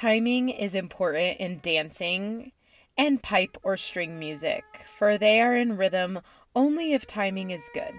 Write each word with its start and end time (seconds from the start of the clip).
Timing 0.00 0.48
is 0.48 0.76
important 0.76 1.40
in 1.40 1.58
dancing 1.58 2.52
and 2.96 3.20
pipe 3.20 3.58
or 3.64 3.76
string 3.76 4.16
music, 4.16 4.62
for 4.86 5.18
they 5.18 5.40
are 5.40 5.56
in 5.56 5.76
rhythm 5.76 6.20
only 6.54 6.92
if 6.92 7.04
timing 7.04 7.50
is 7.50 7.68
good. 7.74 7.94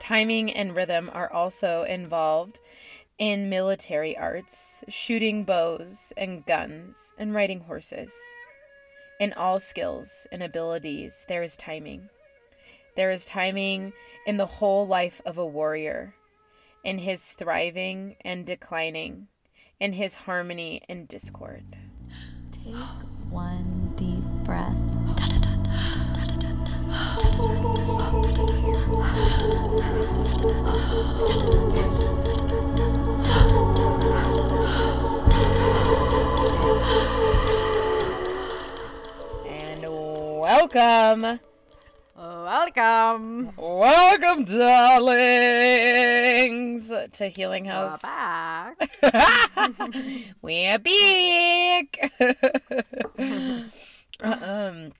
Timing 0.00 0.50
and 0.52 0.74
rhythm 0.74 1.08
are 1.14 1.32
also 1.32 1.84
involved 1.84 2.58
in 3.16 3.48
military 3.48 4.18
arts, 4.18 4.82
shooting 4.88 5.44
bows 5.44 6.12
and 6.16 6.44
guns, 6.46 7.12
and 7.16 7.32
riding 7.32 7.60
horses. 7.60 8.12
In 9.20 9.32
all 9.34 9.60
skills 9.60 10.26
and 10.32 10.42
abilities, 10.42 11.26
there 11.28 11.44
is 11.44 11.56
timing. 11.56 12.08
There 12.96 13.12
is 13.12 13.24
timing 13.24 13.92
in 14.26 14.36
the 14.36 14.46
whole 14.46 14.84
life 14.84 15.20
of 15.24 15.38
a 15.38 15.46
warrior, 15.46 16.16
in 16.82 16.98
his 16.98 17.34
thriving 17.34 18.16
and 18.22 18.44
declining, 18.44 19.28
in 19.84 19.92
his 19.92 20.14
harmony 20.14 20.80
and 20.88 21.06
discord. 21.06 21.62
Take 22.50 22.74
one 23.28 23.92
deep 23.96 24.18
breath. 24.42 24.80
And 39.46 39.82
welcome, 40.40 41.40
Welcome. 42.24 43.52
welcome, 43.54 44.46
darlings, 44.46 44.90
to 47.12 47.28
Healing 47.28 47.66
House. 47.66 48.02
We're 48.02 48.74
back. 49.02 49.68
We're 50.40 50.78
back. 50.78 52.12
um, 54.20 54.92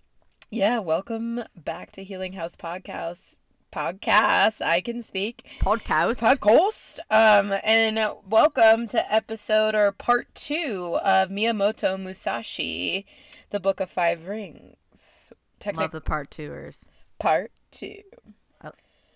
yeah, 0.50 0.80
welcome 0.80 1.45
back 1.56 1.92
to 1.92 2.05
Healing 2.05 2.34
House 2.34 2.56
Podcast. 2.56 3.39
Podcast, 3.72 4.61
I 4.61 4.83
can 4.83 5.00
speak. 5.00 5.47
Podcast. 5.61 6.19
Podcast. 6.19 6.98
Um, 7.11 7.55
and 7.64 7.98
welcome 8.28 8.86
to 8.89 9.12
episode 9.12 9.75
or 9.75 9.91
part 9.92 10.34
two 10.34 10.98
of 11.02 11.30
Miyamoto 11.30 11.98
Musashi, 11.98 13.06
the 13.48 13.61
Book 13.61 13.80
of 13.80 13.89
Five 13.89 14.27
Rings. 14.27 15.33
Love 15.72 15.92
the 15.92 16.02
part 16.02 16.28
twoers. 16.28 16.84
Part 17.19 17.53
two. 17.70 18.01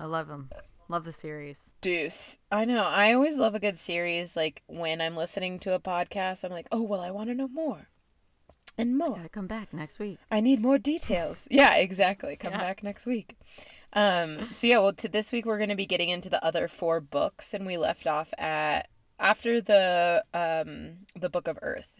I 0.00 0.04
love 0.04 0.28
them. 0.28 0.48
Love 0.88 1.04
the 1.04 1.12
series. 1.12 1.58
Deuce. 1.80 2.38
I 2.52 2.64
know. 2.64 2.84
I 2.84 3.12
always 3.12 3.36
love 3.38 3.54
a 3.54 3.60
good 3.60 3.76
series. 3.76 4.36
Like 4.36 4.62
when 4.68 5.00
I'm 5.00 5.16
listening 5.16 5.58
to 5.60 5.74
a 5.74 5.80
podcast, 5.80 6.44
I'm 6.44 6.52
like, 6.52 6.68
oh, 6.70 6.82
well, 6.82 7.00
I 7.00 7.10
want 7.10 7.30
to 7.30 7.34
know 7.34 7.48
more 7.48 7.88
and 8.78 8.96
more. 8.96 9.16
Gotta 9.16 9.28
come 9.28 9.48
back 9.48 9.72
next 9.74 9.98
week. 9.98 10.18
I 10.30 10.40
need 10.40 10.60
more 10.62 10.78
details. 10.78 11.48
yeah, 11.50 11.76
exactly. 11.76 12.36
Come 12.36 12.52
Yeah. 12.52 12.58
back 12.60 12.82
next 12.84 13.06
week. 13.06 13.36
Um, 13.92 14.48
so 14.52 14.66
yeah, 14.68 14.78
well, 14.78 14.92
to 14.92 15.08
this 15.08 15.32
week 15.32 15.44
we're 15.46 15.58
going 15.58 15.70
to 15.70 15.74
be 15.74 15.86
getting 15.86 16.10
into 16.10 16.30
the 16.30 16.42
other 16.44 16.68
four 16.68 17.00
books, 17.00 17.52
and 17.54 17.66
we 17.66 17.76
left 17.76 18.06
off 18.06 18.32
at 18.38 18.88
after 19.18 19.60
the 19.60 20.22
um 20.32 20.98
the 21.18 21.28
Book 21.28 21.48
of 21.48 21.58
Earth. 21.60 21.97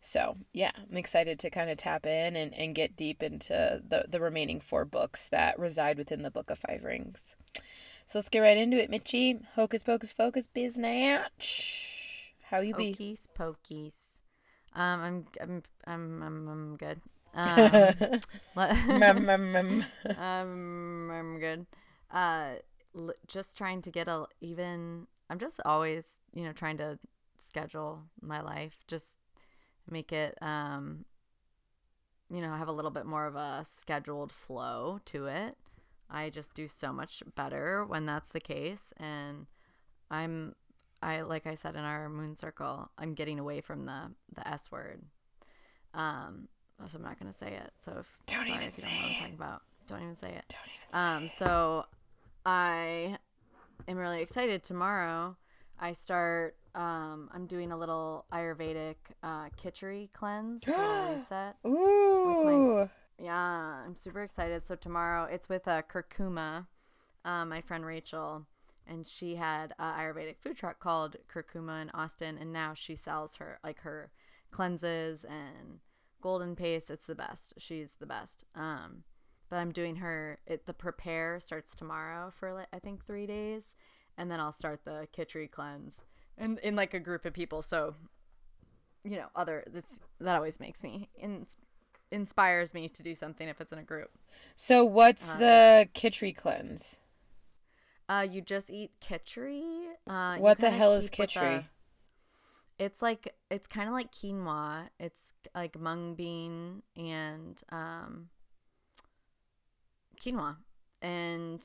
So 0.00 0.36
yeah, 0.52 0.72
I'm 0.76 0.96
excited 0.96 1.38
to 1.40 1.50
kind 1.50 1.70
of 1.70 1.76
tap 1.76 2.06
in 2.06 2.36
and, 2.36 2.54
and 2.54 2.74
get 2.74 2.96
deep 2.96 3.22
into 3.22 3.82
the 3.86 4.04
the 4.08 4.20
remaining 4.20 4.60
four 4.60 4.84
books 4.84 5.28
that 5.28 5.58
reside 5.58 5.98
within 5.98 6.22
the 6.22 6.30
Book 6.30 6.50
of 6.50 6.58
Five 6.58 6.84
Rings. 6.84 7.36
So 8.06 8.18
let's 8.18 8.30
get 8.30 8.40
right 8.40 8.56
into 8.56 8.82
it, 8.82 8.90
Mitchie. 8.90 9.44
Hocus 9.54 9.82
pocus 9.82 10.12
focus 10.12 10.48
biznatch. 10.48 12.30
How 12.44 12.60
you 12.60 12.74
be? 12.74 12.94
Pokies, 12.94 13.20
pokies. 13.38 13.92
Um, 14.74 15.00
I'm, 15.00 15.24
I'm, 15.40 15.62
I'm, 15.86 16.22
I'm, 16.22 16.48
I'm 16.48 16.76
good. 16.76 17.00
Um, 17.34 18.20
um, 20.18 21.10
I'm 21.10 21.38
good. 21.38 21.66
Uh, 22.10 22.52
l- 22.96 23.12
just 23.26 23.56
trying 23.56 23.82
to 23.82 23.90
get 23.90 24.08
a 24.08 24.24
even. 24.40 25.06
I'm 25.28 25.38
just 25.38 25.60
always, 25.66 26.22
you 26.32 26.44
know, 26.44 26.52
trying 26.52 26.78
to 26.78 26.98
schedule 27.38 28.04
my 28.22 28.40
life. 28.40 28.78
Just 28.88 29.08
make 29.90 30.12
it, 30.12 30.36
um, 30.42 31.04
you 32.30 32.40
know, 32.42 32.52
have 32.52 32.68
a 32.68 32.72
little 32.72 32.90
bit 32.90 33.06
more 33.06 33.26
of 33.26 33.36
a 33.36 33.66
scheduled 33.80 34.32
flow 34.32 35.00
to 35.06 35.26
it. 35.26 35.56
I 36.10 36.30
just 36.30 36.54
do 36.54 36.68
so 36.68 36.92
much 36.92 37.22
better 37.36 37.84
when 37.84 38.06
that's 38.06 38.30
the 38.30 38.40
case, 38.40 38.92
and 38.96 39.46
I'm, 40.10 40.54
I 41.02 41.20
like 41.20 41.46
I 41.46 41.54
said 41.54 41.74
in 41.76 41.84
our 41.84 42.08
moon 42.08 42.34
circle, 42.36 42.90
I'm 42.96 43.14
getting 43.14 43.38
away 43.38 43.60
from 43.60 43.84
the 43.86 44.12
the 44.34 44.46
S 44.48 44.70
word. 44.72 45.02
Um, 45.94 46.48
so 46.86 46.96
I'm 46.96 47.04
not 47.04 47.18
gonna 47.18 47.32
say 47.32 47.54
it. 47.54 47.72
So 47.84 47.96
if 48.00 48.18
Don't 48.26 48.46
sorry 48.46 48.50
even 48.54 48.68
if 48.68 48.78
you 48.78 48.84
don't 48.84 48.92
know 48.92 48.98
say 48.98 49.02
what 49.02 49.04
I'm 49.04 49.10
it. 49.10 49.18
talking 49.20 49.34
about. 49.34 49.62
Don't 49.86 50.02
even 50.02 50.16
say 50.16 50.28
it. 50.34 50.44
Don't 50.48 50.60
even 50.66 50.92
say 50.92 50.98
Um, 50.98 51.30
so 51.36 51.84
I 52.46 53.18
am 53.86 53.96
really 53.96 54.22
excited. 54.22 54.62
Tomorrow, 54.62 55.36
I 55.78 55.92
start. 55.92 56.56
Um, 56.78 57.28
I'm 57.34 57.46
doing 57.46 57.72
a 57.72 57.76
little 57.76 58.24
Ayurvedic 58.32 58.94
uh, 59.24 59.48
Kitchery 59.56 60.10
cleanse, 60.12 60.64
reset. 60.66 61.56
Ooh. 61.66 62.88
Yeah, 63.18 63.34
I'm 63.84 63.96
super 63.96 64.22
excited. 64.22 64.64
So 64.64 64.76
tomorrow, 64.76 65.24
it's 65.24 65.48
with 65.48 65.66
uh, 65.66 65.82
Curcuma, 65.82 66.66
uh, 67.24 67.44
my 67.44 67.60
friend 67.62 67.84
Rachel, 67.84 68.46
and 68.86 69.04
she 69.04 69.34
had 69.34 69.74
a 69.80 69.86
Ayurvedic 69.86 70.36
food 70.40 70.56
truck 70.56 70.78
called 70.78 71.16
Curcuma 71.28 71.82
in 71.82 71.90
Austin, 71.90 72.38
and 72.38 72.52
now 72.52 72.74
she 72.74 72.94
sells 72.94 73.34
her 73.36 73.58
like 73.64 73.80
her 73.80 74.12
cleanses 74.52 75.24
and 75.24 75.80
golden 76.22 76.54
paste. 76.54 76.90
It's 76.90 77.06
the 77.06 77.16
best. 77.16 77.54
She's 77.58 77.90
the 77.98 78.06
best. 78.06 78.44
Um, 78.54 79.02
but 79.50 79.56
I'm 79.56 79.72
doing 79.72 79.96
her. 79.96 80.38
It 80.46 80.66
the 80.66 80.74
prepare 80.74 81.40
starts 81.40 81.74
tomorrow 81.74 82.30
for 82.30 82.52
like 82.54 82.68
I 82.72 82.78
think 82.78 83.04
three 83.04 83.26
days, 83.26 83.64
and 84.16 84.30
then 84.30 84.38
I'll 84.38 84.52
start 84.52 84.84
the 84.84 85.08
Kitchery 85.12 85.48
cleanse, 85.48 86.02
and 86.38 86.58
in 86.60 86.76
like 86.76 86.94
a 86.94 87.00
group 87.00 87.24
of 87.24 87.32
people. 87.32 87.62
So, 87.62 87.94
you 89.04 89.16
know, 89.16 89.26
other 89.36 89.64
that's 89.72 90.00
that 90.20 90.36
always 90.36 90.60
makes 90.60 90.82
me 90.82 91.08
in, 91.16 91.46
inspires 92.10 92.72
me 92.72 92.88
to 92.88 93.02
do 93.02 93.14
something 93.14 93.48
if 93.48 93.60
it's 93.60 93.72
in 93.72 93.78
a 93.78 93.82
group. 93.82 94.10
So 94.54 94.84
what's 94.84 95.34
the 95.34 95.88
Kitchery 95.92 96.32
cleanse? 96.32 96.98
Uh, 98.08 98.26
you 98.28 98.40
just 98.40 98.70
eat 98.70 98.90
kitchery. 99.00 99.70
Uh, 100.06 100.38
What 100.38 100.60
the 100.60 100.70
hell 100.70 100.94
is 100.94 101.10
with? 101.10 101.64
It's 102.78 103.02
like 103.02 103.34
it's 103.50 103.66
kind 103.66 103.88
of 103.88 103.92
like 103.94 104.12
quinoa. 104.12 104.88
It's 104.98 105.32
like 105.54 105.78
mung 105.78 106.14
bean 106.14 106.82
and 106.96 107.60
um, 107.70 108.28
quinoa, 110.18 110.56
and 111.02 111.62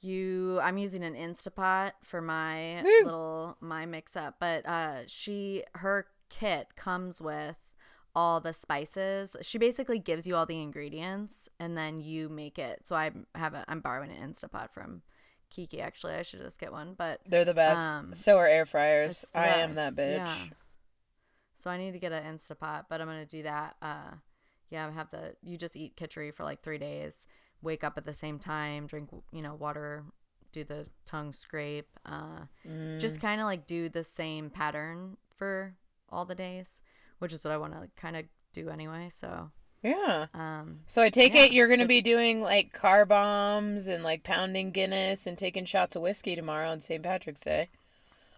you. 0.00 0.60
I'm 0.60 0.78
using 0.78 1.02
an 1.02 1.14
Instapot 1.14 1.92
for 2.02 2.20
my 2.20 2.82
Woo. 2.82 3.04
little 3.04 3.56
my 3.60 3.86
mix 3.86 4.16
up, 4.16 4.36
but 4.40 4.66
uh, 4.66 5.06
she 5.06 5.64
her 5.76 6.06
kit 6.28 6.76
comes 6.76 7.20
with 7.20 7.56
all 8.14 8.40
the 8.40 8.52
spices. 8.52 9.36
She 9.42 9.58
basically 9.58 9.98
gives 9.98 10.26
you 10.26 10.34
all 10.34 10.46
the 10.46 10.60
ingredients, 10.60 11.48
and 11.60 11.76
then 11.76 12.00
you 12.00 12.28
make 12.28 12.58
it. 12.58 12.86
So 12.86 12.96
I 12.96 13.12
have 13.34 13.54
a. 13.54 13.64
I'm 13.68 13.80
borrowing 13.80 14.10
an 14.10 14.32
Instapot 14.32 14.70
from 14.72 15.02
Kiki. 15.50 15.80
Actually, 15.80 16.14
I 16.14 16.22
should 16.22 16.40
just 16.40 16.58
get 16.58 16.72
one, 16.72 16.94
but 16.96 17.20
They're 17.26 17.44
the 17.44 17.54
best. 17.54 17.80
Um, 17.80 18.14
so 18.14 18.38
are 18.38 18.46
air 18.48 18.64
fryers. 18.64 19.24
I 19.34 19.48
am 19.48 19.74
that 19.74 19.94
bitch. 19.94 20.16
yeah. 20.16 20.36
So 21.56 21.70
I 21.70 21.78
need 21.78 21.92
to 21.92 21.98
get 21.98 22.12
an 22.12 22.22
Instapot, 22.38 22.84
but 22.88 23.00
I'm 23.00 23.06
gonna 23.06 23.26
do 23.26 23.42
that. 23.42 23.76
Uh, 23.82 24.14
yeah, 24.70 24.86
I 24.86 24.90
have 24.90 25.10
the. 25.10 25.34
You 25.42 25.58
just 25.58 25.76
eat 25.76 25.96
kitchery 25.96 26.30
for 26.30 26.44
like 26.44 26.62
three 26.62 26.78
days. 26.78 27.14
Wake 27.66 27.84
up 27.84 27.98
at 27.98 28.06
the 28.06 28.14
same 28.14 28.38
time. 28.38 28.86
Drink, 28.86 29.10
you 29.32 29.42
know, 29.42 29.54
water. 29.54 30.04
Do 30.52 30.64
the 30.64 30.86
tongue 31.04 31.34
scrape. 31.34 31.88
Uh, 32.06 32.46
Mm. 32.66 32.98
just 32.98 33.20
kind 33.20 33.42
of 33.42 33.46
like 33.46 33.66
do 33.66 33.90
the 33.90 34.04
same 34.04 34.48
pattern 34.48 35.18
for 35.36 35.74
all 36.08 36.24
the 36.24 36.34
days, 36.34 36.80
which 37.18 37.34
is 37.34 37.44
what 37.44 37.52
I 37.52 37.58
want 37.58 37.74
to 37.74 37.88
kind 38.00 38.16
of 38.16 38.24
do 38.54 38.70
anyway. 38.70 39.10
So, 39.14 39.50
Yeah. 39.82 40.26
um, 40.32 40.80
So 40.86 41.02
I 41.02 41.10
take 41.10 41.34
Yeah, 41.34 41.42
it 41.44 41.52
you're 41.52 41.68
gonna 41.68 41.82
so- 41.82 41.88
be 41.88 42.00
doing 42.00 42.40
like 42.40 42.72
car 42.72 43.04
bombs 43.04 43.86
and 43.86 44.02
like 44.02 44.22
pounding 44.22 44.70
Guinness 44.70 45.26
and 45.26 45.36
taking 45.36 45.66
shots 45.66 45.94
of 45.96 46.00
whiskey 46.02 46.36
tomorrow 46.36 46.70
on 46.70 46.80
St. 46.80 47.02
Patrick's 47.02 47.42
Day. 47.42 47.68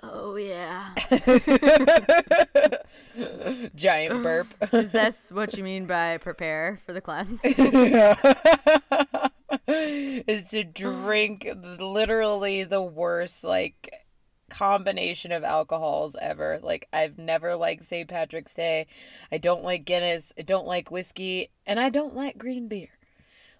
oh 0.02 0.34
yeah, 0.36 0.94
Giant 3.74 4.22
burp. 4.22 4.46
is 4.72 4.92
this 4.92 5.16
what 5.30 5.56
you 5.56 5.64
mean 5.64 5.86
by 5.86 6.18
prepare 6.18 6.78
for 6.86 6.92
the 6.92 7.00
cleanse? 7.00 7.40
Is 9.68 10.48
to 10.48 10.64
drink 10.64 11.48
literally 11.78 12.64
the 12.64 12.82
worst 12.82 13.44
like 13.44 13.92
combination 14.50 15.30
of 15.30 15.44
alcohols 15.44 16.16
ever. 16.20 16.58
Like 16.62 16.88
I've 16.92 17.18
never 17.18 17.54
liked 17.54 17.84
St. 17.84 18.08
Patrick's 18.08 18.54
Day. 18.54 18.86
I 19.30 19.38
don't 19.38 19.62
like 19.62 19.84
Guinness. 19.84 20.32
I 20.38 20.42
don't 20.42 20.66
like 20.66 20.90
whiskey, 20.90 21.50
and 21.66 21.78
I 21.78 21.90
don't 21.90 22.14
like 22.14 22.38
green 22.38 22.68
beer. 22.68 22.88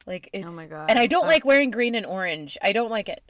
Like 0.07 0.31
it's 0.33 0.51
Oh 0.51 0.57
my 0.57 0.67
God. 0.67 0.89
and 0.91 0.99
I 0.99 1.07
don't 1.07 1.25
Uh, 1.25 1.29
like 1.29 1.45
wearing 1.45 1.71
green 1.71 1.95
and 1.95 2.07
orange. 2.07 2.57
I 2.63 2.73
don't 2.73 2.91
like 2.91 3.09
it. 3.11 3.23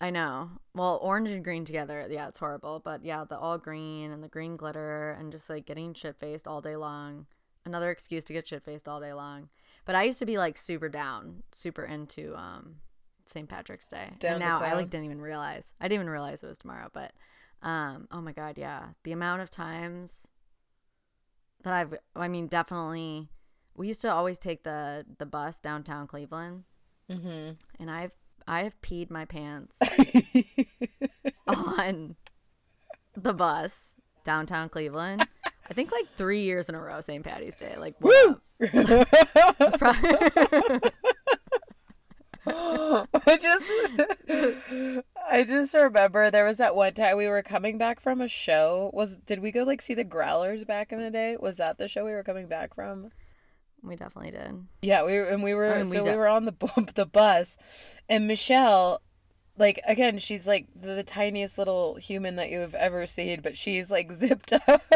I 0.00 0.10
know. 0.10 0.50
Well, 0.74 0.98
orange 1.02 1.30
and 1.30 1.42
green 1.44 1.64
together, 1.64 2.06
yeah, 2.10 2.28
it's 2.28 2.38
horrible. 2.38 2.80
But 2.84 3.04
yeah, 3.04 3.24
the 3.24 3.38
all 3.38 3.56
green 3.58 4.10
and 4.10 4.22
the 4.22 4.28
green 4.28 4.56
glitter 4.56 5.12
and 5.12 5.32
just 5.32 5.48
like 5.48 5.64
getting 5.64 5.94
shit 5.94 6.16
faced 6.20 6.46
all 6.46 6.60
day 6.60 6.76
long. 6.76 7.26
Another 7.64 7.90
excuse 7.90 8.24
to 8.24 8.34
get 8.34 8.46
shit 8.46 8.62
faced 8.64 8.86
all 8.86 9.00
day 9.00 9.14
long. 9.14 9.48
But 9.84 9.94
I 9.94 10.04
used 10.04 10.18
to 10.20 10.26
be 10.26 10.38
like 10.38 10.56
super 10.56 10.88
down, 10.88 11.42
super 11.52 11.84
into 11.84 12.34
um 12.36 12.76
St. 13.26 13.48
Patrick's 13.48 13.88
Day. 13.88 14.10
Down 14.18 14.34
and 14.34 14.42
the 14.42 14.46
now 14.46 14.60
I 14.60 14.72
like 14.74 14.90
didn't 14.90 15.06
even 15.06 15.20
realize. 15.20 15.66
I 15.80 15.84
didn't 15.88 16.02
even 16.02 16.10
realize 16.10 16.42
it 16.42 16.48
was 16.48 16.58
tomorrow, 16.58 16.88
but 16.92 17.12
um 17.62 18.08
oh 18.10 18.20
my 18.20 18.32
god, 18.32 18.56
yeah. 18.58 18.88
The 19.04 19.12
amount 19.12 19.42
of 19.42 19.50
times 19.50 20.26
that 21.62 21.72
I've 21.72 21.94
I 22.16 22.28
mean, 22.28 22.46
definitely 22.46 23.28
we 23.76 23.88
used 23.88 24.00
to 24.02 24.12
always 24.12 24.38
take 24.38 24.62
the 24.64 25.04
the 25.18 25.26
bus 25.26 25.60
downtown 25.60 26.06
Cleveland 26.06 26.64
Mm-hmm. 27.10 27.52
and 27.82 27.90
I've 27.90 28.12
I've 28.48 28.80
peed 28.80 29.10
my 29.10 29.24
pants 29.26 29.76
on 31.46 32.16
the 33.16 33.32
bus 33.32 33.94
downtown 34.24 34.68
Cleveland. 34.68 35.26
I 35.68 35.74
think 35.74 35.92
like 35.92 36.06
three 36.16 36.42
years 36.42 36.68
in 36.68 36.74
a 36.74 36.80
row, 36.80 37.00
St. 37.00 37.24
Patty's 37.24 37.56
Day. 37.56 37.76
Like, 37.78 37.94
what 37.98 38.14
up? 38.30 38.30
It's 38.32 38.36
prob- 38.36 38.40
I 42.46 43.38
just 43.38 43.72
I 45.30 45.44
just 45.44 45.74
remember 45.74 46.30
there 46.30 46.44
was 46.44 46.58
that 46.58 46.76
one 46.76 46.92
time 46.92 47.16
we 47.16 47.26
were 47.26 47.42
coming 47.42 47.78
back 47.78 48.00
from 48.00 48.20
a 48.20 48.28
show. 48.28 48.90
Was 48.92 49.16
did 49.16 49.40
we 49.40 49.50
go 49.50 49.64
like 49.64 49.80
see 49.80 49.94
the 49.94 50.04
Growlers 50.04 50.66
back 50.66 50.92
in 50.92 50.98
the 50.98 51.10
day? 51.10 51.38
Was 51.40 51.56
that 51.56 51.78
the 51.78 51.88
show 51.88 52.04
we 52.04 52.12
were 52.12 52.22
coming 52.22 52.46
back 52.46 52.74
from? 52.74 53.10
we 53.84 53.96
definitely 53.96 54.30
did. 54.30 54.66
Yeah, 54.82 55.04
we 55.04 55.18
were, 55.18 55.24
and 55.24 55.42
we 55.42 55.54
were 55.54 55.72
I 55.72 55.76
mean, 55.78 55.86
so 55.86 56.04
we, 56.04 56.10
de- 56.10 56.16
were 56.16 56.28
on 56.28 56.44
the 56.44 56.52
bu- 56.52 56.86
the 56.94 57.06
bus, 57.06 57.56
and 58.08 58.26
Michelle, 58.26 59.02
like 59.56 59.80
again, 59.86 60.18
she's 60.18 60.46
like 60.46 60.66
the, 60.74 60.94
the 60.94 61.02
tiniest 61.02 61.58
little 61.58 61.96
human 61.96 62.36
that 62.36 62.50
you've 62.50 62.74
ever 62.74 63.06
seen, 63.06 63.40
but 63.42 63.56
she's 63.56 63.90
like 63.90 64.12
zipped 64.12 64.52
up. 64.52 64.82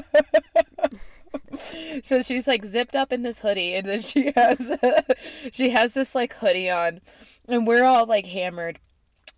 so 2.02 2.20
she's 2.22 2.46
like 2.46 2.64
zipped 2.64 2.94
up 2.96 3.12
in 3.12 3.22
this 3.22 3.40
hoodie, 3.40 3.74
and 3.74 3.86
then 3.86 4.00
she 4.02 4.32
has 4.36 4.70
she 5.52 5.70
has 5.70 5.92
this 5.92 6.14
like 6.14 6.34
hoodie 6.34 6.70
on, 6.70 7.00
and 7.48 7.66
we're 7.66 7.84
all 7.84 8.06
like 8.06 8.26
hammered. 8.26 8.78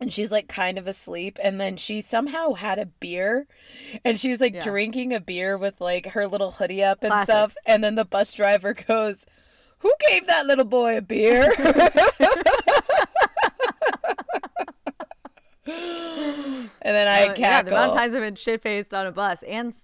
And 0.02 0.10
she's 0.10 0.32
like 0.32 0.48
kind 0.48 0.78
of 0.78 0.86
asleep, 0.86 1.38
and 1.42 1.60
then 1.60 1.76
she 1.76 2.00
somehow 2.00 2.54
had 2.54 2.78
a 2.78 2.86
beer, 2.86 3.46
and 4.02 4.18
she's 4.18 4.40
like 4.40 4.54
Yeah. 4.54 4.62
drinking 4.62 5.12
a 5.12 5.20
beer 5.20 5.58
with 5.58 5.78
like 5.78 6.06
her 6.12 6.26
little 6.26 6.52
hoodie 6.52 6.82
up 6.82 7.02
and 7.02 7.10
Classic. 7.10 7.24
stuff. 7.34 7.54
And 7.66 7.84
then 7.84 7.96
the 7.96 8.06
bus 8.06 8.32
driver 8.32 8.72
goes, 8.72 9.26
who 9.80 9.92
gave 10.08 10.26
that 10.26 10.46
little 10.46 10.64
boy 10.64 10.96
a 10.96 11.02
beer? 11.02 11.52
and 15.66 16.70
then 16.82 17.08
I 17.08 17.22
Uh, 17.28 17.34
yeah, 17.36 17.62
the 17.62 17.70
cackle. 17.70 17.72
amount 17.76 17.90
of 17.92 17.96
times 17.96 18.14
I've 18.14 18.22
been 18.22 18.34
shit 18.36 18.62
faced 18.62 18.94
on 18.94 19.06
a 19.06 19.12
bus 19.12 19.42
and 19.42 19.74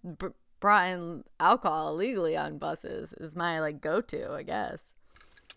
brought 0.60 0.88
in 0.88 1.24
alcohol 1.40 1.90
illegally 1.90 2.36
on 2.36 2.58
buses 2.58 3.12
is 3.14 3.36
my 3.36 3.60
like 3.60 3.80
go 3.80 4.00
to, 4.00 4.32
I 4.32 4.42
guess. 4.42 4.92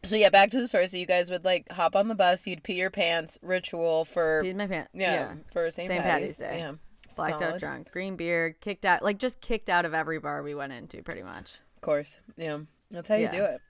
so 0.03 0.15
yeah, 0.15 0.29
back 0.29 0.51
to 0.51 0.59
the 0.59 0.67
story. 0.67 0.87
So 0.87 0.97
you 0.97 1.05
guys 1.05 1.29
would 1.29 1.43
like 1.43 1.69
hop 1.71 1.95
on 1.95 2.07
the 2.07 2.15
bus, 2.15 2.45
you'd 2.47 2.63
pee 2.63 2.73
your 2.75 2.89
pants, 2.89 3.37
ritual 3.41 4.05
for 4.05 4.43
Peed 4.43 4.55
my 4.55 4.67
pants. 4.67 4.91
yeah, 4.93 5.13
yeah. 5.13 5.33
for 5.51 5.69
St. 5.71 5.89
Patty's, 5.89 6.03
Patty's 6.03 6.37
Day. 6.37 6.57
Yeah, 6.59 6.73
Blacked 7.15 7.41
out 7.41 7.59
drunk, 7.59 7.91
green 7.91 8.15
beer, 8.15 8.55
kicked 8.61 8.85
out, 8.85 9.01
like 9.03 9.17
just 9.17 9.41
kicked 9.41 9.69
out 9.69 9.85
of 9.85 9.93
every 9.93 10.19
bar 10.19 10.43
we 10.43 10.53
went 10.55 10.73
into, 10.73 11.01
pretty 11.01 11.23
much. 11.23 11.53
Of 11.75 11.81
course, 11.81 12.19
yeah, 12.37 12.59
that's 12.91 13.07
how 13.09 13.15
you 13.15 13.29
do 13.29 13.43
it. 13.43 13.61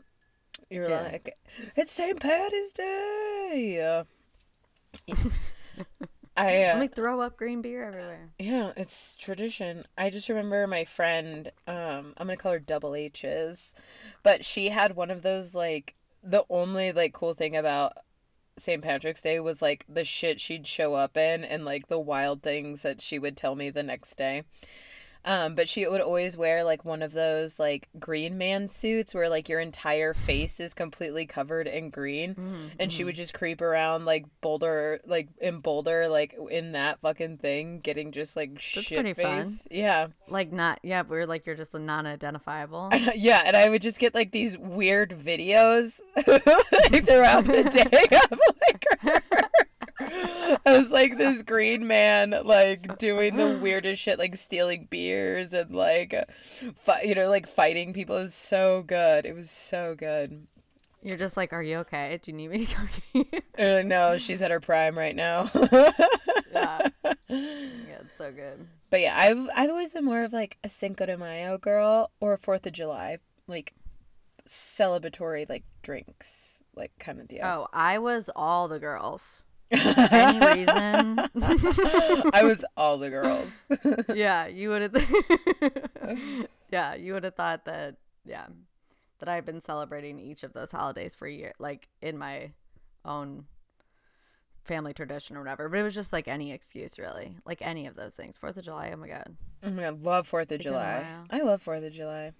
You're 0.70 0.90
Yeah. 0.90 1.02
like, 1.02 1.36
it's 1.76 1.92
St. 1.92 2.20
Patty's 2.20 2.74
Day. 2.74 3.74
Yeah. 3.78 4.04
I 6.40 6.64
uh, 6.66 6.74
Let 6.74 6.80
me 6.80 6.88
throw 6.88 7.22
up 7.22 7.38
green 7.38 7.62
beer 7.62 7.84
everywhere. 7.84 8.30
Yeah, 8.40 8.72
it's 8.78 9.18
tradition. 9.18 9.86
I 9.98 10.10
just 10.10 10.30
remember 10.30 10.66
my 10.68 10.86
friend, 10.86 11.52
um, 11.68 12.14
I'm 12.18 12.28
gonna 12.28 12.38
call 12.38 12.54
her 12.54 12.60
Double 12.60 12.96
H's, 12.96 13.74
but 14.24 14.46
she 14.46 14.70
had 14.70 14.96
one 14.96 15.12
of 15.12 15.22
those 15.22 15.54
like 15.54 15.96
the 16.24 16.46
only 16.50 16.92
like 16.92 17.14
cool 17.14 17.34
thing 17.34 17.56
about 17.56 17.94
St. 18.58 18.82
Patrick's 18.82 19.22
Day 19.22 19.40
was 19.40 19.62
like 19.62 19.86
the 19.88 20.04
shit 20.04 20.40
she'd 20.40 20.68
show 20.68 20.94
up 20.96 21.18
in 21.18 21.44
and 21.44 21.66
like 21.66 21.88
the 21.88 22.00
wild 22.00 22.42
things 22.42 22.82
that 22.82 23.02
she 23.02 23.18
would 23.18 23.38
tell 23.38 23.56
me 23.56 23.70
the 23.70 23.84
next 23.84 24.16
day. 24.16 24.44
Um, 25.30 25.54
but 25.54 25.70
she 25.70 25.88
would 25.88 26.02
always 26.02 26.36
wear 26.36 26.64
like 26.64 26.84
one 26.84 27.04
of 27.04 27.14
those 27.14 27.60
like 27.60 27.88
green 28.00 28.40
man 28.40 28.68
suits 28.68 29.14
where 29.14 29.30
like 29.30 29.48
your 29.48 29.60
entire 29.60 30.16
face 30.16 30.60
is 30.60 30.74
completely 30.74 31.28
covered 31.28 31.68
in 31.68 31.92
green 31.92 32.72
and 32.80 32.92
she 32.92 33.04
would 33.04 33.14
just 33.14 33.36
creep 33.36 33.62
around 33.62 34.06
like 34.06 34.26
Boulder 34.42 35.00
like 35.06 35.28
in 35.40 35.60
Boulder 35.60 36.08
like 36.08 36.36
in 36.50 36.72
that 36.72 37.00
fucking 37.02 37.38
thing 37.38 37.80
getting 37.80 38.12
just 38.12 38.36
like 38.36 38.60
shit 38.60 39.16
fun. 39.18 39.54
Yeah. 39.70 40.08
Like 40.28 40.52
not, 40.52 40.80
yeah, 40.82 41.04
we're 41.08 41.28
like 41.28 41.46
you're 41.46 41.56
just 41.56 41.76
non-identifiable. 41.76 42.90
yeah, 43.16 43.44
and 43.46 43.56
I 43.56 43.70
would 43.70 43.84
just 43.84 44.00
get 44.00 44.16
like 44.16 44.32
these 44.32 44.58
weird 44.58 45.12
videos 45.12 46.02
like, 46.28 47.06
throughout 47.06 47.46
the 47.46 47.66
day 47.66 48.18
of 48.32 48.40
like 48.68 48.86
her. 49.02 49.22
I 50.70 50.78
was 50.78 50.92
like 50.92 51.18
this 51.18 51.44
green 51.44 51.88
man, 51.88 52.36
like 52.46 52.98
doing 52.98 53.36
the 53.36 53.58
weirdest 53.58 54.02
shit, 54.02 54.20
like 54.20 54.36
stealing 54.36 54.88
beers 54.90 55.54
and 55.54 55.74
like, 55.76 56.14
fi- 56.76 57.02
you 57.04 57.16
know, 57.16 57.30
like 57.30 57.48
fighting 57.48 57.94
people. 57.94 58.18
It 58.18 58.22
was 58.22 58.34
so 58.36 58.84
good. 58.84 59.26
It 59.26 59.36
was 59.36 59.50
so 59.50 59.96
good. 59.96 60.48
You're 61.02 61.18
just 61.18 61.38
like, 61.38 61.54
are 61.54 61.64
you 61.64 61.78
okay? 61.78 62.20
Do 62.22 62.32
you 62.32 62.38
need 62.38 62.50
me 62.50 62.66
to 62.66 62.74
come 62.76 62.90
get 63.14 63.34
you? 63.58 63.68
Uh, 63.78 63.82
no, 63.84 64.18
she's 64.18 64.42
at 64.42 64.52
her 64.52 64.60
prime 64.60 64.98
right 64.98 65.16
now. 65.16 65.50
yeah. 65.72 66.90
Yeah, 67.04 67.12
it's 67.30 68.18
so 68.18 68.32
good. 68.32 68.68
but 68.90 69.00
yeah, 69.00 69.16
I've 69.18 69.48
I've 69.56 69.70
always 69.70 69.94
been 69.94 70.04
more 70.04 70.24
of 70.24 70.34
like 70.34 70.58
a 70.64 70.68
Cinco 70.70 71.06
de 71.06 71.18
Mayo 71.18 71.58
girl 71.58 72.12
or 72.20 72.36
Fourth 72.38 72.66
of 72.66 72.74
July, 72.74 73.20
like 73.48 73.74
celebratory 74.48 75.48
like 75.48 75.64
drinks, 75.82 76.60
like 76.76 76.92
kind 77.00 77.20
of 77.20 77.28
deal. 77.28 77.42
Oh, 77.44 77.68
I 77.72 77.98
was 78.00 78.30
all 78.36 78.68
the 78.68 78.80
girls. 78.80 79.46
Any 79.72 80.40
reason? 80.46 81.20
I 82.34 82.42
was 82.44 82.66
all 82.76 82.98
the 82.98 83.10
girls. 83.10 83.68
yeah, 84.16 84.48
you 84.48 84.70
would 84.70 84.82
have. 84.82 86.48
yeah, 86.72 86.96
you 86.96 87.14
would 87.14 87.24
have 87.24 87.36
thought 87.36 87.66
that. 87.66 87.96
Yeah, 88.26 88.48
that 89.20 89.30
I've 89.30 89.46
been 89.46 89.62
celebrating 89.62 90.20
each 90.20 90.44
of 90.44 90.54
those 90.54 90.72
holidays 90.72 91.16
for 91.16 91.28
a 91.28 91.32
year, 91.32 91.54
like 91.60 91.88
in 92.02 92.18
my 92.18 92.52
own 93.06 93.46
family 94.64 94.94
tradition 94.94 95.36
or 95.38 95.40
whatever. 95.40 95.70
But 95.70 95.80
it 95.80 95.84
was 95.84 95.96
just 95.96 96.14
like 96.14 96.28
any 96.28 96.52
excuse, 96.52 97.00
really, 97.00 97.38
like 97.46 97.62
any 97.62 97.88
of 97.88 97.96
those 97.96 98.16
things. 98.16 98.38
Fourth 98.38 98.58
of 98.58 98.64
July. 98.64 98.92
Oh 98.94 98.98
my 98.98 99.08
god, 99.08 99.36
oh 99.64 99.72
my 99.72 99.84
god, 99.84 100.04
love 100.04 100.28
Fourth 100.28 100.52
of 100.52 100.60
July. 100.60 101.06
I 101.30 101.42
love 101.42 101.62
Fourth 101.62 101.84
of 101.84 101.94
July. 101.94 102.32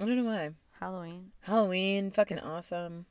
I 0.00 0.04
don't 0.04 0.16
know 0.16 0.24
why. 0.24 0.50
Halloween. 0.80 1.32
Halloween, 1.40 2.10
fucking 2.10 2.38
awesome. 2.38 3.06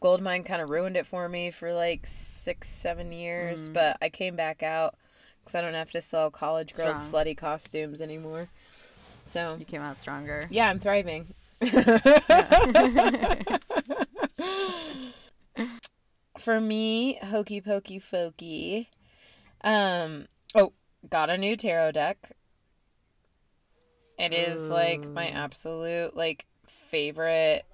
Goldmine 0.00 0.44
kind 0.44 0.62
of 0.62 0.70
ruined 0.70 0.96
it 0.96 1.06
for 1.06 1.28
me 1.28 1.50
for 1.50 1.72
like 1.72 2.06
six, 2.06 2.68
seven 2.68 3.12
years, 3.12 3.68
Mm. 3.68 3.72
but 3.74 3.96
I 4.00 4.08
came 4.08 4.36
back 4.36 4.62
out 4.62 4.94
because 5.40 5.54
I 5.54 5.60
don't 5.60 5.74
have 5.74 5.90
to 5.92 6.00
sell 6.00 6.30
college 6.30 6.74
girls 6.74 7.06
Strong. 7.06 7.24
slutty 7.26 7.36
costumes 7.36 8.00
anymore. 8.00 8.48
So 9.24 9.56
You 9.58 9.64
came 9.64 9.82
out 9.82 9.98
stronger. 9.98 10.42
yeah, 10.50 10.68
I'm 10.70 10.78
thriving. 10.78 11.26
For 16.38 16.60
me, 16.60 17.18
hokey 17.22 17.60
pokey 17.60 18.00
folky. 18.00 18.86
Um. 19.62 20.26
Oh, 20.54 20.72
got 21.08 21.28
a 21.28 21.36
new 21.36 21.56
tarot 21.56 21.92
deck. 21.92 22.32
It 24.18 24.32
is 24.32 24.70
like 24.70 25.06
my 25.06 25.28
absolute 25.28 26.16
like 26.16 26.46
favorite. 26.66 27.64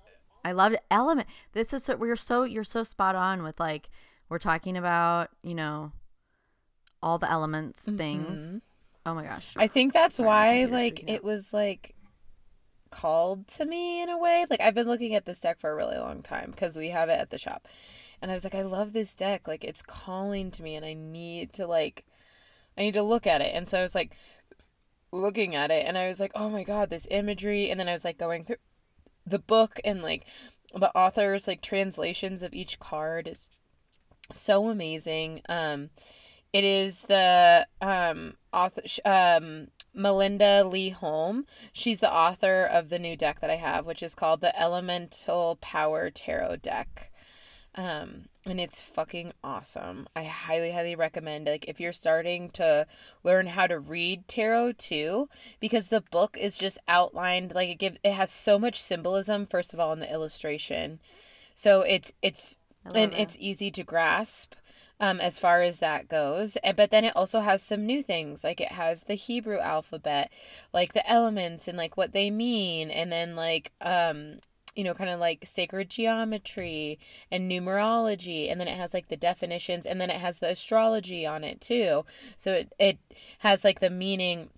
I 0.46 0.52
loved 0.52 0.76
element. 0.92 1.26
This 1.54 1.72
is 1.72 1.82
so 1.82 1.96
we're 1.96 2.14
so 2.14 2.44
you're 2.44 2.62
so 2.62 2.84
spot 2.84 3.16
on 3.16 3.42
with 3.42 3.58
like 3.58 3.90
we're 4.28 4.38
talking 4.38 4.76
about 4.76 5.30
you 5.42 5.56
know 5.56 5.90
all 7.02 7.18
the 7.18 7.28
elements 7.28 7.82
things. 7.82 8.38
Mm-hmm. 8.38 8.56
Oh 9.06 9.14
my 9.14 9.24
gosh. 9.24 9.54
I 9.56 9.66
think 9.66 9.92
that's 9.92 10.16
Sorry, 10.16 10.28
why 10.28 10.64
like 10.66 11.10
it 11.10 11.24
was 11.24 11.52
like 11.52 11.96
called 12.90 13.48
to 13.48 13.64
me 13.64 14.00
in 14.00 14.08
a 14.08 14.16
way. 14.16 14.46
Like 14.48 14.60
I've 14.60 14.74
been 14.74 14.86
looking 14.86 15.16
at 15.16 15.24
this 15.24 15.40
deck 15.40 15.58
for 15.58 15.72
a 15.72 15.74
really 15.74 15.98
long 15.98 16.22
time 16.22 16.52
because 16.52 16.76
we 16.76 16.90
have 16.90 17.08
it 17.08 17.18
at 17.18 17.30
the 17.30 17.38
shop. 17.38 17.66
And 18.22 18.30
I 18.30 18.34
was 18.34 18.44
like, 18.44 18.54
I 18.54 18.62
love 18.62 18.92
this 18.92 19.16
deck. 19.16 19.48
Like 19.48 19.64
it's 19.64 19.82
calling 19.82 20.52
to 20.52 20.62
me 20.62 20.76
and 20.76 20.86
I 20.86 20.94
need 20.94 21.52
to 21.54 21.66
like 21.66 22.04
I 22.78 22.82
need 22.82 22.94
to 22.94 23.02
look 23.02 23.26
at 23.26 23.40
it. 23.40 23.50
And 23.52 23.66
so 23.66 23.80
I 23.80 23.82
was 23.82 23.96
like 23.96 24.14
looking 25.10 25.56
at 25.56 25.72
it 25.72 25.84
and 25.88 25.98
I 25.98 26.06
was 26.06 26.20
like, 26.20 26.30
oh 26.36 26.50
my 26.50 26.62
god, 26.62 26.88
this 26.88 27.08
imagery 27.10 27.68
and 27.68 27.80
then 27.80 27.88
I 27.88 27.94
was 27.94 28.04
like 28.04 28.16
going 28.16 28.44
through 28.44 28.56
the 29.26 29.38
book 29.38 29.80
and 29.85 30.02
like 30.02 30.26
the 30.75 30.95
author's 30.97 31.47
like 31.49 31.62
translations 31.62 32.42
of 32.42 32.54
each 32.54 32.78
card 32.78 33.26
is 33.26 33.49
so 34.33 34.68
amazing. 34.68 35.42
Um 35.49 35.90
it 36.52 36.64
is 36.64 37.02
the 37.02 37.66
um 37.80 38.35
author 38.52 38.83
um 39.04 39.68
Melinda 39.92 40.62
Lee 40.62 40.90
Holm. 40.90 41.47
She's 41.73 42.00
the 42.00 42.12
author 42.12 42.64
of 42.64 42.90
the 42.90 42.99
new 42.99 43.16
deck 43.16 43.40
that 43.40 43.50
I 43.50 43.56
have, 43.56 43.87
which 43.87 44.02
is 44.02 44.14
called 44.14 44.42
the 44.42 44.59
Elemental 44.61 45.56
Power 45.61 46.11
Tarot 46.11 46.56
deck. 46.56 47.11
Um 47.75 48.26
and 48.46 48.60
it's 48.60 48.80
fucking 48.80 49.32
awesome. 49.42 50.06
I 50.14 50.24
highly, 50.24 50.72
highly 50.72 50.94
recommend. 50.94 51.46
Like, 51.46 51.66
if 51.66 51.80
you're 51.80 51.92
starting 51.92 52.50
to 52.50 52.86
learn 53.24 53.48
how 53.48 53.66
to 53.66 53.78
read 53.78 54.28
tarot 54.28 54.72
too, 54.72 55.28
because 55.60 55.88
the 55.88 56.00
book 56.00 56.36
is 56.40 56.56
just 56.56 56.78
outlined. 56.86 57.54
Like, 57.54 57.68
it 57.68 57.78
give 57.78 57.98
it 58.04 58.12
has 58.12 58.30
so 58.30 58.58
much 58.58 58.80
symbolism. 58.80 59.46
First 59.46 59.74
of 59.74 59.80
all, 59.80 59.92
in 59.92 60.00
the 60.00 60.10
illustration, 60.10 61.00
so 61.54 61.82
it's 61.82 62.12
it's 62.22 62.58
and 62.94 63.12
it. 63.12 63.18
it's 63.18 63.36
easy 63.40 63.70
to 63.72 63.82
grasp. 63.82 64.54
Um, 64.98 65.20
as 65.20 65.38
far 65.38 65.60
as 65.60 65.80
that 65.80 66.08
goes, 66.08 66.56
and 66.64 66.74
but 66.74 66.90
then 66.90 67.04
it 67.04 67.14
also 67.14 67.40
has 67.40 67.62
some 67.62 67.84
new 67.84 68.02
things, 68.02 68.42
like 68.42 68.62
it 68.62 68.72
has 68.72 69.02
the 69.02 69.14
Hebrew 69.14 69.58
alphabet, 69.58 70.32
like 70.72 70.94
the 70.94 71.06
elements 71.06 71.68
and 71.68 71.76
like 71.76 71.98
what 71.98 72.12
they 72.12 72.30
mean, 72.30 72.90
and 72.90 73.12
then 73.12 73.36
like 73.36 73.72
um 73.82 74.38
you 74.76 74.85
know, 74.85 74.95
kind 74.95 75.11
of 75.11 75.18
like 75.18 75.45
sacred 75.47 75.88
geometry 75.88 76.99
and 77.30 77.50
numerology. 77.50 78.50
And 78.52 78.61
then 78.61 78.68
it 78.68 78.76
has 78.76 78.92
like 78.95 79.09
the 79.09 79.16
definitions 79.16 79.87
and 79.87 80.00
then 80.00 80.11
it 80.11 80.16
has 80.16 80.38
the 80.38 80.50
astrology 80.50 81.26
on 81.26 81.42
it 81.42 81.61
too. 81.61 82.04
So 82.37 82.52
it, 82.52 82.73
it 82.78 82.99
has 83.38 83.64
like 83.64 83.80
the 83.80 83.90
meaning, 83.90 84.50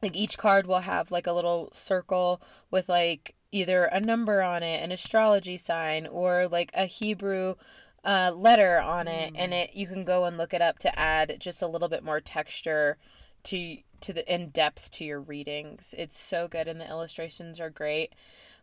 like 0.00 0.16
each 0.16 0.38
card 0.38 0.66
will 0.66 0.80
have 0.80 1.10
like 1.10 1.26
a 1.26 1.32
little 1.32 1.70
circle 1.72 2.40
with 2.70 2.88
like 2.88 3.34
either 3.50 3.84
a 3.84 4.00
number 4.00 4.42
on 4.42 4.62
it, 4.62 4.82
an 4.82 4.92
astrology 4.92 5.56
sign, 5.56 6.06
or 6.06 6.46
like 6.48 6.70
a 6.74 6.86
Hebrew 6.86 7.56
uh, 8.04 8.32
letter 8.34 8.80
on 8.80 9.08
it. 9.08 9.32
And 9.34 9.52
it 9.52 9.74
you 9.74 9.88
can 9.88 10.04
go 10.04 10.24
and 10.24 10.38
look 10.38 10.54
it 10.54 10.62
up 10.62 10.78
to 10.80 10.98
add 10.98 11.36
just 11.40 11.62
a 11.62 11.66
little 11.66 11.88
bit 11.88 12.04
more 12.04 12.20
texture 12.20 12.96
to 13.44 13.78
to 14.00 14.12
the 14.12 14.32
in 14.32 14.50
depth 14.50 14.90
to 14.92 15.04
your 15.04 15.20
readings. 15.20 15.94
It's 15.96 16.18
so 16.18 16.46
good 16.46 16.68
and 16.68 16.80
the 16.80 16.88
illustrations 16.88 17.60
are 17.60 17.70
great. 17.70 18.12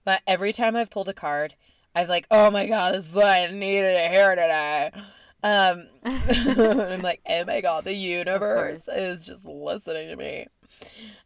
But 0.03 0.22
every 0.27 0.53
time 0.53 0.75
I've 0.75 0.89
pulled 0.89 1.10
a 1.10 1.13
card, 1.13 1.55
I've 1.96 2.10
like, 2.10 2.27
oh 2.31 2.51
my 2.51 2.67
god, 2.67 2.96
this 2.96 3.10
is 3.10 3.15
what 3.15 3.27
I 3.27 3.48
needed 3.48 3.93
to 3.93 4.10
hear 4.10 4.29
today. 4.31 4.91
Um, 5.43 5.88
I'm 6.05 7.01
like, 7.01 7.22
oh 7.27 7.46
my 7.46 7.62
god, 7.62 7.84
the 7.84 7.93
universe 7.93 8.88
is 8.88 9.25
just 9.25 9.46
listening 9.46 10.10
to 10.10 10.15
me. 10.15 10.48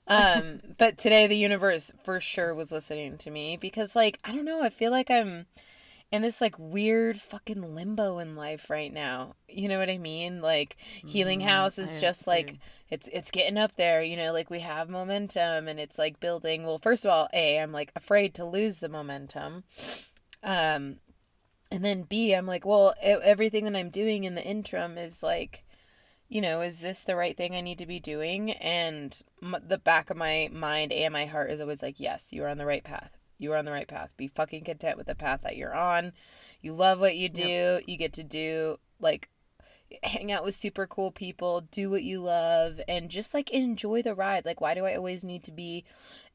Um, 0.07 0.61
but 0.77 0.97
today 0.97 1.27
the 1.27 1.37
universe 1.37 1.91
for 2.03 2.19
sure 2.19 2.53
was 2.53 2.71
listening 2.71 3.17
to 3.17 3.31
me 3.31 3.57
because, 3.57 3.95
like, 3.95 4.19
I 4.23 4.31
don't 4.33 4.45
know, 4.45 4.61
I 4.61 4.69
feel 4.69 4.91
like 4.91 5.09
I'm 5.09 5.47
in 6.15 6.21
this 6.21 6.41
like 6.41 6.57
weird 6.57 7.19
fucking 7.19 7.75
limbo 7.75 8.19
in 8.19 8.35
life 8.35 8.69
right 8.69 8.93
now. 8.93 9.35
You 9.49 9.67
know 9.67 9.77
what 9.77 9.89
I 9.89 9.97
mean? 9.97 10.41
Like 10.41 10.77
Healing 11.05 11.41
House 11.41 11.77
is 11.77 11.99
just 12.01 12.25
like 12.27 12.57
it's 12.89 13.09
it's 13.09 13.31
getting 13.31 13.57
up 13.57 13.75
there, 13.75 14.01
you 14.01 14.15
know, 14.15 14.31
like 14.31 14.49
we 14.49 14.59
have 14.61 14.89
momentum 14.89 15.67
and 15.67 15.79
it's 15.79 15.99
like 15.99 16.19
building. 16.19 16.65
Well, 16.65 16.77
first 16.77 17.05
of 17.05 17.11
all, 17.11 17.27
A, 17.33 17.59
I'm 17.59 17.71
like 17.71 17.91
afraid 17.95 18.33
to 18.35 18.45
lose 18.45 18.79
the 18.79 18.89
momentum. 18.89 19.63
Um 20.41 20.97
and 21.71 21.83
then 21.83 22.03
B, 22.03 22.33
I'm 22.33 22.45
like, 22.45 22.65
well, 22.65 22.93
everything 23.01 23.65
that 23.65 23.75
I'm 23.75 23.89
doing 23.89 24.23
in 24.23 24.35
the 24.35 24.43
interim 24.43 24.97
is 24.97 25.21
like 25.21 25.63
you 26.27 26.41
know, 26.41 26.61
is 26.61 26.81
this 26.81 27.03
the 27.03 27.15
right 27.15 27.37
thing 27.37 27.53
I 27.55 27.61
need 27.61 27.77
to 27.77 27.85
be 27.85 27.99
doing? 27.99 28.51
And 28.51 29.21
m- 29.43 29.57
the 29.65 29.77
back 29.77 30.09
of 30.09 30.17
my 30.17 30.49
mind 30.51 30.91
and 30.91 31.13
my 31.13 31.27
heart 31.27 31.51
is 31.51 31.61
always 31.61 31.83
like, 31.83 31.99
yes, 31.99 32.33
you 32.33 32.43
are 32.43 32.47
on 32.47 32.57
the 32.57 32.65
right 32.65 32.83
path. 32.83 33.11
You 33.37 33.53
are 33.53 33.57
on 33.57 33.65
the 33.65 33.71
right 33.71 33.87
path. 33.87 34.11
Be 34.17 34.27
fucking 34.27 34.63
content 34.63 34.97
with 34.97 35.07
the 35.07 35.15
path 35.15 35.41
that 35.43 35.57
you're 35.57 35.75
on. 35.75 36.13
You 36.61 36.73
love 36.73 36.99
what 36.99 37.15
you 37.15 37.29
do. 37.29 37.81
You 37.85 37.97
get 37.97 38.13
to 38.13 38.23
do 38.23 38.79
like 38.99 39.29
hang 40.03 40.31
out 40.31 40.43
with 40.43 40.55
super 40.55 40.87
cool 40.87 41.11
people, 41.11 41.61
do 41.61 41.89
what 41.89 42.03
you 42.03 42.21
love, 42.21 42.81
and 42.87 43.09
just 43.09 43.33
like 43.33 43.49
enjoy 43.51 44.01
the 44.01 44.15
ride. 44.15 44.45
Like, 44.45 44.61
why 44.61 44.73
do 44.73 44.85
I 44.85 44.95
always 44.95 45.23
need 45.23 45.43
to 45.43 45.51
be 45.51 45.83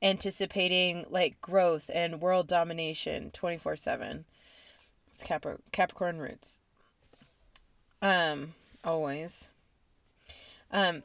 anticipating 0.02 1.06
like 1.10 1.40
growth 1.40 1.90
and 1.92 2.20
world 2.20 2.46
domination 2.46 3.30
24 3.30 3.76
7? 3.76 4.24
It's 5.08 5.22
Capri- 5.22 5.56
Capricorn 5.72 6.18
roots. 6.18 6.60
Um, 8.00 8.54
always. 8.84 9.48
Um, 10.70 11.02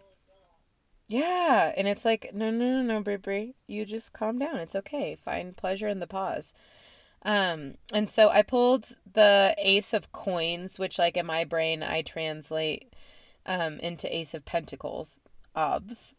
yeah, 1.08 1.72
and 1.78 1.88
it's 1.88 2.06
like, 2.06 2.32
no, 2.34 2.50
no, 2.52 2.82
no, 2.82 3.00
no, 3.02 3.18
Brie, 3.18 3.56
you 3.68 3.86
just 3.86 4.14
calm 4.14 4.40
down. 4.40 4.58
It's 4.58 4.76
okay. 4.76 5.16
Find 5.16 5.56
pleasure 5.56 5.88
in 5.88 6.00
the 6.00 6.08
pause. 6.08 6.54
Um, 7.24 7.76
and 7.94 8.10
so 8.10 8.30
I 8.30 8.42
pulled 8.44 8.88
the 9.12 9.56
Ace 9.58 9.94
of 9.94 10.12
Coins, 10.12 10.80
which, 10.80 11.00
like, 11.00 11.18
in 11.18 11.26
my 11.26 11.44
brain, 11.44 11.84
I 11.84 12.02
translate 12.02 12.94
um, 13.46 13.80
into 13.80 14.14
Ace 14.16 14.34
of 14.34 14.46
Pentacles, 14.46 15.20
obs. 15.56 16.16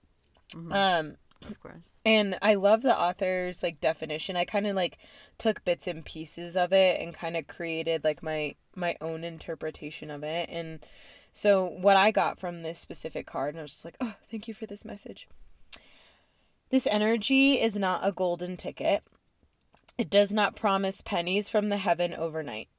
Um, 0.70 1.16
Of 1.48 1.60
course. 1.60 1.96
and 2.04 2.38
I 2.42 2.54
love 2.54 2.82
the 2.82 2.98
author's 2.98 3.62
like 3.62 3.80
definition. 3.80 4.36
I 4.36 4.44
kind 4.44 4.66
of 4.66 4.74
like 4.76 4.98
took 5.38 5.64
bits 5.64 5.86
and 5.86 6.04
pieces 6.04 6.56
of 6.56 6.72
it 6.72 7.00
and 7.00 7.14
kind 7.14 7.36
of 7.36 7.46
created 7.46 8.04
like 8.04 8.22
my 8.22 8.54
my 8.74 8.96
own 9.00 9.24
interpretation 9.24 10.10
of 10.10 10.22
it. 10.22 10.48
And 10.50 10.80
so 11.36 11.66
what 11.66 11.98
I 11.98 12.12
got 12.12 12.38
from 12.40 12.60
this 12.60 12.78
specific 12.78 13.26
card, 13.26 13.52
and 13.54 13.58
I 13.58 13.62
was 13.62 13.72
just 13.72 13.84
like, 13.84 13.98
oh, 14.00 14.14
thank 14.30 14.48
you 14.48 14.54
for 14.54 14.64
this 14.64 14.86
message. 14.86 15.28
This 16.70 16.86
energy 16.86 17.60
is 17.60 17.76
not 17.76 18.00
a 18.02 18.10
golden 18.10 18.56
ticket. 18.56 19.02
It 19.98 20.08
does 20.08 20.32
not 20.32 20.56
promise 20.56 21.02
pennies 21.02 21.50
from 21.50 21.68
the 21.68 21.76
heaven 21.76 22.14
overnight. 22.14 22.70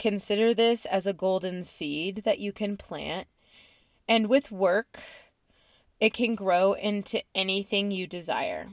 Consider 0.00 0.52
this 0.52 0.84
as 0.84 1.06
a 1.06 1.14
golden 1.14 1.62
seed 1.62 2.22
that 2.24 2.40
you 2.40 2.52
can 2.52 2.76
plant, 2.76 3.28
and 4.08 4.26
with 4.26 4.50
work, 4.50 4.98
it 6.00 6.12
can 6.12 6.34
grow 6.34 6.72
into 6.72 7.22
anything 7.36 7.92
you 7.92 8.08
desire. 8.08 8.66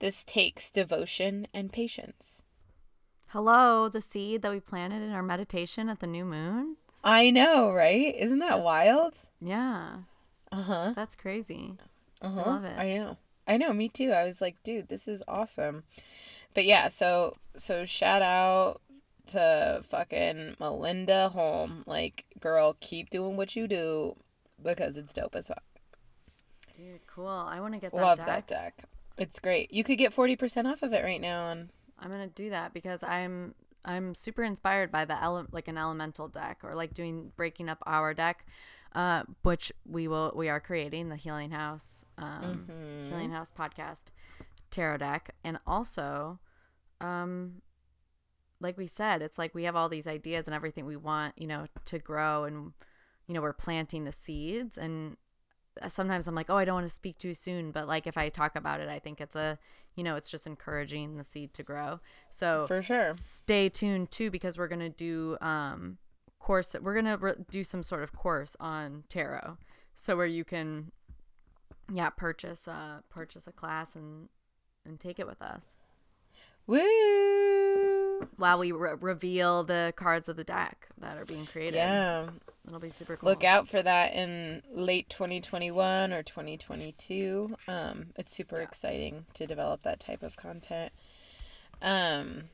This 0.00 0.22
takes 0.22 0.70
devotion 0.70 1.48
and 1.54 1.72
patience. 1.72 2.42
Hello, 3.28 3.88
the 3.88 4.02
seed 4.02 4.42
that 4.42 4.52
we 4.52 4.60
planted 4.60 5.00
in 5.00 5.12
our 5.12 5.22
meditation 5.22 5.88
at 5.88 6.00
the 6.00 6.06
new 6.06 6.26
moon. 6.26 6.76
I 7.04 7.30
know, 7.30 7.70
right? 7.70 8.14
Isn't 8.18 8.38
that 8.40 8.62
wild? 8.62 9.14
Yeah, 9.40 9.98
Uh 10.50 10.62
huh. 10.62 10.92
that's 10.96 11.14
crazy. 11.14 11.74
Uh 12.22 12.30
huh. 12.30 12.42
love 12.46 12.64
it. 12.64 12.76
I 12.78 12.94
know. 12.96 13.18
I 13.46 13.56
know. 13.58 13.72
Me 13.74 13.88
too. 13.90 14.10
I 14.12 14.24
was 14.24 14.40
like, 14.40 14.62
dude, 14.62 14.88
this 14.88 15.06
is 15.06 15.22
awesome. 15.28 15.84
But 16.54 16.64
yeah, 16.64 16.88
so 16.88 17.36
so 17.56 17.84
shout 17.84 18.22
out 18.22 18.80
to 19.26 19.82
fucking 19.88 20.56
Melinda 20.58 21.28
Holm. 21.28 21.82
Like, 21.86 22.24
girl, 22.40 22.76
keep 22.80 23.10
doing 23.10 23.36
what 23.36 23.54
you 23.54 23.68
do 23.68 24.16
because 24.62 24.96
it's 24.96 25.12
dope 25.12 25.34
as 25.34 25.48
fuck. 25.48 25.62
Dude, 26.76 27.06
cool. 27.06 27.28
I 27.28 27.60
want 27.60 27.74
to 27.74 27.80
get 27.80 27.92
that 27.92 28.00
Love 28.00 28.18
deck. 28.18 28.26
that 28.26 28.46
deck. 28.46 28.84
It's 29.18 29.38
great. 29.38 29.72
You 29.72 29.84
could 29.84 29.98
get 29.98 30.12
forty 30.12 30.36
percent 30.36 30.66
off 30.66 30.82
of 30.82 30.92
it 30.92 31.04
right 31.04 31.20
now 31.20 31.50
And... 31.50 31.68
I'm 31.98 32.10
gonna 32.10 32.26
do 32.26 32.50
that 32.50 32.74
because 32.74 33.02
I'm 33.02 33.54
I'm 33.84 34.14
super 34.14 34.42
inspired 34.42 34.90
by 34.90 35.04
the 35.04 35.20
ele- 35.22 35.46
like 35.52 35.68
an 35.68 35.76
elemental 35.78 36.28
deck 36.28 36.60
or 36.62 36.74
like 36.74 36.94
doing 36.94 37.32
breaking 37.36 37.68
up 37.68 37.82
our 37.86 38.14
deck, 38.14 38.46
uh, 38.94 39.24
which 39.42 39.72
we 39.86 40.08
will 40.08 40.32
we 40.34 40.48
are 40.48 40.60
creating 40.60 41.08
the 41.08 41.16
Healing 41.16 41.50
House 41.50 42.04
um, 42.18 42.66
Healing 43.10 43.30
House 43.32 43.52
podcast 43.56 44.04
tarot 44.70 44.98
deck, 44.98 45.34
and 45.44 45.58
also, 45.66 46.38
um, 47.00 47.62
like 48.60 48.76
we 48.78 48.86
said, 48.86 49.20
it's 49.22 49.38
like 49.38 49.54
we 49.54 49.64
have 49.64 49.76
all 49.76 49.88
these 49.88 50.06
ideas 50.06 50.46
and 50.46 50.54
everything 50.54 50.86
we 50.86 50.96
want 50.96 51.34
you 51.36 51.46
know 51.46 51.66
to 51.84 51.98
grow, 51.98 52.44
and 52.44 52.72
you 53.26 53.34
know 53.34 53.42
we're 53.42 53.52
planting 53.52 54.04
the 54.04 54.12
seeds 54.12 54.78
and 54.78 55.16
sometimes 55.88 56.26
I'm 56.26 56.34
like, 56.34 56.50
oh, 56.50 56.56
I 56.56 56.64
don't 56.64 56.74
want 56.74 56.88
to 56.88 56.94
speak 56.94 57.18
too 57.18 57.34
soon, 57.34 57.70
but 57.70 57.86
like 57.88 58.06
if 58.06 58.16
I 58.16 58.28
talk 58.28 58.56
about 58.56 58.80
it, 58.80 58.88
I 58.88 58.98
think 58.98 59.20
it's 59.20 59.36
a, 59.36 59.58
you 59.94 60.04
know, 60.04 60.16
it's 60.16 60.30
just 60.30 60.46
encouraging 60.46 61.16
the 61.16 61.24
seed 61.24 61.54
to 61.54 61.62
grow. 61.62 62.00
So 62.30 62.66
for 62.66 62.82
sure. 62.82 63.14
stay 63.14 63.68
tuned 63.68 64.10
too 64.10 64.30
because 64.30 64.56
we're 64.58 64.68
gonna 64.68 64.88
do 64.88 65.36
um 65.40 65.98
course. 66.38 66.74
We're 66.80 66.94
gonna 66.94 67.16
re- 67.16 67.44
do 67.50 67.64
some 67.64 67.82
sort 67.82 68.02
of 68.02 68.12
course 68.12 68.56
on 68.60 69.04
tarot, 69.08 69.58
so 69.94 70.16
where 70.16 70.26
you 70.26 70.44
can, 70.44 70.92
yeah, 71.92 72.10
purchase 72.10 72.68
uh 72.68 73.00
purchase 73.08 73.46
a 73.46 73.52
class 73.52 73.94
and 73.94 74.28
and 74.86 75.00
take 75.00 75.18
it 75.18 75.26
with 75.26 75.40
us 75.40 75.74
Woo! 76.66 77.73
While 78.36 78.58
we 78.58 78.72
re- 78.72 78.94
reveal 79.00 79.64
the 79.64 79.92
cards 79.96 80.28
of 80.28 80.36
the 80.36 80.44
deck 80.44 80.88
that 80.98 81.16
are 81.16 81.24
being 81.24 81.46
created. 81.46 81.76
Yeah. 81.76 82.28
it'll 82.66 82.78
be 82.80 82.90
super 82.90 83.16
cool. 83.16 83.28
Look 83.28 83.44
out 83.44 83.68
for 83.68 83.82
that 83.82 84.14
in 84.14 84.62
late 84.72 85.08
2021 85.08 86.12
or 86.12 86.22
2022. 86.22 87.56
Um, 87.68 88.06
it's 88.16 88.32
super 88.32 88.60
exciting 88.60 89.26
to 89.34 89.46
develop 89.46 89.82
that 89.82 90.00
type 90.00 90.22
of 90.22 90.36
content. 90.36 90.92
Um, 91.82 92.44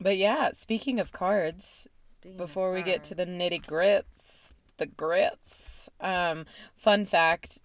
but 0.00 0.16
yeah, 0.16 0.50
speaking 0.52 1.00
of 1.00 1.12
cards, 1.12 1.88
Speaking 2.14 2.32
of 2.32 2.46
before 2.46 2.72
we 2.72 2.82
get 2.82 3.02
to 3.04 3.14
the 3.14 3.26
nitty 3.26 3.66
grits, 3.66 4.50
the 4.76 4.86
grits. 4.86 5.88
Um, 6.00 6.46
fun 6.76 7.04
fact. 7.04 7.60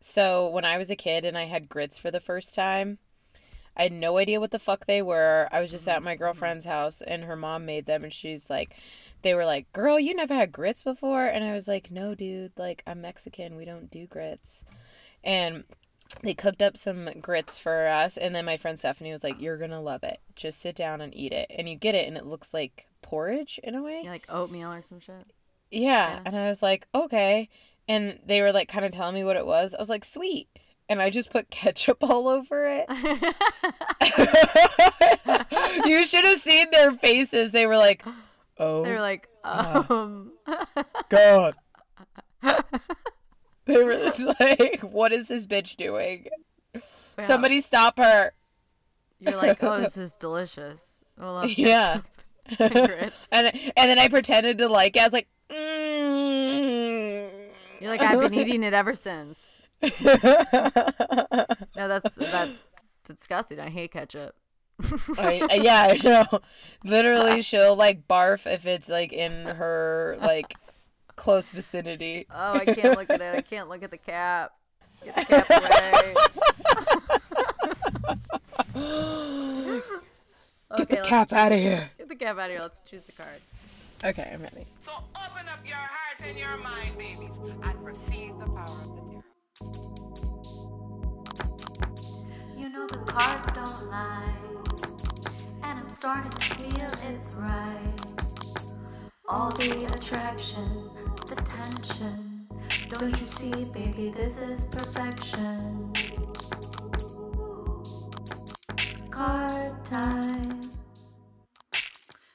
So 0.00 0.48
when 0.48 0.64
I 0.64 0.78
was 0.78 0.90
a 0.90 0.96
kid 0.96 1.24
and 1.24 1.38
I 1.38 1.44
had 1.44 1.68
grits 1.68 1.98
for 1.98 2.10
the 2.10 2.20
first 2.20 2.54
time, 2.54 2.98
I 3.76 3.84
had 3.84 3.92
no 3.92 4.18
idea 4.18 4.40
what 4.40 4.50
the 4.50 4.58
fuck 4.58 4.86
they 4.86 5.02
were. 5.02 5.48
I 5.50 5.60
was 5.60 5.70
just 5.70 5.88
at 5.88 6.02
my 6.02 6.12
mm-hmm. 6.12 6.22
girlfriend's 6.22 6.64
house 6.64 7.00
and 7.00 7.24
her 7.24 7.36
mom 7.36 7.64
made 7.64 7.86
them 7.86 8.04
and 8.04 8.12
she's 8.12 8.50
like 8.50 8.74
they 9.22 9.34
were 9.34 9.44
like, 9.44 9.72
"Girl, 9.72 10.00
you 10.00 10.14
never 10.14 10.34
had 10.34 10.50
grits 10.50 10.82
before?" 10.82 11.24
And 11.26 11.44
I 11.44 11.52
was 11.52 11.68
like, 11.68 11.90
"No, 11.90 12.14
dude, 12.14 12.52
like 12.56 12.82
I'm 12.86 13.00
Mexican. 13.00 13.56
We 13.56 13.64
don't 13.64 13.90
do 13.90 14.06
grits." 14.06 14.64
And 15.22 15.64
they 16.22 16.34
cooked 16.34 16.60
up 16.60 16.76
some 16.76 17.08
grits 17.20 17.56
for 17.56 17.86
us 17.86 18.16
and 18.16 18.34
then 18.34 18.44
my 18.44 18.56
friend 18.56 18.78
Stephanie 18.78 19.12
was 19.12 19.24
like, 19.24 19.40
"You're 19.40 19.58
going 19.58 19.70
to 19.70 19.80
love 19.80 20.02
it. 20.02 20.20
Just 20.34 20.60
sit 20.60 20.74
down 20.74 21.00
and 21.00 21.14
eat 21.16 21.32
it." 21.32 21.46
And 21.56 21.68
you 21.68 21.76
get 21.76 21.94
it 21.94 22.08
and 22.08 22.16
it 22.16 22.26
looks 22.26 22.52
like 22.52 22.88
porridge 23.00 23.60
in 23.62 23.74
a 23.74 23.82
way. 23.82 24.00
Yeah, 24.02 24.10
like 24.10 24.26
oatmeal 24.28 24.72
or 24.72 24.82
some 24.82 24.98
shit. 24.98 25.32
Yeah. 25.70 26.10
Yeah. 26.10 26.20
And 26.24 26.36
I 26.36 26.46
was 26.46 26.62
like, 26.62 26.86
okay. 26.94 27.48
And 27.88 28.18
they 28.24 28.40
were 28.42 28.52
like 28.52 28.68
kind 28.68 28.84
of 28.84 28.92
telling 28.92 29.14
me 29.14 29.24
what 29.24 29.36
it 29.36 29.46
was. 29.46 29.74
I 29.74 29.80
was 29.80 29.90
like, 29.90 30.04
sweet. 30.04 30.48
And 30.88 31.00
I 31.00 31.10
just 31.10 31.30
put 31.30 31.50
ketchup 31.50 31.98
all 32.02 32.28
over 32.28 32.66
it. 32.66 32.86
you 35.86 36.04
should 36.04 36.24
have 36.24 36.38
seen 36.38 36.70
their 36.70 36.92
faces. 36.92 37.52
They 37.52 37.66
were 37.66 37.76
like, 37.76 38.04
oh, 38.58 38.84
They're 38.84 39.00
like, 39.00 39.28
um, 39.44 40.32
God. 41.08 41.54
they 42.42 43.82
were 43.82 43.94
just 43.94 44.26
like, 44.40 44.80
what 44.80 45.12
is 45.12 45.28
this 45.28 45.46
bitch 45.46 45.76
doing? 45.76 46.26
yeah. 46.74 46.80
Somebody 47.20 47.60
stop 47.60 47.98
her. 47.98 48.32
You're 49.20 49.36
like, 49.36 49.62
oh, 49.62 49.80
this 49.80 49.96
is 49.96 50.12
delicious. 50.14 51.00
Yeah. 51.44 52.00
and 52.58 53.12
and 53.30 53.30
and 53.30 53.52
then 53.76 53.98
I 53.98 54.08
pretended 54.08 54.58
to 54.58 54.68
like 54.68 54.96
it. 54.96 55.00
I 55.00 55.04
was 55.04 55.12
like, 55.12 55.28
mm. 55.48 57.30
You're 57.80 57.90
like, 57.90 58.00
I've 58.00 58.20
been 58.20 58.34
eating 58.34 58.62
it 58.62 58.74
ever 58.74 58.94
since. 58.94 59.38
No, 61.76 61.88
that's 61.88 62.14
that's 62.14 62.68
disgusting. 63.06 63.58
I 63.58 63.68
hate 63.70 63.92
ketchup. 63.92 64.34
I, 65.18 65.46
I- 65.50 65.54
yeah, 65.54 65.88
I 65.90 66.00
know. 66.02 66.40
Literally, 66.84 67.42
she'll 67.48 67.74
like 67.76 68.06
barf 68.06 68.46
if 68.52 68.66
it's 68.66 68.88
like 68.88 69.12
in 69.12 69.46
her 69.46 70.16
like 70.20 70.54
close 71.16 71.50
vicinity. 71.52 72.26
Oh, 72.30 72.54
I 72.54 72.64
can't 72.64 72.96
look 72.96 73.10
at 73.10 73.20
it. 73.20 73.34
I 73.36 73.40
can't 73.42 73.68
look 73.68 73.82
at 73.82 73.90
the 73.90 73.98
cap. 73.98 74.52
Get 75.04 75.16
the 75.16 75.24
cap 75.24 75.50
away. 75.50 76.14
Get 80.76 80.80
Okay, 80.80 80.96
the 80.96 81.02
cap 81.02 81.32
out 81.32 81.52
of 81.52 81.58
here. 81.58 81.90
Get 81.98 82.08
the 82.08 82.14
cap 82.16 82.38
out 82.38 82.46
of 82.50 82.50
here. 82.52 82.60
Let's 82.60 82.80
choose 82.88 83.08
a 83.08 83.12
card. 83.12 83.40
Okay, 84.04 84.30
I'm 84.32 84.42
ready. 84.42 84.66
So 84.78 84.92
open 85.14 85.46
up 85.48 85.58
your 85.66 85.76
heart 85.76 86.20
and 86.26 86.38
your 86.38 86.56
mind, 86.56 86.96
babies, 86.96 87.38
and 87.62 87.84
receive 87.84 88.38
the 88.38 88.46
power 88.46 88.64
of 88.64 88.96
the 88.96 89.02
tarot. 89.12 89.22
You 92.56 92.68
know 92.68 92.86
the 92.86 92.98
cards 93.06 93.46
don't 93.54 93.90
lie, 93.90 94.34
and 95.62 95.78
I'm 95.78 95.90
starting 95.90 96.30
to 96.30 96.54
feel 96.54 96.86
it's 96.86 97.30
right. 97.36 97.94
All 99.28 99.50
the 99.50 99.84
attraction, 99.86 100.90
the 101.28 101.36
tension. 101.36 102.46
Don't 102.88 103.18
you 103.20 103.26
see, 103.26 103.64
baby, 103.64 104.12
this 104.14 104.38
is 104.38 104.64
perfection. 104.66 105.92
Card 109.10 109.84
time. 109.84 110.60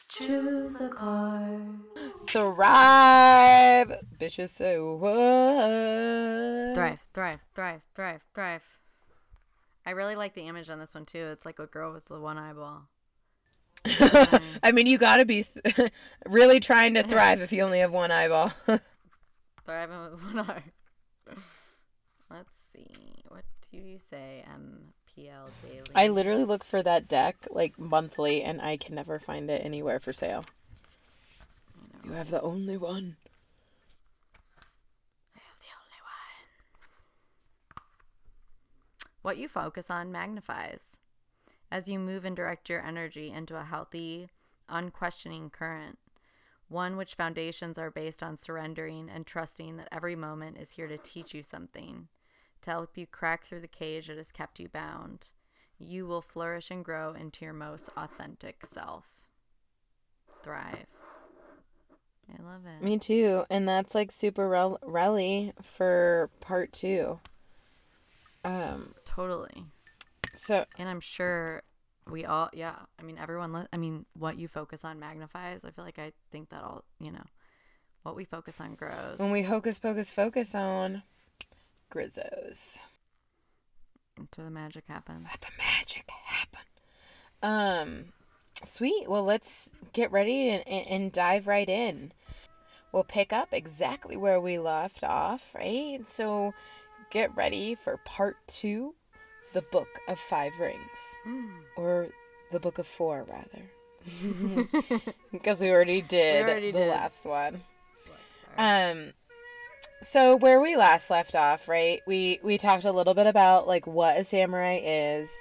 Choose 0.10 0.82
a 0.82 0.90
card. 0.90 1.97
Thrive, 2.28 3.94
bitches 4.20 4.50
say 4.50 4.78
what? 4.78 6.76
Thrive, 6.76 7.00
thrive, 7.14 7.40
thrive, 7.56 7.82
thrive, 7.96 8.22
thrive. 8.36 8.64
I 9.86 9.92
really 9.92 10.16
like 10.16 10.34
the 10.34 10.42
image 10.42 10.70
on 10.70 10.80
this 10.80 10.94
one 10.94 11.06
too. 11.06 11.28
It's 11.28 11.46
like 11.46 11.60
a 11.60 11.66
girl 11.66 11.94
with 11.94 12.06
the 12.06 12.20
one 12.20 12.38
eyeball. 12.38 12.90
I 14.62 14.74
mean, 14.74 14.88
you 14.88 14.98
gotta 14.98 15.24
be 15.24 15.44
th- 15.44 15.92
really 16.26 16.60
trying 16.60 16.96
to 16.96 17.04
thrive 17.04 17.40
if 17.40 17.54
you 17.54 17.64
only 17.64 17.80
have 17.80 17.94
one 17.94 18.12
eyeball. 18.12 18.52
Thriving 19.66 20.02
with 20.12 20.22
one 20.24 20.40
eye. 20.40 20.64
Let's 22.30 22.52
see. 22.74 22.90
What 23.30 23.46
do 23.72 23.78
you 23.78 23.98
say, 24.10 24.44
MPL 24.50 25.50
Daily? 25.64 25.84
I 25.96 26.10
literally 26.10 26.44
look 26.44 26.66
for 26.66 26.84
that 26.84 27.08
deck 27.08 27.38
like 27.50 27.80
monthly, 27.80 28.44
and 28.44 28.62
I 28.62 28.76
can 28.76 28.96
never 28.96 29.20
find 29.20 29.50
it 29.50 29.64
anywhere 29.64 30.02
for 30.02 30.12
sale. 30.12 30.44
You 32.08 32.14
have 32.14 32.32
the 32.32 32.42
only 32.42 32.78
one. 32.78 33.18
the 35.36 35.42
only 35.76 36.00
one. 36.06 37.84
What 39.22 39.36
you 39.36 39.50
focus 39.50 39.92
on 39.92 40.10
magnifies. 40.10 40.80
As 41.70 41.90
you 41.90 42.00
move 42.00 42.24
and 42.24 42.34
direct 42.34 42.70
your 42.70 42.82
energy 42.82 43.30
into 43.30 43.60
a 43.60 43.66
healthy, 43.66 44.30
unquestioning 44.70 45.50
current, 45.50 46.00
one 46.70 46.96
which 46.96 47.16
foundations 47.16 47.78
are 47.78 47.92
based 47.92 48.24
on 48.24 48.38
surrendering 48.38 49.10
and 49.14 49.28
trusting 49.28 49.76
that 49.76 49.90
every 49.92 50.16
moment 50.16 50.58
is 50.58 50.72
here 50.72 50.88
to 50.88 50.98
teach 50.98 51.34
you 51.34 51.44
something, 51.44 52.08
to 52.62 52.70
help 52.70 52.98
you 52.98 53.06
crack 53.06 53.46
through 53.46 53.60
the 53.60 53.68
cage 53.68 54.08
that 54.08 54.16
has 54.16 54.32
kept 54.32 54.62
you 54.62 54.70
bound. 54.70 55.32
You 55.78 56.08
will 56.08 56.22
flourish 56.22 56.72
and 56.72 56.86
grow 56.86 57.14
into 57.14 57.44
your 57.44 57.54
most 57.54 57.90
authentic 57.98 58.66
self. 58.74 59.08
Thrive. 60.42 60.86
I 62.30 62.44
love 62.44 62.62
it. 62.66 62.84
Me 62.84 62.98
too, 62.98 63.44
and 63.50 63.68
that's 63.68 63.96
like 63.96 64.12
super 64.12 64.48
rel- 64.50 64.80
relly 64.84 65.54
for 65.64 66.30
part 66.42 66.72
two. 66.74 67.20
Um, 68.44 68.94
Totally. 69.06 69.66
so 70.34 70.66
And 70.78 70.88
I'm 70.88 71.00
sure 71.00 71.64
we 72.10 72.24
all, 72.26 72.50
yeah. 72.54 72.76
I 73.00 73.04
mean, 73.04 73.18
everyone, 73.18 73.52
li- 73.54 73.68
I 73.74 73.78
mean, 73.78 74.06
what 74.18 74.38
you 74.38 74.48
focus 74.48 74.86
on 74.86 75.00
magnifies. 75.00 75.62
I 75.66 75.72
feel 75.72 75.84
like 75.84 76.00
I 76.00 76.14
think 76.32 76.50
that 76.50 76.64
all, 76.64 76.84
you 77.00 77.12
know, 77.12 77.24
what 78.04 78.16
we 78.16 78.24
focus 78.24 78.56
on 78.62 78.76
grows. 78.76 79.18
when 79.18 79.32
we 79.32 79.42
hocus 79.44 79.80
pocus 79.80 80.12
focus 80.12 80.56
on 80.56 81.04
Grizzos, 81.92 82.78
Until 84.18 84.46
the 84.46 84.52
magic 84.52 84.86
happens. 84.88 85.26
let 85.30 85.42
the 85.42 85.48
magic 85.58 86.10
happen. 86.26 86.60
Um, 87.44 88.06
sweet. 88.64 89.08
Well, 89.08 89.24
let's 89.24 89.72
get 89.94 90.12
ready 90.12 90.50
and, 90.50 90.68
and, 90.68 91.12
dive 91.12 91.48
right 91.48 91.68
in. 91.68 92.12
We'll 92.92 93.04
pick 93.04 93.34
up 93.34 93.50
exactly 93.52 94.18
where 94.18 94.40
we 94.40 94.58
left 94.58 95.04
off, 95.04 95.54
right? 95.54 96.00
So 96.08 96.54
get 97.12 97.36
ready 97.36 97.76
for 97.76 97.98
part 98.06 98.38
two, 98.48 98.96
the 99.54 99.62
Book 99.62 100.00
of 100.08 100.20
Five 100.20 100.60
Rings, 100.60 101.18
or 101.76 102.08
the 102.52 102.60
Book 102.60 102.80
of 102.80 102.88
Four, 102.88 103.26
rather, 103.28 104.70
because 105.32 105.62
we 105.62 105.70
already 105.70 106.02
did 106.02 106.46
already 106.46 106.72
the 106.72 106.80
did. 106.80 106.90
last 106.90 107.26
one. 107.26 107.62
Um, 108.58 109.14
so 110.02 110.36
where 110.36 110.60
we 110.60 110.76
last 110.76 111.10
left 111.10 111.36
off, 111.36 111.68
right? 111.68 112.02
We 112.08 112.40
we 112.44 112.58
talked 112.58 112.86
a 112.86 112.92
little 112.92 113.14
bit 113.14 113.28
about 113.28 113.68
like 113.68 113.86
what 113.88 114.18
a 114.18 114.24
samurai 114.24 114.80
is, 114.84 115.32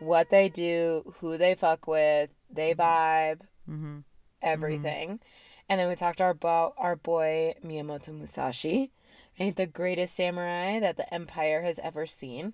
what 0.00 0.30
they 0.30 0.48
do, 0.48 1.14
who 1.20 1.36
they 1.36 1.54
fuck 1.54 1.86
with, 1.86 2.30
they 2.50 2.74
vibe, 2.74 3.40
Mm-hmm. 3.68 3.98
everything. 4.42 5.20
And 5.68 5.80
then 5.80 5.88
we 5.88 5.96
talked 5.96 6.20
about 6.20 6.74
our 6.78 6.94
boy 6.94 7.54
Miyamoto 7.64 8.10
Musashi, 8.10 8.92
right? 9.40 9.54
The 9.54 9.66
greatest 9.66 10.14
samurai 10.14 10.78
that 10.78 10.96
the 10.96 11.12
empire 11.12 11.62
has 11.62 11.80
ever 11.80 12.06
seen. 12.06 12.52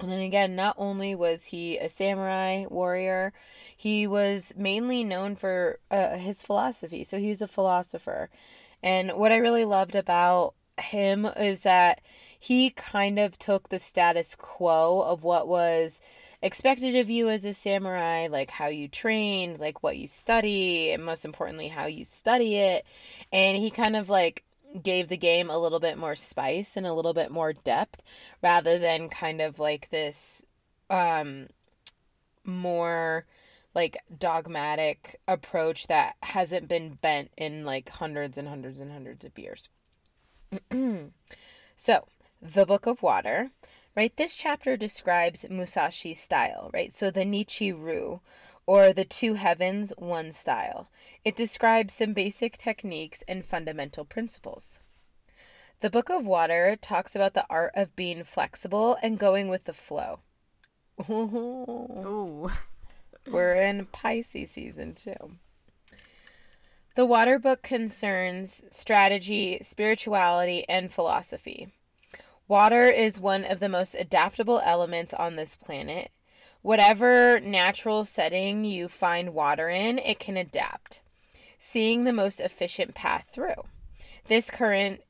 And 0.00 0.10
then 0.10 0.20
again, 0.20 0.56
not 0.56 0.74
only 0.76 1.14
was 1.14 1.46
he 1.46 1.78
a 1.78 1.88
samurai 1.88 2.64
warrior, 2.68 3.32
he 3.76 4.08
was 4.08 4.52
mainly 4.56 5.04
known 5.04 5.36
for 5.36 5.78
uh, 5.90 6.16
his 6.16 6.42
philosophy. 6.42 7.04
So 7.04 7.18
he 7.18 7.28
was 7.28 7.40
a 7.40 7.46
philosopher. 7.46 8.28
And 8.82 9.12
what 9.12 9.30
I 9.30 9.36
really 9.36 9.64
loved 9.64 9.94
about 9.94 10.54
him 10.78 11.24
is 11.24 11.62
that 11.62 12.00
he 12.36 12.70
kind 12.70 13.20
of 13.20 13.38
took 13.38 13.68
the 13.68 13.78
status 13.78 14.34
quo 14.34 15.00
of 15.02 15.22
what 15.22 15.46
was 15.46 16.00
expected 16.44 16.94
of 16.94 17.08
you 17.08 17.30
as 17.30 17.46
a 17.46 17.54
samurai, 17.54 18.28
like 18.30 18.50
how 18.50 18.66
you 18.66 18.86
trained, 18.86 19.58
like 19.58 19.82
what 19.82 19.96
you 19.96 20.06
study, 20.06 20.92
and 20.92 21.02
most 21.02 21.24
importantly, 21.24 21.68
how 21.68 21.86
you 21.86 22.04
study 22.04 22.56
it. 22.56 22.84
And 23.32 23.56
he 23.56 23.70
kind 23.70 23.96
of 23.96 24.10
like 24.10 24.44
gave 24.82 25.08
the 25.08 25.16
game 25.16 25.48
a 25.48 25.58
little 25.58 25.80
bit 25.80 25.96
more 25.96 26.14
spice 26.14 26.76
and 26.76 26.86
a 26.86 26.92
little 26.92 27.14
bit 27.14 27.30
more 27.30 27.54
depth 27.54 28.02
rather 28.42 28.78
than 28.78 29.08
kind 29.08 29.40
of 29.40 29.58
like 29.58 29.88
this 29.90 30.42
um 30.90 31.46
more 32.44 33.24
like 33.74 33.96
dogmatic 34.16 35.18
approach 35.26 35.86
that 35.86 36.16
hasn't 36.22 36.68
been 36.68 36.98
bent 37.00 37.30
in 37.38 37.64
like 37.64 37.88
hundreds 37.88 38.36
and 38.36 38.48
hundreds 38.48 38.78
and 38.78 38.92
hundreds 38.92 39.24
of 39.24 39.38
years. 39.38 39.68
so, 41.76 42.06
the 42.40 42.66
Book 42.66 42.86
of 42.86 43.02
Water, 43.02 43.50
right? 43.96 44.16
This 44.16 44.34
chapter 44.34 44.76
describes 44.76 45.46
Musashi's 45.50 46.20
style, 46.20 46.70
right? 46.72 46.92
So, 46.92 47.10
the 47.10 47.24
Nichiru, 47.24 48.20
or 48.66 48.92
the 48.92 49.04
two 49.04 49.34
heavens, 49.34 49.92
one 49.96 50.32
style. 50.32 50.88
It 51.24 51.36
describes 51.36 51.94
some 51.94 52.12
basic 52.12 52.56
techniques 52.56 53.22
and 53.28 53.44
fundamental 53.44 54.04
principles. 54.04 54.80
The 55.80 55.90
Book 55.90 56.08
of 56.08 56.24
Water 56.24 56.76
talks 56.80 57.14
about 57.14 57.34
the 57.34 57.46
art 57.50 57.72
of 57.74 57.94
being 57.94 58.24
flexible 58.24 58.96
and 59.02 59.18
going 59.18 59.48
with 59.48 59.64
the 59.64 59.74
flow. 59.74 60.20
Ooh. 61.10 62.50
We're 63.30 63.54
in 63.54 63.86
Pisces 63.86 64.50
season 64.50 64.94
too. 64.94 65.38
The 66.94 67.04
water 67.04 67.38
book 67.38 67.62
concerns 67.62 68.62
strategy, 68.70 69.58
spirituality, 69.62 70.64
and 70.68 70.92
philosophy. 70.92 71.72
Water 72.46 72.84
is 72.84 73.20
one 73.20 73.44
of 73.44 73.60
the 73.60 73.68
most 73.68 73.94
adaptable 73.94 74.60
elements 74.64 75.14
on 75.14 75.36
this 75.36 75.56
planet. 75.56 76.10
Whatever 76.60 77.40
natural 77.40 78.04
setting 78.04 78.64
you 78.64 78.88
find 78.88 79.34
water 79.34 79.68
in, 79.68 79.98
it 79.98 80.18
can 80.18 80.36
adapt, 80.36 81.00
seeing 81.58 82.04
the 82.04 82.12
most 82.12 82.40
efficient 82.40 82.94
path 82.94 83.30
through. 83.32 83.64
this 84.26 84.50
current, 84.50 85.02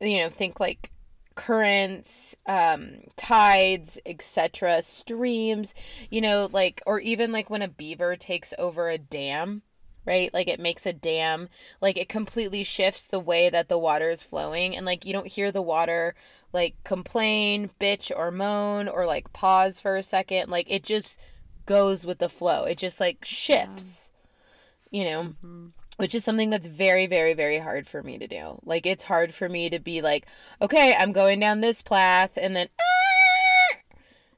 you 0.00 0.18
know, 0.18 0.28
think 0.28 0.60
like 0.60 0.90
currents, 1.34 2.36
um, 2.46 2.96
tides, 3.16 3.98
etc., 4.04 4.82
streams, 4.82 5.74
you 6.10 6.20
know, 6.20 6.48
like, 6.52 6.82
or 6.86 7.00
even 7.00 7.32
like 7.32 7.48
when 7.48 7.62
a 7.62 7.68
beaver 7.68 8.16
takes 8.16 8.52
over 8.58 8.88
a 8.88 8.98
dam, 8.98 9.62
right? 10.04 10.32
Like 10.34 10.48
it 10.48 10.58
makes 10.58 10.84
a 10.84 10.92
dam, 10.92 11.48
like 11.80 11.96
it 11.96 12.08
completely 12.08 12.64
shifts 12.64 13.06
the 13.06 13.20
way 13.20 13.50
that 13.50 13.68
the 13.68 13.78
water 13.78 14.10
is 14.10 14.22
flowing. 14.22 14.74
And 14.76 14.84
like 14.84 15.04
you 15.04 15.12
don't 15.12 15.26
hear 15.26 15.52
the 15.52 15.62
water 15.62 16.14
like 16.52 16.76
complain, 16.84 17.70
bitch, 17.80 18.10
or 18.14 18.30
moan, 18.30 18.88
or 18.88 19.06
like 19.06 19.32
pause 19.32 19.80
for 19.80 19.96
a 19.96 20.02
second. 20.02 20.50
Like 20.50 20.70
it 20.70 20.82
just 20.82 21.20
goes 21.66 22.06
with 22.06 22.18
the 22.18 22.28
flow, 22.28 22.64
it 22.64 22.78
just 22.78 23.00
like 23.00 23.24
shifts, 23.24 24.10
you 24.90 25.04
know? 25.04 25.22
Mm-hmm. 25.24 25.66
which 25.98 26.14
is 26.14 26.24
something 26.24 26.48
that's 26.48 26.66
very 26.68 27.06
very 27.06 27.34
very 27.34 27.58
hard 27.58 27.86
for 27.86 28.02
me 28.02 28.18
to 28.18 28.26
do 28.26 28.60
like 28.64 28.86
it's 28.86 29.04
hard 29.04 29.34
for 29.34 29.48
me 29.48 29.68
to 29.68 29.78
be 29.80 30.00
like 30.00 30.26
okay 30.62 30.94
i'm 30.98 31.12
going 31.12 31.40
down 31.40 31.60
this 31.60 31.82
path 31.82 32.38
and 32.40 32.54
then 32.54 32.68
"Ah!" 32.80 33.76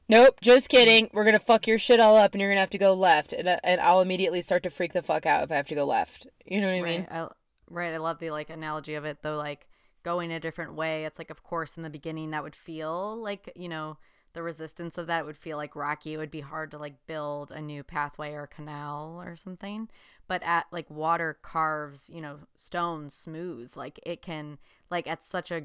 nope 0.09 0.41
just 0.41 0.69
kidding 0.69 1.09
we're 1.13 1.23
gonna 1.23 1.39
fuck 1.39 1.67
your 1.67 1.77
shit 1.77 1.99
all 1.99 2.17
up 2.17 2.33
and 2.33 2.41
you're 2.41 2.49
gonna 2.49 2.59
have 2.59 2.69
to 2.71 2.77
go 2.77 2.93
left 2.93 3.31
and, 3.31 3.47
uh, 3.47 3.57
and 3.63 3.79
i'll 3.79 4.01
immediately 4.01 4.41
start 4.41 4.63
to 4.63 4.69
freak 4.69 4.91
the 4.93 5.03
fuck 5.03 5.25
out 5.25 5.43
if 5.43 5.51
i 5.51 5.55
have 5.55 5.67
to 5.67 5.75
go 5.75 5.85
left 5.85 6.27
you 6.45 6.59
know 6.59 6.67
what 6.67 6.73
i 6.73 6.81
mean 6.81 7.07
I, 7.11 7.27
right. 7.69 7.93
I 7.93 7.97
love 7.97 8.19
the 8.19 8.31
like 8.31 8.49
analogy 8.49 8.95
of 8.95 9.05
it 9.05 9.19
though, 9.21 9.37
like 9.37 9.67
going 10.03 10.31
a 10.31 10.39
different 10.39 10.73
way. 10.75 11.05
It's 11.05 11.19
like, 11.19 11.29
of 11.29 11.43
course, 11.43 11.77
in 11.77 11.83
the 11.83 11.89
beginning 11.89 12.31
that 12.31 12.43
would 12.43 12.55
feel 12.55 13.15
like, 13.17 13.51
you 13.55 13.69
know, 13.69 13.97
the 14.33 14.43
resistance 14.43 14.97
of 14.97 15.07
that 15.07 15.25
would 15.25 15.37
feel 15.37 15.57
like 15.57 15.75
rocky. 15.75 16.13
It 16.13 16.17
would 16.17 16.31
be 16.31 16.41
hard 16.41 16.71
to 16.71 16.77
like 16.77 17.05
build 17.07 17.51
a 17.51 17.61
new 17.61 17.83
pathway 17.83 18.33
or 18.33 18.47
canal 18.47 19.21
or 19.23 19.35
something. 19.35 19.89
But 20.27 20.41
at 20.43 20.67
like 20.71 20.89
water 20.89 21.37
carves, 21.41 22.09
you 22.09 22.21
know, 22.21 22.39
stone 22.55 23.09
smooth. 23.09 23.75
Like 23.75 23.99
it 24.03 24.21
can, 24.21 24.57
like 24.89 25.07
at 25.07 25.23
such 25.23 25.51
a, 25.51 25.63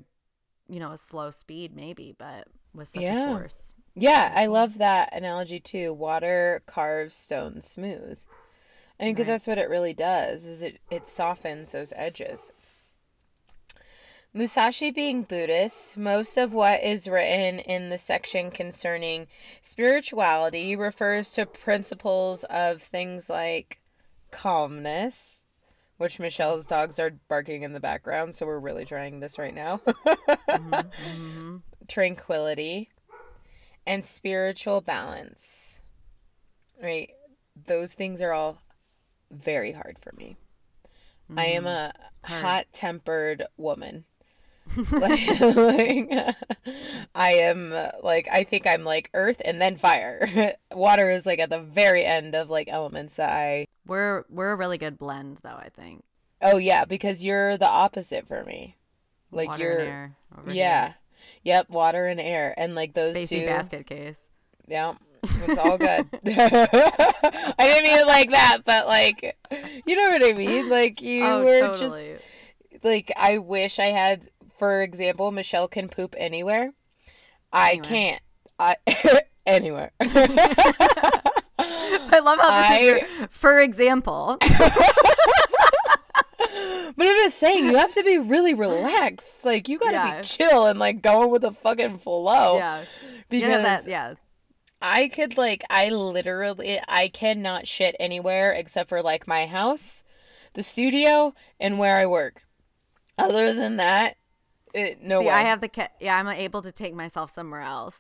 you 0.69 0.81
know, 0.81 0.93
a 0.93 0.99
slow 0.99 1.31
speed 1.31 1.75
maybe, 1.77 2.15
but 2.17 2.49
with 2.75 2.89
such 2.89 3.03
Yeah. 3.03 3.13
a 3.13 3.15
force. 3.15 3.75
yeah 3.95 4.33
i 4.35 4.47
love 4.47 4.79
that 4.79 5.09
analogy 5.15 5.61
too 5.61 5.93
water 5.93 6.63
carves 6.67 7.15
stone 7.15 7.61
smooth 7.63 8.19
i 9.01 9.05
mean 9.05 9.15
because 9.15 9.27
Right. 9.27 9.29
that's 9.29 9.47
what 9.47 9.59
it 9.59 9.71
really 9.71 9.95
does 9.95 10.47
is 10.47 10.63
it 10.63 10.81
it 10.91 11.09
softens 11.09 11.73
those 11.73 11.93
edges 11.97 12.53
Musashi 14.37 14.91
being 14.91 15.23
Buddhist, 15.23 15.97
most 15.97 16.37
of 16.37 16.53
what 16.53 16.83
is 16.83 17.09
written 17.09 17.59
in 17.59 17.89
the 17.89 17.97
section 17.97 18.51
concerning 18.51 19.29
spirituality 19.63 20.77
refers 20.77 21.31
to 21.31 21.47
principles 21.47 22.45
of 22.45 22.83
things 22.83 23.31
like 23.31 23.81
calmness, 24.31 25.43
which 25.97 26.19
Michelle's 26.19 26.67
dogs 26.67 26.99
are 26.99 27.19
barking 27.29 27.63
in 27.63 27.73
the 27.73 27.81
background, 27.81 28.35
so 28.35 28.45
we're 28.45 28.59
really 28.59 28.85
trying 28.85 29.21
this 29.21 29.39
right 29.39 29.55
now. 29.55 29.81
Mm-hmm. 29.87 30.75
Mm-hmm. 30.75 31.57
Tranquility 31.89 32.91
and 33.87 34.05
spiritual 34.05 34.83
balance. 34.83 35.81
Right? 36.83 37.13
Those 37.67 37.95
things 37.95 38.21
are 38.21 38.33
all 38.33 38.59
very 39.31 39.73
hard 39.73 39.99
for 39.99 40.13
me. 40.15 40.37
I 41.35 41.47
am 41.47 41.65
mm-hmm. 41.65 41.69
a 42.29 42.41
hot 42.41 42.67
tempered 42.75 43.47
woman. 43.57 44.05
Like, 44.91 45.41
like, 45.41 46.37
I 47.15 47.33
am 47.33 47.75
like 48.03 48.29
I 48.31 48.45
think 48.45 48.67
I'm 48.67 48.85
like 48.85 49.11
earth 49.15 49.41
and 49.45 49.61
then 49.61 49.77
fire. 49.77 50.55
Water 50.73 51.11
is 51.11 51.27
like 51.27 51.39
at 51.39 51.51
the 51.51 51.61
very 51.61 52.05
end 52.05 52.35
of 52.35 52.51
like 52.51 52.69
elements 52.69 53.15
that 53.15 53.31
I 53.33 53.67
We're 53.87 54.25
we're 54.29 54.53
a 54.53 54.57
really 54.57 54.79
good 54.79 54.99
blend 54.99 55.39
though, 55.43 55.51
I 55.51 55.69
think. 55.69 56.05
Oh 56.43 56.59
yeah, 56.59 56.85
because 56.85 57.25
you're 57.25 57.57
the 57.57 57.67
opposite 57.67 58.27
for 58.27 58.45
me. 58.45 58.77
Like 59.31 59.49
Water 59.49 59.63
you're 59.63 59.79
and 59.79 59.89
air 59.89 60.17
over 60.39 60.53
yeah. 60.53 60.85
here. 60.85 60.95
Yep, 61.45 61.71
water 61.71 62.07
and 62.07 62.21
air 62.21 62.55
and 62.57 62.75
like 62.75 62.95
those 62.95 63.17
Spacey 63.17 63.41
two 63.41 63.47
basket 63.47 63.87
case. 63.87 64.19
Yeah. 64.67 64.95
It's 65.23 65.59
all 65.59 65.79
good. 65.79 66.07
I 66.25 67.55
didn't 67.59 67.85
mean 67.85 67.99
it 67.99 68.07
like 68.07 68.31
that, 68.31 68.59
but 68.65 68.87
like 68.87 69.37
you 69.87 69.97
know 69.97 70.11
what 70.11 70.25
I 70.25 70.33
mean? 70.33 70.69
Like 70.69 71.03
you 71.03 71.25
oh, 71.25 71.45
were 71.45 71.61
totally. 71.61 72.09
just 72.11 72.85
like 72.85 73.13
I 73.17 73.39
wish 73.39 73.79
I 73.79 73.87
had 73.87 74.31
for 74.59 74.83
example, 74.83 75.31
Michelle 75.33 75.69
can 75.69 75.89
poop 75.89 76.15
anywhere. 76.19 76.73
I 77.53 77.71
Anywhere. 77.73 77.85
can't. 77.89 78.23
I 78.59 78.77
anywhere. 79.47 79.93
I 81.59 82.21
love 82.23 82.39
how 82.41 82.69
this 82.71 82.81
is 82.81 82.87
your, 82.87 83.29
for 83.31 83.61
example. 83.61 84.39
But 86.99 87.07
I'm 87.07 87.17
just 87.25 87.37
saying, 87.39 87.67
you 87.67 87.77
have 87.77 87.93
to 87.95 88.03
be 88.03 88.17
really 88.17 88.55
relaxed. 88.55 89.45
Like 89.45 89.69
you 89.69 89.79
gotta 89.79 89.93
Yeah. 89.93 90.21
be 90.21 90.27
chill 90.27 90.65
and 90.67 90.79
like 90.79 91.03
going 91.03 91.31
with 91.31 91.43
the 91.43 91.53
fucking 91.53 91.99
flow. 91.99 92.57
yeah. 92.57 92.85
Because 93.29 93.49
yeah, 93.51 93.61
that, 93.63 93.87
yeah. 93.87 94.15
I 94.81 95.09
could 95.09 95.37
like 95.37 95.63
I 95.69 95.91
literally 95.91 96.81
I 96.89 97.09
cannot 97.09 97.67
shit 97.67 97.97
anywhere 98.01 98.53
except 98.53 98.89
for 98.89 99.03
like 99.03 99.27
my 99.29 99.45
house, 99.47 100.05
the 100.55 100.63
studio, 100.63 101.35
and 101.61 101.79
where 101.79 101.97
I 101.99 102.07
work. 102.07 102.45
Other 103.19 103.53
than 103.53 103.77
that, 103.77 104.17
it, 104.77 105.03
no 105.03 105.21
See, 105.21 105.27
way. 105.27 105.33
I 105.33 105.43
have 105.43 105.61
the 105.61 105.69
ca- 105.69 105.89
yeah. 106.01 106.17
I'm 106.17 106.29
able 106.29 106.63
to 106.63 106.73
take 106.73 106.95
myself 106.95 107.33
somewhere 107.33 107.63
else. 107.63 107.97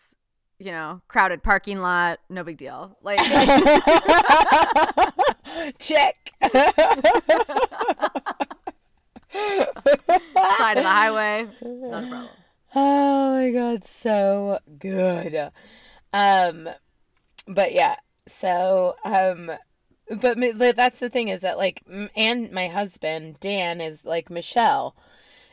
You 0.58 0.72
know, 0.72 1.02
crowded 1.08 1.42
parking 1.42 1.80
lot, 1.80 2.18
no 2.30 2.42
big 2.42 2.56
deal. 2.56 2.96
Like, 3.02 3.18
check. 5.78 6.32
side 10.56 10.78
of 10.78 10.82
the 10.82 10.88
highway, 10.88 11.46
not 11.62 12.04
a 12.04 12.08
problem. 12.08 12.28
Oh 12.74 13.36
my 13.36 13.50
god, 13.52 13.84
so 13.84 14.58
good. 14.78 15.50
Um 16.12 16.68
but 17.46 17.72
yeah, 17.72 17.96
so 18.26 18.96
um 19.04 19.52
but 20.10 20.38
that's 20.76 21.00
the 21.00 21.10
thing 21.10 21.28
is 21.28 21.42
that 21.42 21.58
like 21.58 21.82
and 22.16 22.50
my 22.52 22.68
husband 22.68 23.40
Dan 23.40 23.80
is 23.80 24.04
like 24.04 24.30
Michelle. 24.30 24.96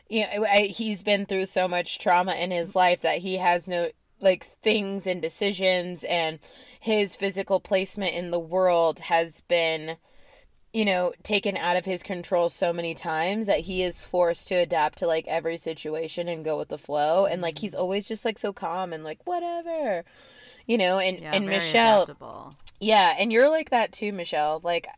You 0.08 0.24
know, 0.26 0.44
I, 0.44 0.66
he's 0.66 1.02
been 1.02 1.26
through 1.26 1.46
so 1.46 1.66
much 1.68 1.98
trauma 1.98 2.32
in 2.34 2.50
his 2.50 2.76
life 2.76 3.00
that 3.02 3.18
he 3.18 3.36
has 3.38 3.66
no 3.66 3.90
like 4.20 4.44
things 4.44 5.06
and 5.06 5.20
decisions 5.20 6.04
and 6.04 6.38
his 6.80 7.14
physical 7.16 7.60
placement 7.60 8.14
in 8.14 8.30
the 8.30 8.38
world 8.38 9.00
has 9.00 9.42
been 9.42 9.96
you 10.72 10.84
know, 10.84 11.12
taken 11.22 11.56
out 11.56 11.76
of 11.76 11.84
his 11.84 12.02
control 12.02 12.48
so 12.48 12.72
many 12.72 12.94
times 12.96 13.46
that 13.46 13.60
he 13.60 13.80
is 13.80 14.04
forced 14.04 14.48
to 14.48 14.56
adapt 14.56 14.98
to 14.98 15.06
like 15.06 15.24
every 15.28 15.56
situation 15.56 16.26
and 16.26 16.44
go 16.44 16.58
with 16.58 16.68
the 16.68 16.76
flow. 16.78 17.26
And 17.26 17.40
like 17.40 17.54
Mm-hmm. 17.54 17.60
he's 17.60 17.76
always 17.76 18.06
just 18.08 18.24
like 18.24 18.38
so 18.38 18.52
calm 18.52 18.92
and 18.92 19.04
like 19.04 19.24
whatever, 19.24 20.04
you 20.66 20.76
know. 20.76 20.98
And 20.98 21.20
Yeah, 21.20 21.32
and 21.32 21.48
Michelle, 21.48 22.08
adaptable. 22.08 22.56
yeah, 22.80 23.14
and 23.18 23.32
you're 23.32 23.48
like 23.48 23.70
that 23.70 23.92
too, 23.92 24.12
Michelle. 24.12 24.60
Like, 24.64 24.88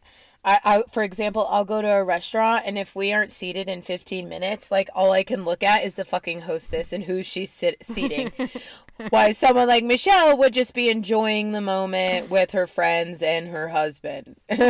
I, 0.47 0.61
I, 0.65 0.83
for 0.93 1.03
example, 1.03 1.45
I'll 1.51 1.65
go 1.65 1.83
to 1.83 1.89
a 1.89 2.05
restaurant, 2.05 2.63
and 2.67 2.79
if 2.79 2.95
we 2.95 3.13
aren't 3.13 3.33
seated 3.33 3.69
in 3.69 3.83
15 3.83 4.29
minutes, 4.29 4.71
like 4.71 4.89
all 4.95 5.11
I 5.11 5.25
can 5.25 5.45
look 5.45 5.65
at 5.65 5.83
is 5.83 5.95
the 5.95 6.05
fucking 6.05 6.43
hostess 6.43 6.93
and 6.93 7.03
who 7.05 7.25
she's 7.25 7.51
sit- 7.51 7.85
seating. 7.85 8.31
Why 9.11 9.33
someone 9.33 9.67
like 9.67 9.83
Michelle 9.83 10.39
would 10.39 10.55
just 10.55 10.73
be 10.73 10.89
enjoying 10.89 11.51
the 11.51 11.61
moment 11.61 12.31
with 12.31 12.53
her 12.53 12.69
friends 12.69 13.23
and 13.23 13.49
her 13.49 13.69
husband. 13.69 14.37
and 14.49 14.63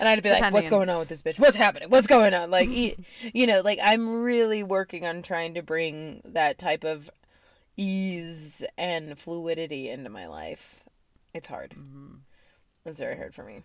I'd 0.00 0.22
be 0.22 0.30
like, 0.30 0.52
what's 0.52 0.70
going 0.70 0.88
on 0.88 1.00
with 1.00 1.08
this 1.08 1.22
bitch? 1.22 1.40
What's 1.40 1.56
happening? 1.56 1.90
What's 1.90 2.06
going 2.06 2.32
on? 2.32 2.50
Like, 2.50 2.70
you 2.70 3.46
know, 3.46 3.60
like 3.62 3.80
I'm 3.82 4.22
really 4.22 4.62
working 4.62 5.04
on 5.04 5.22
trying 5.22 5.54
to 5.54 5.62
bring 5.62 6.22
that 6.24 6.56
type 6.56 6.84
of 6.84 7.10
ease 7.76 8.62
and 8.78 9.18
fluidity 9.18 9.90
into 9.90 10.08
my 10.08 10.26
life. 10.26 10.84
It's 11.34 11.48
hard. 11.48 11.72
Mm-hmm. 11.72 12.14
It's 12.84 12.98
very 12.98 13.16
hard 13.16 13.34
for 13.34 13.44
me. 13.44 13.62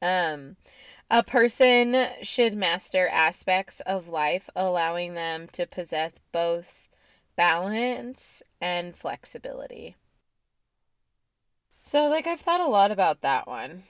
Um, 0.00 0.56
a 1.10 1.22
person 1.22 1.96
should 2.22 2.56
master 2.56 3.08
aspects 3.08 3.80
of 3.80 4.08
life, 4.08 4.50
allowing 4.54 5.14
them 5.14 5.48
to 5.52 5.66
possess 5.66 6.12
both 6.32 6.88
balance 7.36 8.42
and 8.60 8.96
flexibility. 8.96 9.96
So, 11.82 12.08
like, 12.08 12.26
I've 12.26 12.40
thought 12.40 12.60
a 12.60 12.66
lot 12.66 12.90
about 12.90 13.22
that 13.22 13.46
one. 13.46 13.84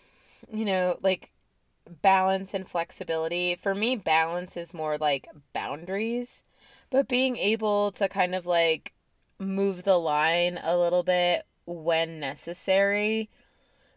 You 0.50 0.64
know, 0.64 0.98
like 1.02 1.31
balance 2.02 2.55
and 2.55 2.68
flexibility. 2.68 3.55
For 3.55 3.74
me, 3.74 3.96
balance 3.96 4.57
is 4.57 4.74
more 4.74 4.98
like 4.98 5.28
boundaries, 5.52 6.42
but 6.90 7.09
being 7.09 7.37
able 7.37 7.92
to 7.92 8.09
kind 8.09 8.35
of 8.35 8.46
like 8.46 8.92
move 9.38 9.85
the 9.85 9.98
line 9.98 10.59
a 10.62 10.76
little 10.76 11.02
bit 11.02 11.46
when 11.66 12.20
necessary, 12.20 13.31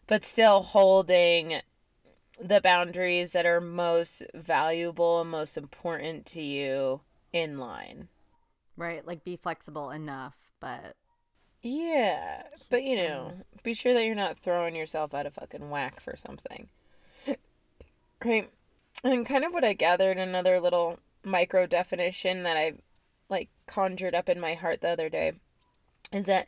but 0.06 0.24
still 0.24 0.62
holding 0.62 1.60
the 2.40 2.60
boundaries 2.60 3.32
that 3.32 3.46
are 3.46 3.60
most 3.60 4.22
valuable 4.34 5.20
and 5.20 5.30
most 5.30 5.56
important 5.56 6.26
to 6.26 6.42
you 6.42 7.00
in 7.32 7.58
line. 7.58 8.08
Right, 8.76 9.06
like 9.06 9.24
be 9.24 9.36
flexible 9.36 9.90
enough, 9.90 10.36
but 10.60 10.96
Yeah, 11.62 12.42
but 12.70 12.82
you 12.82 12.96
know, 12.96 13.32
be 13.62 13.74
sure 13.74 13.94
that 13.94 14.04
you're 14.04 14.14
not 14.14 14.38
throwing 14.38 14.76
yourself 14.76 15.14
out 15.14 15.26
of 15.26 15.34
fucking 15.34 15.70
whack 15.70 16.00
for 16.00 16.16
something. 16.16 16.68
Right? 18.24 18.50
and 19.04 19.26
kind 19.26 19.44
of 19.44 19.52
what 19.52 19.62
I 19.64 19.74
gathered, 19.74 20.16
another 20.16 20.58
little 20.58 20.98
micro 21.22 21.66
definition 21.66 22.44
that 22.44 22.56
I 22.56 22.74
like 23.28 23.50
conjured 23.66 24.14
up 24.14 24.28
in 24.28 24.40
my 24.40 24.54
heart 24.54 24.80
the 24.80 24.88
other 24.88 25.08
day 25.08 25.32
is 26.12 26.26
that 26.26 26.46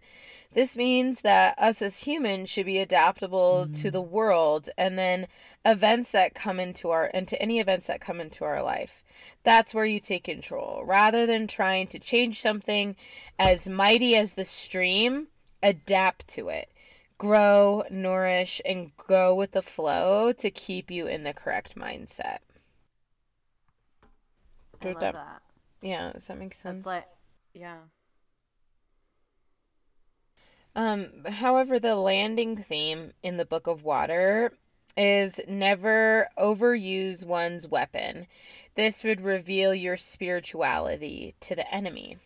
this 0.53 0.77
means 0.77 1.21
that 1.23 1.55
us 1.59 1.83
as 1.83 2.05
humans 2.05 2.49
should 2.49 2.67
be 2.67 2.79
adaptable 2.79 3.67
to 3.67 3.89
mm. 3.89 3.93
the 3.93 4.03
world 4.03 4.71
and 4.79 4.99
then 4.99 5.27
events 5.65 6.11
that 6.13 6.35
come 6.35 6.59
into 6.59 6.91
our 6.91 7.07
into 7.07 7.41
any 7.41 7.61
events 7.61 7.87
that 7.87 8.01
come 8.01 8.21
into 8.21 8.45
our 8.45 8.63
life. 8.63 9.05
That's 9.43 9.75
where 9.75 9.85
you 9.85 10.01
take 10.01 10.25
control. 10.25 10.83
Rather 10.87 11.27
than 11.27 11.47
trying 11.47 11.89
to 11.89 11.99
change 11.99 12.41
something 12.41 12.97
as 13.39 13.69
mighty 13.69 14.17
as 14.17 14.35
the 14.35 14.45
stream 14.45 15.29
adapt 15.63 16.27
to 16.29 16.49
it. 16.49 16.71
Grow 17.19 17.83
nourish 17.91 18.63
and 18.65 18.93
go 18.97 19.35
with 19.35 19.53
the 19.53 19.63
flow 19.63 20.33
to 20.33 20.51
keep 20.51 20.91
you 20.91 21.07
in 21.07 21.25
the 21.25 21.35
correct 21.35 21.77
mindset. 21.77 22.39
I 24.81 24.87
love 24.87 25.01
that- 25.01 25.15
that. 25.15 25.43
yeah 25.83 26.13
does 26.13 26.29
that 26.29 26.39
make 26.39 26.55
sense? 26.55 26.87
like, 26.87 27.09
yeah. 27.53 27.79
Um, 30.77 31.25
however, 31.27 31.79
the 31.79 31.97
landing 31.97 32.57
theme 32.57 33.13
in 33.23 33.37
the 33.37 33.47
Book 33.47 33.67
of 33.67 33.83
Water 33.83 34.53
is 34.97 35.41
never 35.49 36.29
overuse 36.39 37.25
one's 37.25 37.69
weapon. 37.69 38.27
This 38.75 39.05
would 39.05 39.21
reveal 39.21 39.75
your 39.75 39.97
spirituality 39.97 41.35
to 41.41 41.55
the 41.55 41.73
enemy. 41.73 42.19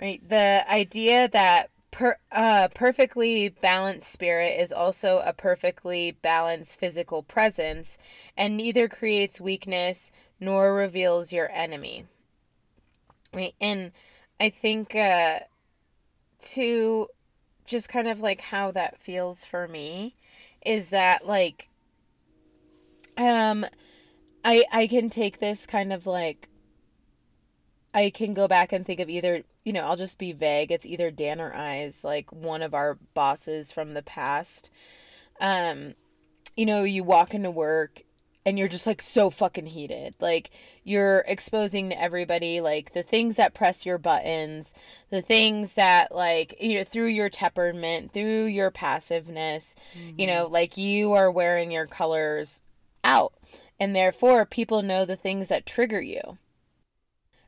Right? 0.00 0.26
The 0.26 0.64
idea 0.68 1.28
that 1.28 1.70
per, 1.90 2.18
uh, 2.32 2.68
perfectly 2.74 3.48
balanced 3.48 4.10
spirit 4.10 4.58
is 4.58 4.72
also 4.72 5.22
a 5.24 5.32
perfectly 5.32 6.10
balanced 6.10 6.78
physical 6.78 7.22
presence, 7.22 7.98
and 8.36 8.56
neither 8.56 8.88
creates 8.88 9.40
weakness 9.40 10.10
nor 10.40 10.74
reveals 10.74 11.32
your 11.32 11.50
enemy. 11.52 12.06
Right? 13.32 13.54
And 13.60 13.92
I 14.40 14.50
think 14.50 14.96
uh, 14.96 15.40
to 16.44 17.08
just 17.64 17.88
kind 17.88 18.08
of 18.08 18.20
like 18.20 18.40
how 18.40 18.70
that 18.70 19.00
feels 19.00 19.44
for 19.44 19.66
me 19.66 20.14
is 20.64 20.90
that 20.90 21.26
like 21.26 21.68
um 23.16 23.64
I 24.44 24.64
I 24.72 24.86
can 24.86 25.08
take 25.08 25.38
this 25.40 25.66
kind 25.66 25.92
of 25.92 26.06
like 26.06 26.48
I 27.94 28.10
can 28.10 28.34
go 28.34 28.48
back 28.48 28.72
and 28.72 28.84
think 28.84 29.00
of 29.00 29.08
either 29.08 29.44
you 29.64 29.72
know, 29.72 29.80
I'll 29.80 29.96
just 29.96 30.18
be 30.18 30.32
vague. 30.32 30.70
It's 30.70 30.84
either 30.84 31.10
Dan 31.10 31.40
or 31.40 31.54
I's 31.54 32.04
like 32.04 32.30
one 32.32 32.60
of 32.60 32.74
our 32.74 32.98
bosses 33.14 33.72
from 33.72 33.94
the 33.94 34.02
past. 34.02 34.70
Um 35.40 35.94
you 36.56 36.66
know, 36.66 36.84
you 36.84 37.02
walk 37.02 37.34
into 37.34 37.50
work 37.50 38.02
and 38.46 38.58
you're 38.58 38.68
just 38.68 38.86
like 38.86 39.00
so 39.00 39.30
fucking 39.30 39.66
heated. 39.66 40.14
Like 40.20 40.50
you're 40.82 41.24
exposing 41.26 41.90
to 41.90 42.00
everybody 42.00 42.60
like 42.60 42.92
the 42.92 43.02
things 43.02 43.36
that 43.36 43.54
press 43.54 43.86
your 43.86 43.98
buttons, 43.98 44.74
the 45.10 45.22
things 45.22 45.74
that 45.74 46.14
like 46.14 46.54
you 46.60 46.78
know 46.78 46.84
through 46.84 47.06
your 47.06 47.30
temperament, 47.30 48.12
through 48.12 48.44
your 48.46 48.70
passiveness, 48.70 49.74
you 50.18 50.26
know, 50.26 50.44
mm-hmm. 50.44 50.52
like 50.52 50.76
you 50.76 51.12
are 51.12 51.30
wearing 51.30 51.70
your 51.70 51.86
colors 51.86 52.62
out. 53.02 53.32
And 53.80 53.96
therefore 53.96 54.44
people 54.44 54.82
know 54.82 55.04
the 55.04 55.16
things 55.16 55.48
that 55.48 55.66
trigger 55.66 56.00
you. 56.00 56.38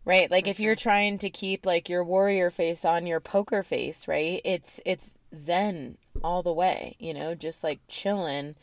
Right? 0.04 0.30
Like 0.30 0.46
if 0.46 0.60
you're 0.60 0.76
trying 0.76 1.18
to 1.18 1.30
keep 1.30 1.66
like 1.66 1.88
your 1.88 2.04
warrior 2.04 2.48
face 2.48 2.84
on 2.84 3.08
your 3.08 3.18
poker 3.20 3.64
face, 3.64 4.06
right? 4.06 4.40
It's 4.44 4.80
it's 4.86 5.18
zen 5.34 5.98
all 6.22 6.42
the 6.42 6.52
way, 6.52 6.96
you 6.98 7.12
know, 7.12 7.34
just 7.34 7.64
like 7.64 7.80
chilling 7.88 8.54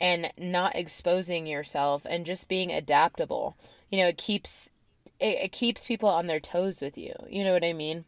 and 0.00 0.32
not 0.38 0.74
exposing 0.74 1.46
yourself 1.46 2.06
and 2.08 2.24
just 2.24 2.48
being 2.48 2.72
adaptable. 2.72 3.56
You 3.90 3.98
know, 3.98 4.08
it 4.08 4.16
keeps 4.18 4.70
it, 5.20 5.38
it 5.44 5.52
keeps 5.52 5.86
people 5.86 6.08
on 6.08 6.26
their 6.26 6.40
toes 6.40 6.80
with 6.80 6.96
you. 6.96 7.14
You 7.28 7.44
know 7.44 7.52
what 7.52 7.64
I 7.64 7.74
mean? 7.74 8.06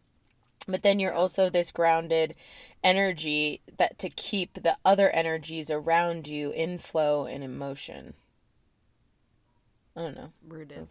But 0.66 0.82
then 0.82 0.98
you're 0.98 1.12
also 1.12 1.50
this 1.50 1.70
grounded 1.70 2.34
energy 2.82 3.60
that 3.78 3.98
to 3.98 4.08
keep 4.08 4.54
the 4.54 4.76
other 4.84 5.10
energies 5.10 5.70
around 5.70 6.26
you 6.26 6.50
in 6.50 6.78
flow 6.78 7.26
and 7.26 7.44
in 7.44 7.58
motion. 7.58 8.14
I 9.96 10.00
don't 10.00 10.16
know. 10.16 10.32
Rooted. 10.46 10.88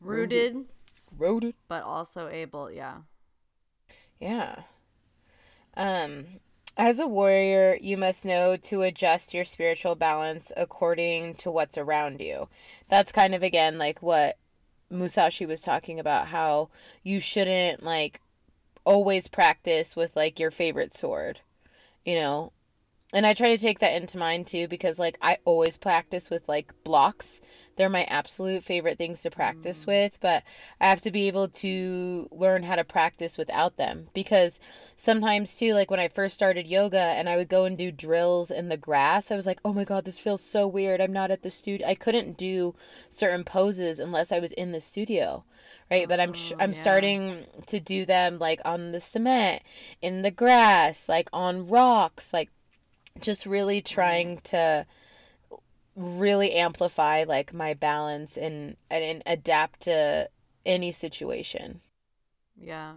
Rooted, 0.00 0.64
Rooted. 1.18 1.54
but 1.68 1.82
also 1.82 2.28
able, 2.28 2.70
yeah. 2.70 2.98
Yeah. 4.18 4.62
Um, 5.76 6.26
as 6.76 6.98
a 6.98 7.06
warrior, 7.06 7.78
you 7.80 7.96
must 7.96 8.24
know 8.24 8.56
to 8.56 8.82
adjust 8.82 9.34
your 9.34 9.44
spiritual 9.44 9.94
balance 9.94 10.52
according 10.56 11.34
to 11.36 11.50
what's 11.50 11.76
around 11.78 12.20
you. 12.20 12.48
That's 12.88 13.12
kind 13.12 13.34
of 13.34 13.42
again 13.42 13.78
like 13.78 14.02
what 14.02 14.38
Musashi 14.90 15.46
was 15.46 15.62
talking 15.62 16.00
about 16.00 16.28
how 16.28 16.68
you 17.02 17.20
shouldn't 17.20 17.82
like 17.82 18.20
always 18.84 19.28
practice 19.28 19.94
with 19.94 20.16
like 20.16 20.40
your 20.40 20.50
favorite 20.50 20.94
sword. 20.94 21.40
You 22.04 22.14
know, 22.14 22.52
and 23.12 23.26
I 23.26 23.34
try 23.34 23.54
to 23.54 23.60
take 23.60 23.80
that 23.80 23.94
into 23.94 24.18
mind 24.18 24.46
too 24.46 24.68
because 24.68 24.98
like 24.98 25.18
I 25.20 25.38
always 25.44 25.76
practice 25.76 26.30
with 26.30 26.48
like 26.48 26.72
blocks. 26.84 27.40
They're 27.80 27.88
my 27.88 28.04
absolute 28.04 28.62
favorite 28.62 28.98
things 28.98 29.22
to 29.22 29.30
practice 29.30 29.84
mm. 29.84 29.86
with, 29.86 30.18
but 30.20 30.42
I 30.82 30.88
have 30.88 31.00
to 31.00 31.10
be 31.10 31.28
able 31.28 31.48
to 31.48 32.28
learn 32.30 32.64
how 32.64 32.76
to 32.76 32.84
practice 32.84 33.38
without 33.38 33.78
them 33.78 34.08
because 34.12 34.60
sometimes 34.98 35.56
too 35.56 35.72
like 35.72 35.90
when 35.90 35.98
I 35.98 36.08
first 36.08 36.34
started 36.34 36.68
yoga 36.68 36.98
and 36.98 37.26
I 37.26 37.38
would 37.38 37.48
go 37.48 37.64
and 37.64 37.78
do 37.78 37.90
drills 37.90 38.50
in 38.50 38.68
the 38.68 38.76
grass, 38.76 39.30
I 39.30 39.34
was 39.34 39.46
like, 39.46 39.62
"Oh 39.64 39.72
my 39.72 39.84
god, 39.84 40.04
this 40.04 40.18
feels 40.18 40.42
so 40.42 40.68
weird. 40.68 41.00
I'm 41.00 41.14
not 41.14 41.30
at 41.30 41.40
the 41.40 41.50
studio. 41.50 41.88
I 41.88 41.94
couldn't 41.94 42.36
do 42.36 42.74
certain 43.08 43.44
poses 43.44 43.98
unless 43.98 44.30
I 44.30 44.40
was 44.40 44.52
in 44.52 44.72
the 44.72 44.80
studio." 44.82 45.44
Right? 45.90 46.06
But 46.06 46.20
I'm 46.20 46.34
sh- 46.34 46.52
oh, 46.52 46.60
I'm 46.60 46.72
yeah. 46.72 46.80
starting 46.82 47.46
to 47.68 47.80
do 47.80 48.04
them 48.04 48.36
like 48.36 48.60
on 48.62 48.92
the 48.92 49.00
cement, 49.00 49.62
in 50.02 50.20
the 50.20 50.30
grass, 50.30 51.08
like 51.08 51.30
on 51.32 51.66
rocks, 51.66 52.34
like 52.34 52.50
just 53.18 53.46
really 53.46 53.80
mm. 53.80 53.86
trying 53.86 54.40
to 54.52 54.84
really 56.00 56.52
amplify 56.52 57.24
like 57.24 57.52
my 57.52 57.74
balance 57.74 58.36
and 58.36 58.76
and 58.90 59.22
adapt 59.26 59.80
to 59.80 60.28
any 60.64 60.90
situation. 60.90 61.80
Yeah. 62.60 62.94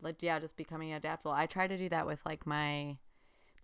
Like 0.00 0.16
yeah, 0.20 0.38
just 0.38 0.56
becoming 0.56 0.92
adaptable. 0.92 1.32
I 1.32 1.46
try 1.46 1.66
to 1.66 1.78
do 1.78 1.88
that 1.88 2.06
with 2.06 2.20
like 2.24 2.46
my 2.46 2.98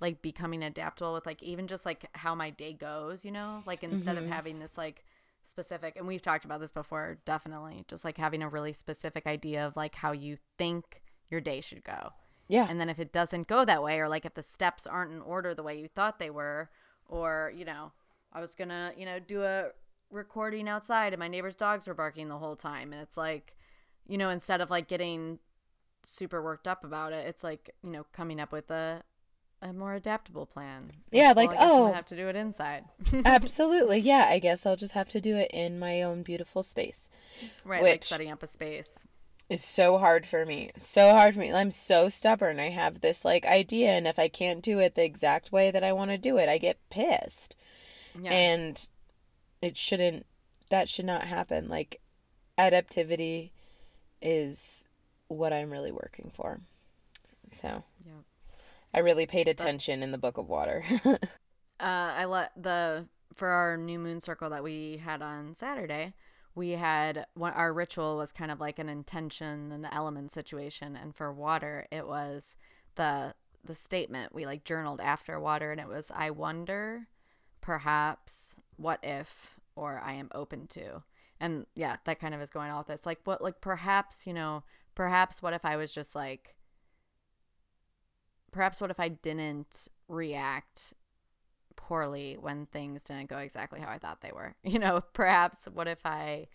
like 0.00 0.22
becoming 0.22 0.62
adaptable 0.62 1.12
with 1.12 1.26
like 1.26 1.42
even 1.42 1.66
just 1.66 1.84
like 1.84 2.06
how 2.12 2.34
my 2.34 2.50
day 2.50 2.72
goes, 2.72 3.24
you 3.24 3.32
know? 3.32 3.62
Like 3.66 3.82
instead 3.82 4.16
of 4.16 4.24
mm-hmm. 4.24 4.32
having 4.32 4.58
this 4.61 4.78
like 4.78 5.04
specific 5.42 5.96
and 5.96 6.06
we've 6.06 6.22
talked 6.22 6.44
about 6.44 6.61
this 6.61 6.70
before, 6.70 7.18
definitely. 7.24 7.84
Just 7.88 8.04
like 8.04 8.16
having 8.16 8.42
a 8.42 8.48
really 8.48 8.72
specific 8.72 9.26
idea 9.26 9.66
of 9.66 9.76
like 9.76 9.96
how 9.96 10.12
you 10.12 10.38
think 10.56 11.02
your 11.30 11.40
day 11.40 11.61
should 11.61 11.84
go. 11.84 12.12
Yeah. 12.48 12.66
And 12.68 12.80
then 12.80 12.88
if 12.88 12.98
it 12.98 13.12
doesn't 13.12 13.46
go 13.46 13.64
that 13.64 13.82
way, 13.82 14.00
or 14.00 14.08
like 14.08 14.24
if 14.24 14.34
the 14.34 14.42
steps 14.42 14.87
aren't 14.87 15.12
in 15.12 15.20
order 15.20 15.54
the 15.54 15.62
way 15.62 15.78
you 15.78 15.88
thought 15.88 16.18
they 16.18 16.30
were, 16.30 16.70
or, 17.06 17.52
you 17.54 17.64
know, 17.64 17.92
I 18.33 18.41
was 18.41 18.55
gonna, 18.55 18.93
you 18.97 19.07
know, 19.07 19.19
do 19.19 19.43
a 19.43 19.69
recording 20.11 20.69
outside 20.69 21.12
and 21.12 21.21
my 21.21 21.29
neighbor's 21.29 21.55
dogs 21.55 21.87
were 21.87 21.95
barking 21.95 22.29
the 22.29 22.38
whole 22.38 22.57
time. 22.57 22.93
And 22.93 23.03
it's 23.03 23.17
like, 23.17 23.57
you 24.07 24.19
know, 24.19 24.31
instead 24.31 24.61
of 24.61 24.71
like 24.71 24.88
getting 24.88 25.38
super 26.03 26.43
worked 26.43 26.67
up 26.67 26.85
about 26.85 27.12
it, 27.12 27.27
it's 27.27 27.45
like, 27.45 27.75
you 27.83 27.91
know, 27.91 28.07
coming 28.12 28.41
up 28.41 28.53
with 28.53 28.71
a 28.71 29.03
a 29.61 29.73
more 29.73 29.95
adaptable 29.95 30.47
plan. 30.47 30.85
Yeah, 31.11 31.33
like, 31.35 31.51
I 31.51 31.57
oh. 31.59 31.93
have 31.93 32.07
to 32.07 32.17
do 32.17 32.29
it 32.29 32.37
inside. 32.37 32.85
Absolutely. 33.25 33.99
Yeah, 33.99 34.27
I 34.29 34.38
guess 34.38 34.64
I'll 34.64 34.77
just 34.77 34.93
have 34.93 35.09
to 35.09 35.21
do 35.21 35.37
it 35.37 35.51
in 35.53 35.81
my 35.81 36.03
own 36.03 36.23
beautiful 36.23 36.62
space. 36.62 37.09
right, 37.64 37.83
like 37.83 38.05
setting 38.05 38.31
up 38.31 38.43
a 38.43 38.47
space. 38.47 38.88
It's 39.49 39.64
so 39.64 39.99
hard 39.99 40.27
for 40.27 40.45
me. 40.45 40.71
So 40.77 41.12
hard 41.12 41.35
for 41.35 41.41
me. 41.41 41.53
I'm 41.53 41.71
so 41.71 42.09
stubborn. 42.09 42.61
I 42.61 42.69
have 42.69 43.01
this 43.01 43.25
like 43.25 43.47
idea 43.47 43.88
and 43.91 44.07
if 44.07 44.19
I 44.19 44.29
can't 44.29 44.62
do 44.62 44.79
it 44.79 44.95
the 44.95 45.05
exact 45.05 45.51
way 45.51 45.71
that 45.71 45.83
I 45.83 45.93
want 45.93 46.11
to 46.11 46.19
do 46.19 46.37
it, 46.37 46.51
I 46.51 46.59
get 46.59 46.79
pissed. 46.91 47.57
Yeah. 48.20 48.33
And 48.33 48.88
it 49.62 49.76
shouldn't 49.76 50.26
that 50.70 50.88
should 50.88 51.07
not 51.07 51.24
happen. 51.24 51.68
Like 51.68 52.00
adaptivity 52.59 53.50
is 54.20 54.87
what 55.28 55.52
I'm 55.52 55.70
really 55.70 55.92
working 55.92 56.31
for. 56.35 56.61
So, 57.52 57.85
yeah. 58.04 58.12
I 58.92 59.00
really 59.00 59.26
paid 59.26 59.48
attention 59.48 60.02
in 60.02 60.12
the 60.12 60.18
book 60.18 60.38
of 60.38 60.48
water. 60.48 60.85
uh, 61.04 61.18
I 61.78 62.24
let 62.24 62.52
the 62.61 63.07
for 63.35 63.48
our 63.48 63.76
new 63.76 63.98
moon 63.98 64.20
circle 64.20 64.50
that 64.50 64.64
we 64.64 64.96
had 64.96 65.22
on 65.22 65.54
Saturday, 65.54 66.14
we 66.54 66.70
had 66.70 67.26
one 67.35 67.52
our 67.52 67.72
ritual 67.72 68.16
was 68.16 68.33
kind 68.33 68.50
of 68.50 68.61
like 68.61 68.78
an 68.78 68.88
intention 68.88 69.70
and 69.70 69.85
the 69.85 69.94
element 69.94 70.33
situation, 70.33 70.96
and 70.96 71.14
for 71.14 71.33
water 71.33 71.87
it 71.92 72.07
was 72.07 72.57
the 72.96 73.35
the 73.64 73.74
statement 73.74 74.35
we 74.35 74.46
like 74.46 74.64
journaled 74.64 75.00
after 75.00 75.38
water, 75.38 75.70
and 75.70 75.81
it 75.81 75.88
was 75.88 76.11
I 76.14 76.31
wonder, 76.31 77.07
perhaps, 77.68 78.57
what 78.78 78.98
if, 79.02 79.61
or 79.76 80.00
I 80.02 80.14
am 80.14 80.31
open 80.35 80.66
to, 80.68 81.02
and 81.38 81.66
yeah, 81.74 81.96
that 82.07 82.18
kind 82.18 82.35
of 82.35 82.40
is 82.40 82.48
going 82.48 82.70
on 82.70 82.78
with 82.78 82.88
it. 82.88 83.04
Like 83.04 83.20
what 83.24 83.42
like 83.42 83.61
perhaps 83.61 84.26
you 84.26 84.33
know 84.33 84.64
perhaps 84.94 85.42
what 85.42 85.52
if 85.52 85.66
I 85.66 85.76
was 85.76 85.92
just 85.92 86.14
like 86.14 86.57
perhaps 88.52 88.81
what 88.81 88.90
if 88.90 88.98
I 88.98 89.09
didn't 89.09 89.88
react 90.09 90.94
poorly 91.76 92.38
when 92.40 92.64
things 92.64 93.04
didn't 93.04 93.28
go 93.28 93.37
exactly 93.37 93.81
how 93.81 93.90
I 93.90 93.98
thought 93.98 94.22
they 94.22 94.33
were. 94.35 94.54
You 94.64 94.78
know, 94.78 95.02
perhaps 95.12 95.59
what 95.70 95.88
if 95.88 96.07
I, 96.07 96.46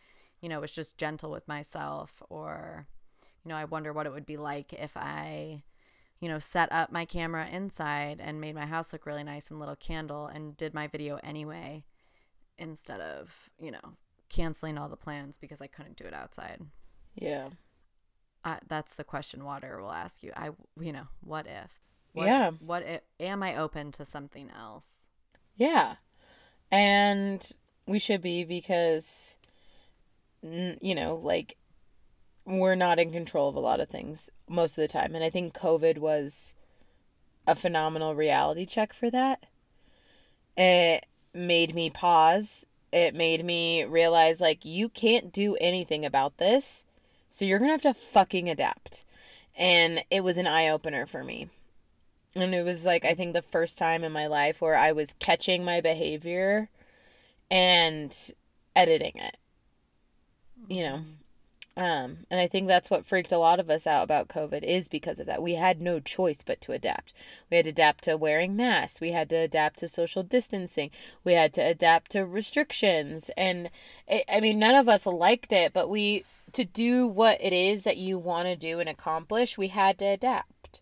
you 0.41 0.49
know, 0.49 0.61
was 0.61 0.71
just 0.71 0.97
gentle 0.97 1.29
with 1.29 1.47
myself 1.47 2.23
or, 2.27 2.87
you 3.45 3.49
know, 3.49 3.55
I 3.55 3.65
wonder 3.65 3.93
what 3.93 4.07
it 4.07 4.13
would 4.13 4.25
be 4.25 4.37
like 4.37 4.73
if 4.73 4.97
I, 4.97 5.61
you 6.23 6.29
know, 6.29 6.39
set 6.39 6.71
up 6.71 6.89
my 6.89 7.03
camera 7.03 7.49
inside 7.51 8.21
and 8.23 8.39
made 8.39 8.55
my 8.55 8.65
house 8.65 8.93
look 8.93 9.05
really 9.05 9.25
nice 9.25 9.51
and 9.51 9.59
little 9.59 9.75
candle 9.75 10.27
and 10.27 10.55
did 10.55 10.73
my 10.73 10.87
video 10.87 11.19
anyway 11.21 11.83
instead 12.57 13.01
of, 13.01 13.49
you 13.59 13.69
know, 13.69 13.97
canceling 14.29 14.77
all 14.77 14.87
the 14.87 14.95
plans 14.95 15.37
because 15.37 15.61
I 15.61 15.67
couldn't 15.67 15.97
do 15.97 16.05
it 16.05 16.13
outside. 16.13 16.61
Yeah. 17.13 17.49
Uh, 18.45 18.55
that's 18.69 18.95
the 18.95 19.03
question 19.03 19.43
Water 19.43 19.81
will 19.81 19.91
ask 19.91 20.23
you. 20.23 20.31
I, 20.33 20.51
you 20.79 20.93
know, 20.93 21.07
what 21.19 21.45
if? 21.45 21.69
What, 22.13 22.27
Yeah. 22.27 22.51
What 22.51 22.83
if, 22.83 23.01
am 23.19 23.43
I 23.43 23.57
open 23.57 23.91
to 23.91 24.05
something 24.05 24.49
else? 24.57 25.07
Yeah. 25.57 25.95
And 26.71 27.45
we 27.85 27.99
should 27.99 28.21
be 28.21 28.45
because, 28.45 29.35
you 30.41 30.95
know, 30.95 31.15
like, 31.15 31.57
we're 32.45 32.75
not 32.75 32.99
in 32.99 33.11
control 33.11 33.49
of 33.49 33.55
a 33.55 33.59
lot 33.59 33.79
of 33.79 33.89
things 33.89 34.29
most 34.47 34.77
of 34.77 34.81
the 34.81 34.87
time. 34.87 35.15
And 35.15 35.23
I 35.23 35.29
think 35.29 35.53
COVID 35.53 35.97
was 35.97 36.53
a 37.47 37.55
phenomenal 37.55 38.15
reality 38.15 38.65
check 38.65 38.93
for 38.93 39.09
that. 39.09 39.45
It 40.57 41.05
made 41.33 41.73
me 41.73 41.89
pause. 41.89 42.65
It 42.91 43.15
made 43.15 43.43
me 43.43 43.83
realize, 43.83 44.39
like, 44.39 44.65
you 44.65 44.87
can't 44.87 45.33
do 45.33 45.55
anything 45.59 46.05
about 46.05 46.37
this. 46.37 46.85
So 47.29 47.43
you're 47.43 47.59
going 47.59 47.69
to 47.69 47.83
have 47.83 47.95
to 47.95 47.99
fucking 47.99 48.49
adapt. 48.49 49.03
And 49.55 50.03
it 50.11 50.23
was 50.23 50.37
an 50.37 50.47
eye 50.47 50.67
opener 50.67 51.05
for 51.05 51.23
me. 51.23 51.49
And 52.35 52.53
it 52.53 52.63
was 52.63 52.85
like, 52.85 53.05
I 53.05 53.13
think 53.13 53.33
the 53.33 53.41
first 53.41 53.77
time 53.77 54.03
in 54.03 54.11
my 54.11 54.27
life 54.27 54.61
where 54.61 54.75
I 54.75 54.91
was 54.91 55.15
catching 55.19 55.63
my 55.63 55.81
behavior 55.81 56.69
and 57.49 58.15
editing 58.75 59.13
it. 59.15 59.37
You 60.67 60.83
know? 60.83 60.95
Mm-hmm. 60.95 61.22
Um, 61.75 62.19
and 62.29 62.39
I 62.39 62.45
think 62.45 62.67
that's 62.67 62.91
what 62.91 63.05
freaked 63.05 63.31
a 63.31 63.39
lot 63.39 63.59
of 63.59 63.69
us 63.69 63.87
out 63.87 64.03
about 64.03 64.27
COVID 64.27 64.61
is 64.61 64.87
because 64.87 65.19
of 65.19 65.25
that. 65.25 65.41
We 65.41 65.55
had 65.55 65.81
no 65.81 65.99
choice 65.99 66.43
but 66.45 66.61
to 66.61 66.71
adapt. 66.71 67.13
We 67.49 67.57
had 67.57 67.63
to 67.63 67.71
adapt 67.71 68.03
to 68.03 68.15
wearing 68.15 68.55
masks. 68.55 69.01
We 69.01 69.11
had 69.11 69.29
to 69.29 69.37
adapt 69.37 69.79
to 69.79 69.87
social 69.87 70.21
distancing. 70.21 70.91
We 71.23 71.33
had 71.33 71.51
to 71.55 71.61
adapt 71.61 72.11
to 72.11 72.25
restrictions. 72.25 73.31
And 73.35 73.71
it, 74.07 74.23
I 74.31 74.39
mean, 74.39 74.59
none 74.59 74.75
of 74.75 74.87
us 74.87 75.07
liked 75.07 75.51
it, 75.51 75.73
but 75.73 75.89
we, 75.89 76.25
to 76.51 76.63
do 76.63 77.07
what 77.07 77.41
it 77.41 77.53
is 77.53 77.85
that 77.85 77.97
you 77.97 78.19
want 78.19 78.47
to 78.47 78.55
do 78.55 78.79
and 78.79 78.87
accomplish, 78.87 79.57
we 79.57 79.69
had 79.69 79.97
to 79.97 80.05
adapt. 80.05 80.81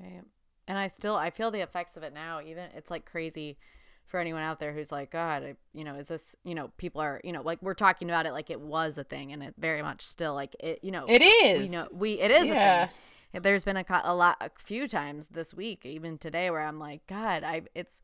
Right. 0.00 0.22
And 0.68 0.78
I 0.78 0.88
still 0.88 1.16
I 1.16 1.30
feel 1.30 1.50
the 1.50 1.60
effects 1.60 1.96
of 1.96 2.02
it 2.02 2.12
now. 2.12 2.40
Even 2.40 2.68
it's 2.74 2.90
like 2.90 3.04
crazy 3.04 3.56
for 4.06 4.18
anyone 4.20 4.42
out 4.42 4.60
there 4.60 4.72
who's 4.72 4.92
like, 4.92 5.10
God, 5.10 5.42
I, 5.42 5.54
you 5.72 5.84
know, 5.84 5.94
is 5.96 6.08
this, 6.08 6.34
you 6.44 6.54
know, 6.54 6.68
people 6.76 7.00
are, 7.00 7.20
you 7.24 7.32
know, 7.32 7.42
like 7.42 7.60
we're 7.62 7.74
talking 7.74 8.08
about 8.08 8.26
it 8.26 8.32
like 8.32 8.50
it 8.50 8.60
was 8.60 8.98
a 8.98 9.04
thing, 9.04 9.32
and 9.32 9.42
it 9.42 9.54
very 9.58 9.82
much 9.82 10.02
still 10.06 10.34
like 10.34 10.54
it, 10.60 10.80
you 10.82 10.90
know, 10.90 11.04
It 11.08 11.22
is. 11.22 11.70
You 11.70 11.78
know 11.78 11.88
we 11.92 12.20
it 12.20 12.30
is 12.30 12.46
Yeah. 12.48 12.84
a 12.84 12.86
thing. 12.86 13.42
There's 13.42 13.64
been 13.64 13.76
a, 13.76 13.84
a 14.04 14.14
lot, 14.14 14.36
a 14.40 14.50
few 14.58 14.88
times 14.88 15.26
this 15.30 15.52
week, 15.52 15.84
even 15.84 16.16
today, 16.16 16.50
where 16.50 16.60
I'm 16.62 16.78
like, 16.78 17.06
God, 17.06 17.42
I 17.42 17.62
it's. 17.74 18.00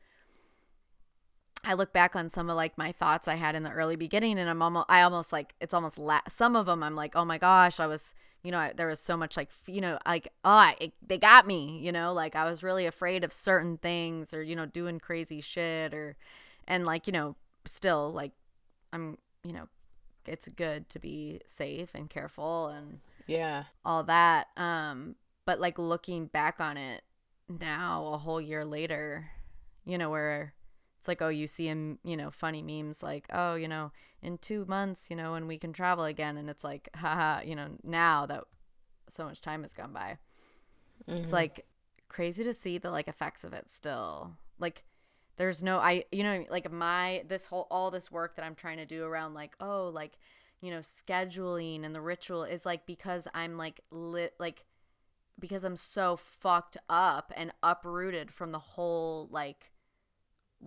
I 1.65 1.75
look 1.75 1.93
back 1.93 2.13
on 2.15 2.27
some 2.29 2.49
of 2.49 2.57
like 2.57 2.77
my 2.77 2.91
thoughts 2.91 3.27
I 3.27 3.35
had 3.35 3.55
in 3.55 3.63
the 3.63 3.71
early 3.71 3.95
beginning, 3.95 4.37
and 4.37 4.49
I'm 4.49 4.61
almost, 4.61 4.85
I 4.89 5.01
almost 5.01 5.31
like 5.31 5.55
it's 5.61 5.73
almost 5.73 5.97
la- 5.97 6.19
some 6.29 6.55
of 6.57 6.65
them 6.65 6.83
I'm 6.83 6.95
like, 6.95 7.15
oh 7.15 7.23
my 7.25 7.37
gosh, 7.37 7.79
I 7.79 7.87
was, 7.87 8.13
you 8.43 8.51
know, 8.51 8.59
I, 8.59 8.73
there 8.75 8.87
was 8.87 8.99
so 8.99 9.15
much 9.17 9.37
like, 9.37 9.49
you 9.67 9.81
know, 9.81 9.97
like 10.05 10.27
oh, 10.45 10.49
I, 10.51 10.75
it, 10.79 10.93
they 11.05 11.17
got 11.17 11.47
me, 11.47 11.79
you 11.79 11.91
know, 11.91 12.13
like 12.13 12.35
I 12.35 12.45
was 12.45 12.63
really 12.63 12.85
afraid 12.85 13.23
of 13.23 13.33
certain 13.33 13.77
things 13.77 14.33
or 14.33 14.43
you 14.43 14.55
know 14.55 14.65
doing 14.65 14.99
crazy 14.99 15.41
shit 15.41 15.93
or, 15.93 16.15
and 16.67 16.85
like 16.85 17.07
you 17.07 17.13
know, 17.13 17.35
still 17.65 18.11
like, 18.11 18.31
I'm, 18.91 19.17
you 19.43 19.53
know, 19.53 19.67
it's 20.25 20.47
good 20.49 20.89
to 20.89 20.99
be 20.99 21.41
safe 21.47 21.91
and 21.95 22.09
careful 22.09 22.67
and 22.67 22.99
Yeah. 23.27 23.63
all 23.85 24.03
that. 24.03 24.47
Um, 24.57 25.15
but 25.45 25.59
like 25.59 25.77
looking 25.77 26.27
back 26.27 26.59
on 26.61 26.77
it 26.77 27.03
now, 27.49 28.07
a 28.13 28.17
whole 28.17 28.41
year 28.41 28.63
later, 28.65 29.29
you 29.85 29.97
know, 29.97 30.09
where 30.09 30.53
it's 31.03 31.07
like, 31.09 31.21
oh, 31.21 31.27
you 31.27 31.47
see 31.47 31.67
him, 31.67 31.99
you 32.05 32.15
know, 32.15 32.31
funny 32.31 32.61
memes 32.61 33.03
like, 33.03 33.27
oh, 33.33 33.55
you 33.55 33.67
know, 33.67 33.91
in 34.21 34.37
two 34.37 34.63
months, 34.69 35.07
you 35.09 35.17
know, 35.17 35.33
and 35.33 35.49
we 35.49 35.57
can 35.57 35.73
travel 35.73 36.05
again, 36.05 36.37
and 36.37 36.49
it's 36.49 36.63
like, 36.63 36.87
haha, 36.95 37.41
you 37.43 37.57
know, 37.57 37.71
now 37.83 38.25
that 38.25 38.45
so 39.09 39.25
much 39.25 39.41
time 39.41 39.63
has 39.63 39.73
gone 39.73 39.91
by, 39.91 40.17
it's 41.05 41.25
mm-hmm. 41.25 41.29
like 41.29 41.65
crazy 42.07 42.45
to 42.45 42.53
see 42.53 42.77
the 42.77 42.89
like 42.89 43.09
effects 43.09 43.43
of 43.43 43.51
it 43.51 43.69
still. 43.69 44.31
Like, 44.59 44.85
there's 45.35 45.61
no, 45.61 45.77
I, 45.77 46.05
you 46.13 46.23
know, 46.23 46.45
like 46.49 46.71
my 46.71 47.25
this 47.27 47.47
whole 47.47 47.67
all 47.69 47.91
this 47.91 48.09
work 48.09 48.37
that 48.37 48.45
I'm 48.45 48.55
trying 48.55 48.77
to 48.77 48.85
do 48.85 49.03
around 49.03 49.33
like, 49.33 49.55
oh, 49.59 49.89
like 49.93 50.17
you 50.61 50.71
know 50.71 50.79
scheduling 50.79 51.83
and 51.83 51.93
the 51.93 51.99
ritual 51.99 52.45
is 52.45 52.65
like 52.65 52.85
because 52.85 53.27
i'm 53.33 53.57
like 53.57 53.81
lit 53.91 54.33
like 54.39 54.63
because 55.37 55.65
i'm 55.65 55.75
so 55.75 56.15
fucked 56.15 56.77
up 56.87 57.33
and 57.35 57.51
uprooted 57.61 58.31
from 58.31 58.53
the 58.53 58.59
whole 58.59 59.27
like 59.29 59.72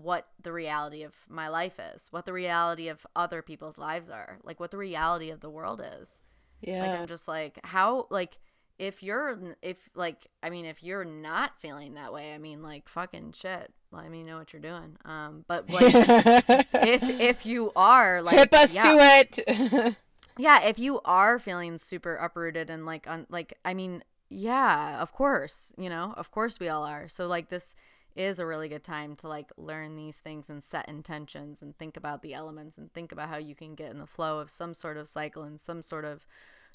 what 0.02 0.28
the 0.42 0.52
reality 0.52 1.02
of 1.02 1.14
my 1.28 1.48
life 1.48 1.80
is 1.94 2.08
what 2.10 2.26
the 2.26 2.32
reality 2.32 2.88
of 2.88 3.06
other 3.16 3.40
people's 3.40 3.78
lives 3.78 4.10
are 4.10 4.38
like 4.44 4.60
what 4.60 4.70
the 4.70 4.76
reality 4.76 5.30
of 5.30 5.40
the 5.40 5.48
world 5.48 5.82
is 6.00 6.20
Yeah. 6.60 6.80
like 6.82 7.00
i'm 7.00 7.06
just 7.06 7.26
like 7.26 7.58
how 7.64 8.06
like 8.10 8.38
if 8.78 9.02
you're 9.02 9.38
if 9.62 9.78
like 9.94 10.26
i 10.42 10.50
mean 10.50 10.66
if 10.66 10.82
you're 10.82 11.04
not 11.04 11.58
feeling 11.58 11.94
that 11.94 12.12
way 12.12 12.34
i 12.34 12.38
mean 12.38 12.62
like 12.62 12.88
fucking 12.90 13.32
shit 13.32 13.72
let 13.90 14.10
me 14.10 14.22
know 14.22 14.36
what 14.36 14.52
you're 14.52 14.60
doing 14.60 14.96
um 15.06 15.44
but 15.48 15.70
like 15.70 15.94
if 15.94 17.02
if 17.02 17.46
you 17.46 17.72
are 17.74 18.20
like 18.20 18.36
Hip 18.36 18.52
us 18.52 18.74
yeah, 18.74 18.82
to 18.82 18.98
it. 19.00 19.96
yeah 20.38 20.62
if 20.64 20.78
you 20.78 21.00
are 21.06 21.38
feeling 21.38 21.78
super 21.78 22.16
uprooted 22.16 22.68
and 22.68 22.84
like 22.84 23.08
on 23.08 23.26
like 23.30 23.54
i 23.64 23.72
mean 23.72 24.04
yeah 24.28 25.00
of 25.00 25.12
course 25.12 25.72
you 25.78 25.88
know 25.88 26.12
of 26.18 26.30
course 26.30 26.60
we 26.60 26.68
all 26.68 26.84
are 26.84 27.08
so 27.08 27.26
like 27.26 27.48
this 27.48 27.74
is 28.16 28.38
a 28.38 28.46
really 28.46 28.68
good 28.68 28.82
time 28.82 29.14
to 29.14 29.28
like 29.28 29.50
learn 29.56 29.94
these 29.94 30.16
things 30.16 30.48
and 30.50 30.64
set 30.64 30.88
intentions 30.88 31.62
and 31.62 31.76
think 31.78 31.96
about 31.96 32.22
the 32.22 32.34
elements 32.34 32.78
and 32.78 32.92
think 32.92 33.12
about 33.12 33.28
how 33.28 33.36
you 33.36 33.54
can 33.54 33.74
get 33.74 33.90
in 33.90 33.98
the 33.98 34.06
flow 34.06 34.38
of 34.38 34.50
some 34.50 34.74
sort 34.74 34.96
of 34.96 35.06
cycle 35.06 35.42
and 35.42 35.60
some 35.60 35.82
sort 35.82 36.04
of 36.04 36.26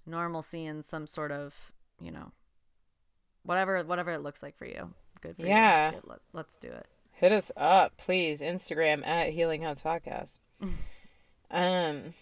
normalcy 0.05 0.65
and 0.65 0.85
some 0.85 1.05
sort 1.07 1.31
of 1.31 1.71
you 1.99 2.11
know 2.11 2.31
whatever 3.43 3.83
whatever 3.83 4.11
it 4.11 4.21
looks 4.21 4.41
like 4.43 4.55
for 4.55 4.65
you 4.65 4.93
good 5.21 5.35
for 5.35 5.45
Yeah. 5.45 5.87
you 5.89 5.95
Good, 5.95 6.07
let, 6.07 6.19
let's 6.33 6.57
do 6.57 6.69
it 6.69 6.85
Hit 7.13 7.31
us 7.31 7.51
up, 7.55 7.97
please. 7.97 8.41
Instagram 8.41 9.05
at 9.05 9.29
Healing 9.29 9.61
House 9.61 9.79
Podcast. 9.79 10.39
um, 11.51 12.15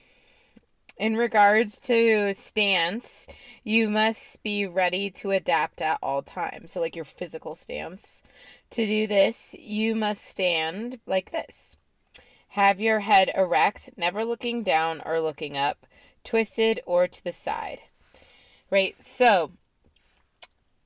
in 0.97 1.15
regards 1.15 1.79
to 1.79 2.34
stance, 2.34 3.25
you 3.63 3.89
must 3.89 4.43
be 4.43 4.67
ready 4.67 5.10
to 5.12 5.32
adapt 5.32 5.82
at 5.82 5.99
all 6.03 6.21
times. 6.21 6.73
So, 6.73 6.82
like 6.82 6.97
your 6.97 7.05
physical 7.05 7.55
stance. 7.55 8.21
To 8.71 8.86
do 8.86 9.08
this, 9.08 9.55
you 9.58 9.95
must 9.95 10.23
stand 10.23 10.99
like 11.05 11.32
this. 11.32 11.75
Have 12.49 12.79
your 12.79 12.99
head 12.99 13.32
erect, 13.36 13.89
never 13.97 14.23
looking 14.23 14.63
down 14.63 15.01
or 15.05 15.19
looking 15.19 15.58
up, 15.58 15.86
twisted 16.23 16.79
or 16.86 17.08
to 17.08 17.23
the 17.23 17.32
side. 17.32 17.79
Right. 18.69 18.95
So, 19.01 19.51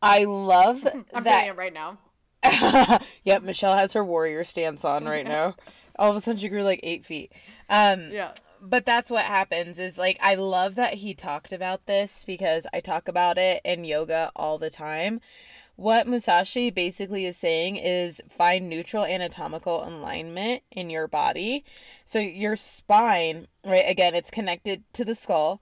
I 0.01 0.25
love 0.25 0.85
i'm 1.13 1.23
that. 1.23 1.41
doing 1.41 1.51
it 1.51 1.57
right 1.57 1.73
now 1.73 1.97
yep, 3.23 3.41
Michelle 3.41 3.77
has 3.77 3.93
her 3.93 4.03
warrior 4.03 4.43
stance 4.43 4.83
on 4.83 5.05
right 5.05 5.25
now. 5.25 5.55
All 5.97 6.09
of 6.09 6.17
a 6.17 6.19
sudden, 6.19 6.37
she 6.37 6.49
grew 6.49 6.63
like 6.63 6.81
eight 6.83 7.05
feet. 7.05 7.31
Um, 7.69 8.09
yeah 8.11 8.33
but 8.63 8.85
that's 8.85 9.11
what 9.11 9.25
happens. 9.25 9.77
Is 9.77 9.97
like 9.97 10.17
I 10.21 10.35
love 10.35 10.75
that 10.75 10.95
he 10.95 11.13
talked 11.13 11.51
about 11.51 11.85
this 11.85 12.23
because 12.23 12.65
I 12.73 12.79
talk 12.79 13.07
about 13.07 13.37
it 13.37 13.61
in 13.65 13.83
yoga 13.83 14.31
all 14.35 14.57
the 14.57 14.69
time. 14.69 15.19
What 15.75 16.07
Musashi 16.07 16.69
basically 16.69 17.25
is 17.25 17.37
saying 17.37 17.77
is 17.77 18.21
find 18.29 18.69
neutral 18.69 19.05
anatomical 19.05 19.87
alignment 19.87 20.63
in 20.71 20.89
your 20.89 21.07
body. 21.07 21.65
So 22.05 22.19
your 22.19 22.55
spine, 22.55 23.47
right? 23.65 23.85
Again, 23.87 24.13
it's 24.13 24.29
connected 24.29 24.83
to 24.93 25.03
the 25.03 25.15
skull 25.15 25.61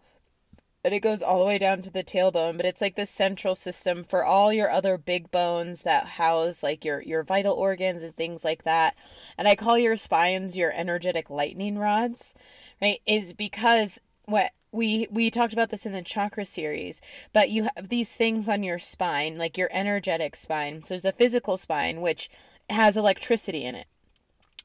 but 0.84 0.94
it 0.94 1.02
goes 1.02 1.22
all 1.22 1.40
the 1.40 1.46
way 1.46 1.58
down 1.58 1.82
to 1.82 1.92
the 1.92 2.04
tailbone 2.04 2.58
but 2.58 2.66
it's 2.66 2.82
like 2.82 2.96
the 2.96 3.06
central 3.06 3.56
system 3.56 4.04
for 4.04 4.24
all 4.24 4.52
your 4.52 4.70
other 4.70 4.98
big 4.98 5.30
bones 5.32 5.84
that 5.84 6.08
house 6.08 6.64
like 6.64 6.84
your 6.84 7.02
your 7.02 7.24
vital 7.24 7.54
organs 7.54 8.04
and 8.04 8.16
things 8.16 8.44
like 8.44 8.64
that 8.64 8.96
and 9.38 9.48
i 9.48 9.56
call 9.56 9.78
your 9.78 9.96
spines 9.96 10.58
your 10.58 10.72
energetic 10.74 11.30
lightning 11.30 11.78
rods 11.78 12.34
right 12.82 13.02
is 13.06 13.34
because 13.34 14.00
what 14.32 14.52
we 14.72 15.08
we 15.12 15.30
talked 15.30 15.54
about 15.54 15.70
this 15.70 15.86
in 15.86 15.92
the 15.92 16.02
chakra 16.02 16.46
series 16.46 17.02
but 17.34 17.50
you 17.50 17.64
have 17.64 17.90
these 17.90 18.16
things 18.16 18.48
on 18.48 18.64
your 18.64 18.80
spine 18.80 19.38
like 19.38 19.58
your 19.58 19.70
energetic 19.72 20.36
spine 20.36 20.82
so 20.82 20.94
there's 20.94 21.02
the 21.04 21.12
physical 21.12 21.58
spine 21.58 22.02
which 22.02 22.30
has 22.70 22.96
electricity 22.96 23.64
in 23.64 23.76
it 23.76 23.88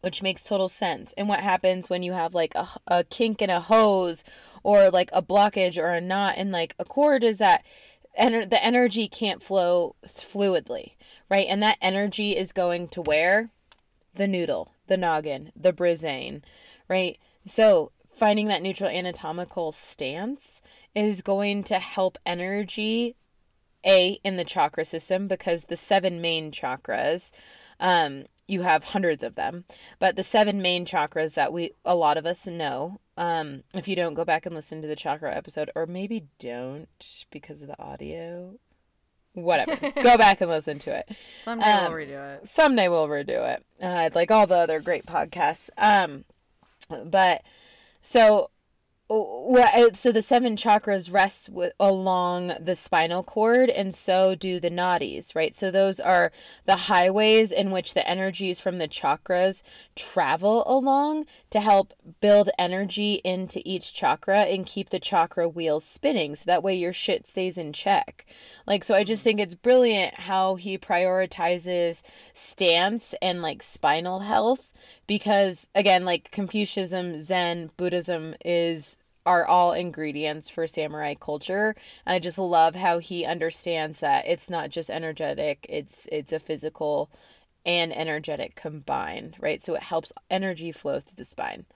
which 0.02 0.22
makes 0.22 0.44
total 0.44 0.68
sense. 0.68 1.14
And 1.16 1.28
what 1.28 1.40
happens 1.40 1.90
when 1.90 2.04
you 2.04 2.12
have 2.12 2.32
like 2.32 2.54
a, 2.54 2.68
a 2.86 3.02
kink 3.02 3.42
in 3.42 3.50
a 3.50 3.58
hose 3.60 4.22
or 4.62 4.90
like 4.90 5.08
a 5.12 5.22
blockage 5.22 5.82
or 5.82 5.90
a 5.90 6.02
knot 6.02 6.36
in 6.36 6.52
like 6.52 6.76
a 6.78 6.84
cord 6.84 7.24
is 7.24 7.38
that 7.38 7.64
ener- 8.20 8.48
the 8.48 8.62
energy 8.62 9.08
can't 9.08 9.42
flow 9.42 9.96
fluidly, 10.06 10.92
right? 11.28 11.46
And 11.48 11.60
that 11.62 11.78
energy 11.80 12.36
is 12.36 12.52
going 12.52 12.88
to 12.88 13.02
where? 13.02 13.50
the 14.16 14.26
noodle, 14.26 14.72
the 14.88 14.96
noggin, 14.96 15.52
the 15.54 15.72
brisane, 15.72 16.42
right? 16.88 17.18
So 17.44 17.92
finding 18.16 18.48
that 18.48 18.62
neutral 18.62 18.90
anatomical 18.90 19.72
stance 19.72 20.62
is 20.94 21.22
going 21.22 21.62
to 21.64 21.78
help 21.78 22.18
energy 22.26 23.14
a 23.84 24.18
in 24.24 24.36
the 24.36 24.44
chakra 24.44 24.84
system 24.84 25.28
because 25.28 25.64
the 25.64 25.76
seven 25.76 26.20
main 26.20 26.50
chakras 26.50 27.30
um 27.78 28.24
you 28.48 28.62
have 28.62 28.84
hundreds 28.84 29.22
of 29.22 29.36
them 29.36 29.64
but 29.98 30.16
the 30.16 30.22
seven 30.22 30.60
main 30.60 30.84
chakras 30.84 31.34
that 31.34 31.52
we 31.52 31.70
a 31.84 31.94
lot 31.94 32.16
of 32.16 32.26
us 32.26 32.46
know 32.46 33.00
um 33.16 33.62
if 33.74 33.86
you 33.86 33.94
don't 33.94 34.14
go 34.14 34.24
back 34.24 34.44
and 34.46 34.54
listen 34.54 34.82
to 34.82 34.88
the 34.88 34.96
chakra 34.96 35.32
episode 35.32 35.70
or 35.76 35.86
maybe 35.86 36.24
don't 36.38 37.24
because 37.30 37.62
of 37.62 37.68
the 37.68 37.80
audio 37.80 38.58
whatever. 39.34 39.76
Go 40.02 40.16
back 40.16 40.40
and 40.40 40.48
listen 40.48 40.78
to 40.78 40.96
it. 40.98 41.10
Someday 41.44 41.70
Um, 41.70 41.92
we'll 41.92 42.00
redo 42.00 42.36
it. 42.36 42.48
someday 42.48 42.88
we'll 42.88 43.06
redo 43.06 43.54
it. 43.54 43.62
Uh, 43.82 44.08
like 44.14 44.30
all 44.30 44.46
the 44.46 44.54
other 44.56 44.80
great 44.80 45.04
podcasts. 45.04 45.68
Um 45.76 46.24
but 46.88 47.42
so 48.07 48.50
Oh, 49.09 49.57
wh- 49.57 49.94
so 49.96 50.11
the 50.11 50.20
seven 50.20 50.57
chakras 50.57 51.12
rest 51.12 51.48
along 51.78 52.52
the 52.59 52.74
spinal 52.74 53.22
cord 53.22 53.70
and 53.70 53.94
so 53.94 54.34
do 54.34 54.59
the 54.59 54.68
nadis 54.68 55.32
right? 55.36 55.54
So 55.54 55.70
those 55.70 56.00
are 56.00 56.32
the 56.64 56.74
highways 56.74 57.52
in 57.52 57.70
which 57.70 57.94
the 57.94 58.09
energies 58.09 58.59
from 58.59 58.78
the 58.78 58.88
chakras 58.88 59.62
travel 59.94 60.64
along 60.66 61.26
to 61.50 61.61
help 61.61 61.94
build 62.20 62.50
energy 62.59 63.20
into 63.22 63.62
each 63.64 63.94
chakra 63.94 64.40
and 64.40 64.66
keep 64.66 64.90
the 64.90 64.98
chakra 64.98 65.48
wheels 65.48 65.84
spinning 65.84 66.34
so 66.34 66.44
that 66.46 66.64
way 66.64 66.74
your 66.74 66.92
shit 66.92 67.28
stays 67.28 67.57
in 67.57 67.72
check. 67.72 68.26
Like 68.66 68.82
so 68.82 68.96
i 68.96 69.04
just 69.04 69.22
think 69.22 69.38
it's 69.38 69.54
brilliant 69.54 70.14
how 70.14 70.57
he 70.57 70.76
prioritizes 70.78 72.02
stance 72.34 73.14
and 73.22 73.40
like 73.40 73.62
spinal 73.62 74.20
health 74.20 74.72
because 75.07 75.68
again 75.74 76.04
like 76.04 76.30
confucianism 76.32 77.22
zen 77.22 77.70
buddhism 77.76 78.34
is 78.44 78.95
are 79.27 79.45
all 79.45 79.72
ingredients 79.72 80.49
for 80.49 80.66
samurai 80.66 81.14
culture 81.14 81.74
and 82.07 82.14
i 82.14 82.18
just 82.18 82.39
love 82.39 82.74
how 82.77 82.99
he 82.99 83.24
understands 83.24 84.01
that 84.01 84.27
it's 84.27 84.49
not 84.49 84.70
just 84.70 84.89
energetic 84.89 85.66
it's 85.68 86.09
it's 86.12 86.33
a 86.33 86.39
physical 86.39 87.11
and 87.66 87.95
energetic 87.95 88.55
combined 88.55 89.37
right? 89.41 89.62
So 89.62 89.74
it 89.74 89.83
helps 89.83 90.12
energy 90.31 90.70
flow 90.72 91.01
through 91.01 91.16
the 91.16 91.24
spine. 91.24 91.66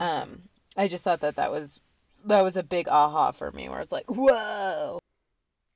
Um 0.00 0.42
i 0.76 0.88
just 0.88 1.04
thought 1.04 1.20
that 1.20 1.36
that 1.36 1.50
was 1.50 1.80
that 2.24 2.42
was 2.42 2.56
a 2.56 2.62
big 2.62 2.88
aha 2.88 3.30
for 3.32 3.50
me 3.52 3.68
where 3.68 3.80
it's 3.80 3.92
like 3.92 4.08
whoa! 4.08 4.98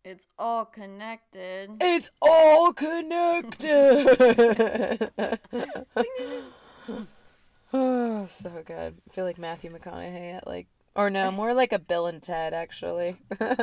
It's 0.05 0.27
all 0.39 0.65
connected. 0.65 1.71
it's 1.81 2.11
all 2.23 2.73
connected. 2.73 3.69
Oh 7.73 8.27
so 8.29 8.63
good. 8.65 8.95
I 9.11 9.13
feel 9.13 9.25
like 9.25 9.39
matthew 9.39 9.71
mcconaughey 9.71 10.37
at 10.37 10.47
like 10.47 10.69
or 10.95 11.11
no 11.11 11.31
more 11.31 11.55
like 11.55 11.73
a 11.73 11.79
bill 11.79 12.07
and 12.07 12.23
ted 12.23 12.55
actually 12.55 13.17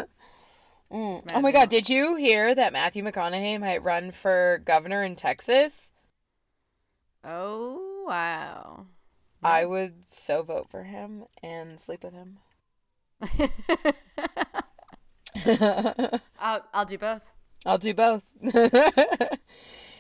Mm. 0.92 1.24
Oh 1.34 1.40
my 1.40 1.54
god, 1.54 1.70
did 1.70 1.90
you 1.90 2.18
hear 2.18 2.54
that 2.54 2.74
Matthew 2.74 3.02
McConaughey 3.02 3.58
might 3.60 3.82
run 3.82 4.12
for 4.12 4.62
governor 4.66 5.04
in 5.04 5.16
Texas? 5.16 5.94
Oh 7.24 8.04
wow. 8.08 8.88
I 9.44 9.66
would 9.66 10.08
so 10.08 10.44
vote 10.44 10.68
for 10.70 10.84
him 10.84 11.24
and 11.42 11.80
sleep 11.80 12.04
with 12.04 12.14
him. 12.14 12.38
I'll 16.40 16.66
I'll 16.74 16.86
do 16.86 16.98
both. 16.98 17.32
I'll 17.66 17.78
do 17.78 17.94
both. 17.94 18.24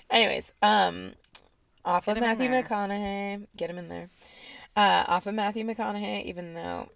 Anyways, 0.10 0.54
um 0.62 1.14
off 1.86 2.10
of 2.10 2.16
Get 2.16 2.18
in 2.18 2.24
Matthew. 2.24 2.50
McConaughey, 2.50 3.48
get 3.56 3.70
him 3.70 3.78
in 3.78 3.88
there. 3.88 4.10
Uh 4.76 5.06
off 5.08 5.26
of 5.26 5.36
Matthew 5.36 5.66
McConaughey, 5.66 6.26
even 6.26 6.54
though 6.54 6.90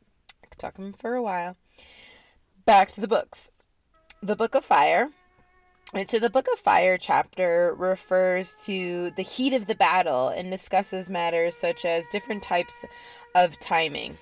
I 0.63 0.71
could 0.71 0.75
talk 0.75 0.97
for 0.97 1.15
a 1.15 1.23
while. 1.23 1.57
Back 2.65 2.91
to 2.91 3.01
the 3.01 3.07
books. 3.07 3.51
The 4.21 4.35
Book 4.35 4.55
of 4.55 4.63
Fire. 4.63 5.09
Right, 5.93 6.09
so 6.09 6.19
the 6.19 6.29
Book 6.29 6.47
of 6.51 6.59
Fire 6.59 6.97
chapter 6.97 7.75
refers 7.77 8.55
to 8.65 9.11
the 9.11 9.21
heat 9.21 9.53
of 9.53 9.67
the 9.67 9.75
battle 9.75 10.29
and 10.29 10.49
discusses 10.49 11.09
matters 11.09 11.55
such 11.55 11.85
as 11.85 12.07
different 12.07 12.41
types 12.41 12.85
of 13.35 13.59
timing. 13.59 14.17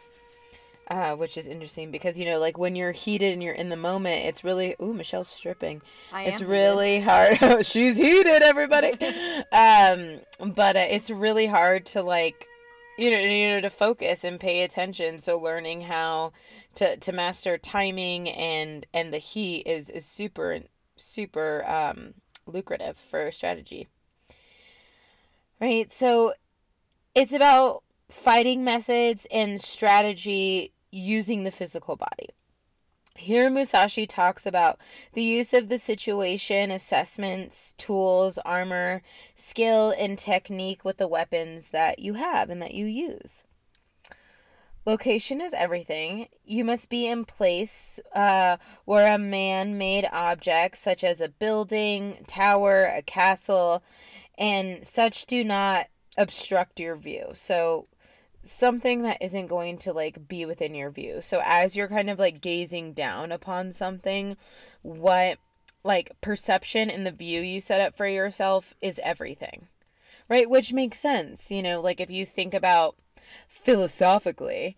Uh, 0.90 1.16
which 1.16 1.38
is 1.38 1.48
interesting 1.48 1.92
because 1.92 2.20
you 2.20 2.26
know, 2.26 2.40
like 2.40 2.58
when 2.58 2.76
you're 2.76 2.92
heated 2.92 3.32
and 3.32 3.42
you're 3.42 3.54
in 3.54 3.70
the 3.70 3.78
moment, 3.78 4.26
it's 4.26 4.44
really 4.44 4.76
ooh, 4.82 4.94
Michelle's 4.94 5.30
stripping. 5.30 5.82
I 6.12 6.24
it's 6.24 6.42
am 6.42 6.50
really 6.50 7.00
hard. 7.00 7.38
She's 7.66 7.98
heated, 7.98 8.42
everybody. 8.42 8.92
um, 9.52 10.20
but 10.54 10.76
uh, 10.76 10.86
it's 10.90 11.10
really 11.10 11.48
hard 11.48 11.86
to 11.88 12.04
like, 12.04 12.50
you 12.98 13.12
know, 13.12 13.20
you 13.20 13.50
know, 13.50 13.62
to 13.62 13.70
focus 13.70 14.24
and 14.24 14.39
pay 14.39 14.64
attention. 14.64 15.20
So 15.20 15.39
learning 15.39 15.82
how 15.82 16.34
to 16.76 16.98
to 16.98 17.12
master 17.12 17.58
timing 17.58 18.30
and 18.30 18.86
and 18.94 19.14
the 19.14 19.18
heat 19.18 19.66
is 19.66 19.89
is 19.89 20.06
super 20.06 20.60
super 20.96 21.66
um 21.68 22.16
lucrative 22.46 22.98
for 22.98 23.32
strategy. 23.32 23.88
Right? 25.60 25.91
So 25.91 26.34
it's 27.16 27.34
about 27.34 27.84
fighting 28.10 28.64
methods 28.64 29.26
and 29.32 29.60
strategy 29.60 30.74
using 30.91 31.44
the 31.44 31.52
physical 31.52 31.96
body. 31.96 32.30
Here, 33.16 33.49
Musashi 33.49 34.07
talks 34.07 34.45
about 34.45 34.80
the 35.14 35.22
use 35.22 35.53
of 35.53 35.70
the 35.70 35.78
situation, 35.78 36.72
assessments, 36.72 37.76
tools, 37.78 38.39
armor, 38.39 39.03
skill, 39.36 39.93
and 39.97 40.18
technique 40.18 40.84
with 40.84 40.97
the 40.97 41.07
weapons 41.07 41.70
that 41.70 41.99
you 41.99 42.16
have 42.16 42.49
and 42.49 42.61
that 42.61 42.74
you 42.74 42.86
use. 42.86 43.43
Location 44.86 45.39
is 45.39 45.53
everything. 45.53 46.28
You 46.43 46.66
must 46.66 46.89
be 46.89 47.07
in 47.07 47.24
place 47.24 47.99
uh, 48.14 48.57
where 48.84 49.14
a 49.14 49.20
man 49.20 49.78
made 49.78 50.05
object, 50.11 50.78
such 50.78 51.03
as 51.03 51.22
a 51.22 51.30
building, 51.30 52.26
tower, 52.28 52.86
a 52.86 53.01
castle, 53.01 53.84
and 54.38 54.86
such 54.86 55.26
do 55.26 55.43
not 55.43 55.88
obstruct 56.18 56.80
your 56.80 56.97
view. 56.97 57.30
So, 57.34 57.88
something 58.44 59.02
that 59.02 59.22
isn't 59.22 59.48
going 59.48 59.78
to 59.80 59.94
like 59.94 60.28
be 60.28 60.46
within 60.46 60.76
your 60.76 60.91
view. 60.91 61.22
So 61.22 61.41
as 61.44 61.76
you're 61.76 61.88
kind 61.88 62.10
of 62.10 62.20
like 62.20 62.41
gazing 62.41 62.94
down 62.94 63.32
upon 63.32 63.72
something, 63.72 64.38
what 64.82 65.39
like 65.84 66.12
perception 66.22 66.89
and 66.89 67.06
the 67.06 67.12
view 67.12 67.41
you 67.41 67.60
set 67.62 67.82
up 67.82 67.98
for 67.98 68.08
yourself 68.08 68.74
is 68.82 69.00
everything. 69.04 69.68
Right? 70.30 70.50
Which 70.50 70.74
makes 70.74 71.00
sense. 71.00 71.52
You 71.52 71.64
know, 71.64 71.82
like 71.82 72.00
if 72.00 72.10
you 72.10 72.26
think 72.26 72.54
about 72.54 72.96
philosophically, 73.48 74.76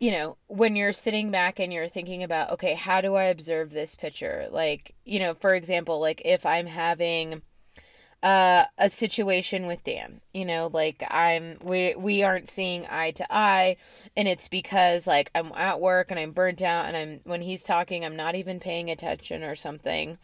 you 0.00 0.10
know, 0.10 0.36
when 0.48 0.74
you're 0.74 0.92
sitting 0.92 1.30
back 1.30 1.60
and 1.60 1.72
you're 1.72 1.88
thinking 1.88 2.22
about, 2.22 2.50
okay, 2.50 2.74
how 2.74 3.00
do 3.00 3.14
I 3.14 3.24
observe 3.24 3.70
this 3.70 3.94
picture? 3.94 4.48
Like, 4.50 4.94
you 5.04 5.20
know, 5.20 5.34
for 5.34 5.54
example, 5.54 6.00
like 6.00 6.20
if 6.24 6.44
I'm 6.44 6.66
having 6.66 7.42
uh, 8.22 8.64
a 8.78 8.88
situation 8.88 9.66
with 9.66 9.82
Dan. 9.82 10.20
You 10.32 10.44
know, 10.44 10.70
like 10.72 11.02
I'm 11.10 11.56
we 11.62 11.94
we 11.96 12.22
aren't 12.22 12.48
seeing 12.48 12.86
eye 12.88 13.10
to 13.12 13.26
eye, 13.30 13.76
and 14.16 14.28
it's 14.28 14.48
because 14.48 15.06
like 15.06 15.30
I'm 15.34 15.52
at 15.56 15.80
work 15.80 16.10
and 16.10 16.20
I'm 16.20 16.30
burnt 16.30 16.62
out, 16.62 16.86
and 16.86 16.96
I'm 16.96 17.20
when 17.24 17.42
he's 17.42 17.62
talking, 17.62 18.04
I'm 18.04 18.16
not 18.16 18.34
even 18.34 18.60
paying 18.60 18.90
attention 18.90 19.42
or 19.42 19.54
something. 19.54 20.18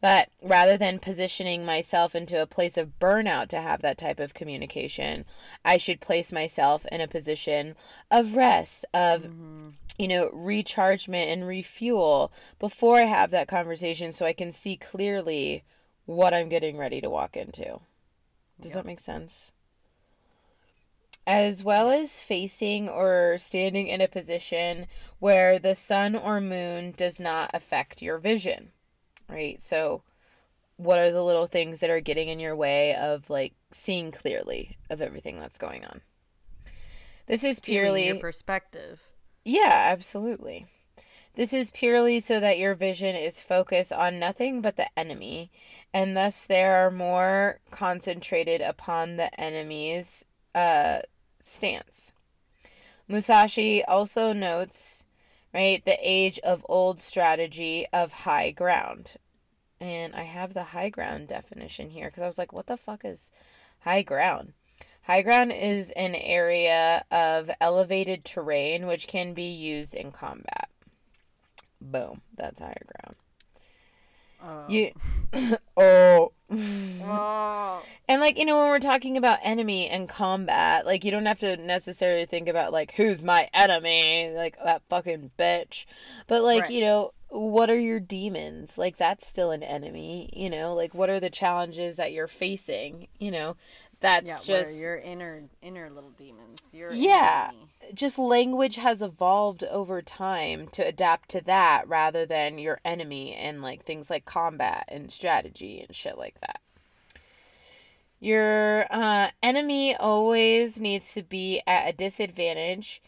But 0.00 0.30
rather 0.42 0.76
than 0.76 0.98
positioning 0.98 1.64
myself 1.64 2.16
into 2.16 2.42
a 2.42 2.46
place 2.46 2.76
of 2.76 2.98
burnout 2.98 3.48
to 3.48 3.60
have 3.60 3.82
that 3.82 3.98
type 3.98 4.18
of 4.18 4.34
communication, 4.34 5.24
I 5.64 5.76
should 5.76 6.00
place 6.00 6.32
myself 6.32 6.84
in 6.90 7.00
a 7.00 7.06
position 7.06 7.76
of 8.10 8.34
rest, 8.34 8.84
of 8.92 9.28
you 9.98 10.08
know, 10.08 10.30
rechargement 10.32 11.28
and 11.28 11.46
refuel 11.46 12.32
before 12.58 12.96
I 12.98 13.02
have 13.02 13.30
that 13.30 13.46
conversation 13.46 14.10
so 14.10 14.26
I 14.26 14.32
can 14.32 14.50
see 14.50 14.76
clearly 14.76 15.62
what 16.06 16.34
I'm 16.34 16.48
getting 16.48 16.76
ready 16.76 17.00
to 17.00 17.10
walk 17.10 17.36
into. 17.36 17.80
Does 18.60 18.74
that 18.74 18.86
make 18.86 19.00
sense? 19.00 19.52
As 21.26 21.62
well 21.62 21.90
as 21.90 22.20
facing 22.20 22.88
or 22.88 23.36
standing 23.38 23.86
in 23.86 24.00
a 24.00 24.08
position 24.08 24.86
where 25.18 25.58
the 25.58 25.74
sun 25.74 26.16
or 26.16 26.40
moon 26.40 26.92
does 26.96 27.20
not 27.20 27.50
affect 27.54 28.02
your 28.02 28.18
vision, 28.18 28.72
right? 29.28 29.62
So, 29.62 30.02
what 30.76 30.98
are 30.98 31.12
the 31.12 31.22
little 31.22 31.46
things 31.46 31.78
that 31.80 31.90
are 31.90 32.00
getting 32.00 32.28
in 32.28 32.40
your 32.40 32.56
way 32.56 32.94
of 32.94 33.30
like 33.30 33.54
seeing 33.70 34.10
clearly 34.10 34.78
of 34.90 35.00
everything 35.00 35.38
that's 35.38 35.58
going 35.58 35.84
on? 35.84 36.00
This 37.26 37.44
is 37.44 37.60
purely 37.60 38.08
your 38.08 38.16
perspective. 38.16 39.00
yeah, 39.44 39.90
absolutely. 39.92 40.66
This 41.34 41.54
is 41.54 41.70
purely 41.70 42.20
so 42.20 42.40
that 42.40 42.58
your 42.58 42.74
vision 42.74 43.16
is 43.16 43.40
focused 43.40 43.92
on 43.92 44.18
nothing 44.18 44.60
but 44.60 44.76
the 44.76 44.86
enemy, 44.98 45.50
and 45.94 46.16
thus 46.16 46.46
they 46.46 46.64
are 46.64 46.90
more 46.90 47.60
concentrated 47.70 48.60
upon 48.60 49.16
the 49.16 49.40
enemy's 49.40 50.24
uh, 50.54 51.00
stance. 51.40 52.12
Musashi 53.08 53.84
also 53.84 54.32
notes, 54.32 55.06
right, 55.52 55.84
the 55.84 55.98
age 56.00 56.38
of 56.40 56.64
old 56.68 57.00
strategy 57.00 57.86
of 57.92 58.12
high 58.12 58.50
ground. 58.50 59.14
And 59.80 60.14
I 60.14 60.22
have 60.22 60.54
the 60.54 60.62
high 60.64 60.88
ground 60.88 61.28
definition 61.28 61.90
here 61.90 62.06
because 62.06 62.22
I 62.22 62.26
was 62.26 62.38
like, 62.38 62.52
what 62.52 62.66
the 62.66 62.76
fuck 62.76 63.04
is 63.04 63.32
high 63.80 64.02
ground? 64.02 64.52
High 65.02 65.22
ground 65.22 65.52
is 65.52 65.90
an 65.90 66.14
area 66.14 67.04
of 67.10 67.50
elevated 67.60 68.24
terrain 68.24 68.86
which 68.86 69.08
can 69.08 69.34
be 69.34 69.50
used 69.50 69.94
in 69.94 70.12
combat. 70.12 70.68
Boom, 71.80 72.20
that's 72.36 72.60
higher 72.60 72.86
ground. 72.86 73.16
You 74.70 74.92
oh 75.76 76.32
and 78.08 78.20
like 78.20 78.38
you 78.38 78.44
know 78.44 78.58
when 78.58 78.68
we're 78.68 78.78
talking 78.78 79.16
about 79.16 79.38
enemy 79.42 79.88
and 79.88 80.08
combat, 80.08 80.84
like 80.84 81.04
you 81.04 81.10
don't 81.10 81.26
have 81.26 81.38
to 81.40 81.56
necessarily 81.56 82.26
think 82.26 82.48
about 82.48 82.72
like 82.72 82.92
who's 82.92 83.24
my 83.24 83.48
enemy, 83.54 84.32
like 84.34 84.56
that 84.62 84.82
fucking 84.88 85.30
bitch. 85.38 85.86
But 86.26 86.42
like, 86.42 86.62
Right. 86.62 86.70
you 86.70 86.80
know, 86.82 87.12
what 87.28 87.70
are 87.70 87.78
your 87.78 88.00
demons? 88.00 88.76
Like 88.76 88.96
that's 88.98 89.26
still 89.26 89.50
an 89.50 89.62
enemy, 89.62 90.30
you 90.34 90.50
know? 90.50 90.74
Like 90.74 90.94
what 90.94 91.08
are 91.08 91.20
the 91.20 91.30
challenges 91.30 91.96
that 91.96 92.12
you're 92.12 92.28
facing, 92.28 93.08
you 93.18 93.30
know? 93.30 93.56
That's 94.02 94.48
Yeah, 94.48 94.56
just 94.56 94.78
your 94.78 94.96
inner 94.96 95.44
inner 95.62 95.88
little 95.88 96.10
demons. 96.10 96.60
Your 96.72 96.92
Yeah. 96.92 97.50
just 97.94 98.18
language 98.18 98.76
has 98.76 99.00
evolved 99.02 99.64
over 99.64 100.02
time 100.02 100.68
to 100.68 100.86
adapt 100.86 101.28
to 101.30 101.40
that 101.42 101.88
rather 101.88 102.26
than 102.26 102.58
your 102.58 102.80
enemy 102.84 103.34
and 103.34 103.62
like 103.62 103.84
things 103.84 104.10
like 104.10 104.24
combat 104.24 104.84
and 104.88 105.10
strategy 105.10 105.80
and 105.80 105.94
shit 105.94 106.18
like 106.18 106.40
that. 106.40 106.60
Your 108.20 108.86
uh, 108.90 109.30
enemy 109.42 109.96
always 109.96 110.80
needs 110.80 111.12
to 111.14 111.22
be 111.24 111.60
at 111.66 111.88
a 111.88 111.92
disadvantage, 111.92 113.02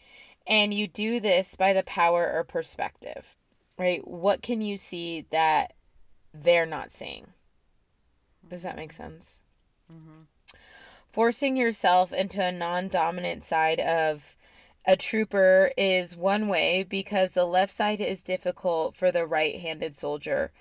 and 0.45 0.73
you 0.73 0.87
do 0.87 1.21
this 1.21 1.55
by 1.55 1.71
the 1.71 1.83
power 1.83 2.29
or 2.33 2.43
perspective, 2.43 3.37
right? 3.77 4.05
What 4.05 4.41
can 4.41 4.61
you 4.61 4.77
see 4.77 5.25
that 5.29 5.73
they're 6.33 6.65
not 6.65 6.91
seeing? 6.91 7.27
Does 8.47 8.63
that 8.63 8.75
make 8.75 8.91
sense? 8.91 9.41
Forcing 11.15 11.55
yourself 11.55 12.11
into 12.11 12.43
a 12.43 12.51
non 12.51 12.89
dominant 12.89 13.45
side 13.45 13.79
of 13.79 14.35
a 14.83 14.97
trooper 14.97 15.71
is 15.77 16.17
one 16.17 16.49
way 16.49 16.83
because 16.83 17.31
the 17.31 17.45
left 17.45 17.71
side 17.71 18.01
is 18.01 18.21
difficult 18.21 18.97
for 18.97 19.13
the 19.13 19.25
right 19.25 19.61
handed 19.61 19.95
soldier. 19.95 20.51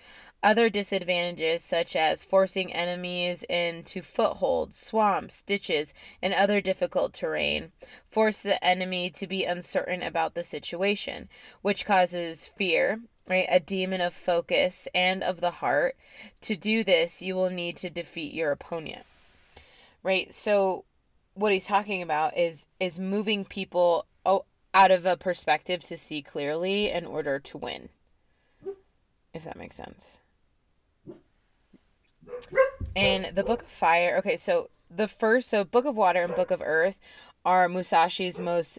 Other 0.44 0.70
disadvantages, 0.70 1.64
such 1.64 1.96
as 1.96 2.22
forcing 2.22 2.72
enemies 2.72 3.42
into 3.48 4.00
footholds, 4.00 4.78
swamps, 4.78 5.42
ditches, 5.42 5.92
and 6.22 6.32
other 6.32 6.60
difficult 6.60 7.14
terrain, 7.14 7.72
force 8.08 8.40
the 8.40 8.64
enemy 8.64 9.10
to 9.10 9.26
be 9.26 9.42
uncertain 9.42 10.04
about 10.04 10.34
the 10.34 10.44
situation, 10.44 11.28
which 11.62 11.84
causes 11.84 12.46
fear, 12.46 13.00
right? 13.26 13.48
A 13.50 13.58
demon 13.58 14.00
of 14.00 14.14
focus 14.14 14.86
and 14.94 15.24
of 15.24 15.40
the 15.40 15.50
heart. 15.50 15.96
To 16.42 16.54
do 16.54 16.84
this, 16.84 17.20
you 17.20 17.34
will 17.34 17.50
need 17.50 17.76
to 17.78 17.90
defeat 17.90 18.32
your 18.32 18.52
opponent 18.52 19.04
right? 20.04 20.32
So 20.32 20.84
what 21.34 21.52
he's 21.52 21.66
talking 21.66 22.00
about 22.02 22.36
is 22.36 22.68
is 22.78 23.00
moving 23.00 23.44
people 23.44 24.06
out 24.74 24.90
of 24.90 25.06
a 25.06 25.16
perspective 25.16 25.84
to 25.84 25.96
see 25.96 26.20
clearly 26.20 26.90
in 26.90 27.06
order 27.06 27.38
to 27.38 27.56
win 27.56 27.88
if 29.32 29.44
that 29.44 29.56
makes 29.56 29.76
sense. 29.76 30.20
And 32.96 33.34
the 33.34 33.44
book 33.44 33.62
of 33.62 33.68
fire 33.68 34.16
okay 34.18 34.36
so 34.36 34.70
the 34.90 35.08
first 35.08 35.48
so 35.48 35.64
book 35.64 35.84
of 35.84 35.96
water 35.96 36.22
and 36.22 36.34
book 36.34 36.50
of 36.50 36.62
earth 36.64 36.98
are 37.44 37.68
musashi's 37.68 38.40
most 38.40 38.78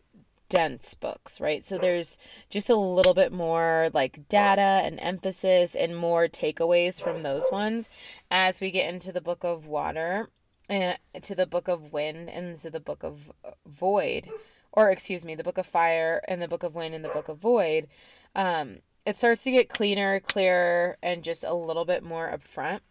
dense 0.50 0.94
books 0.94 1.40
right? 1.40 1.64
So 1.64 1.78
there's 1.78 2.18
just 2.50 2.70
a 2.70 2.76
little 2.76 3.14
bit 3.14 3.32
more 3.32 3.90
like 3.94 4.28
data 4.28 4.82
and 4.84 5.00
emphasis 5.00 5.76
and 5.76 5.96
more 5.96 6.28
takeaways 6.28 7.02
from 7.02 7.24
those 7.24 7.48
ones. 7.52 7.90
As 8.30 8.60
we 8.60 8.72
get 8.72 8.94
into 8.94 9.12
the 9.12 9.22
book 9.22 9.44
of 9.44 9.66
water 9.66 10.30
uh, 10.70 10.94
to 11.22 11.36
the 11.36 11.46
book 11.46 11.68
of 11.68 11.94
wind 11.94 12.30
and 12.30 12.60
to 12.60 12.70
the 12.70 12.80
book 12.80 13.04
of 13.04 13.32
uh, 13.44 13.52
void. 13.66 14.30
Or 14.72 14.90
excuse 14.90 15.24
me 15.24 15.36
the 15.36 15.44
book 15.44 15.58
of 15.58 15.66
fire 15.66 16.22
and 16.28 16.42
the 16.42 16.48
book 16.48 16.64
of 16.64 16.76
wind 16.76 16.94
and 16.94 17.04
the 17.04 17.10
book 17.10 17.30
of 17.30 17.38
void. 17.38 17.88
Um, 18.36 18.80
it 19.06 19.16
starts 19.16 19.44
to 19.44 19.52
get 19.52 19.70
cleaner 19.70 20.20
clearer 20.20 20.98
and 21.02 21.24
just 21.24 21.44
a 21.44 21.54
little 21.54 21.86
bit 21.86 22.04
more 22.04 22.30
upfront. 22.30 22.82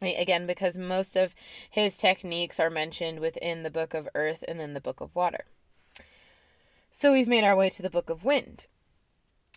Again 0.00 0.46
because 0.46 0.78
most 0.78 1.16
of 1.16 1.34
his 1.68 1.96
techniques 1.96 2.60
are 2.60 2.70
mentioned 2.70 3.18
within 3.20 3.62
the 3.62 3.70
book 3.70 3.94
of 3.94 4.08
earth 4.14 4.44
and 4.46 4.60
then 4.60 4.74
the 4.74 4.80
book 4.80 5.00
of 5.00 5.14
water. 5.14 5.46
So 6.90 7.12
we've 7.12 7.28
made 7.28 7.44
our 7.44 7.56
way 7.56 7.70
to 7.70 7.82
the 7.82 7.90
book 7.90 8.10
of 8.10 8.24
wind 8.24 8.66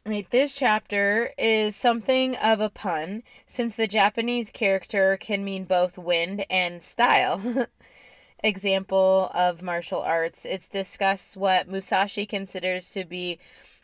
Right, 0.03 0.27
this 0.31 0.53
chapter 0.53 1.29
is 1.37 1.75
something 1.75 2.35
of 2.37 2.59
a 2.59 2.71
pun 2.71 3.21
since 3.45 3.75
the 3.75 3.85
Japanese 3.85 4.49
character 4.49 5.15
can 5.15 5.43
mean 5.43 5.65
both 5.65 5.95
wind 5.95 6.43
and 6.49 6.81
style. 6.81 7.67
Example 8.43 9.29
of 9.31 9.61
martial 9.61 10.01
arts, 10.01 10.43
it's 10.43 10.67
discussed 10.67 11.37
what 11.37 11.67
Musashi 11.67 12.25
considers 12.25 12.89
to 12.93 13.05
be 13.05 13.37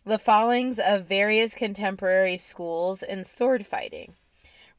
the 0.05 0.17
fallings 0.17 0.79
of 0.79 1.05
various 1.05 1.53
contemporary 1.53 2.37
schools 2.37 3.03
in 3.03 3.23
sword 3.23 3.67
fighting. 3.67 4.15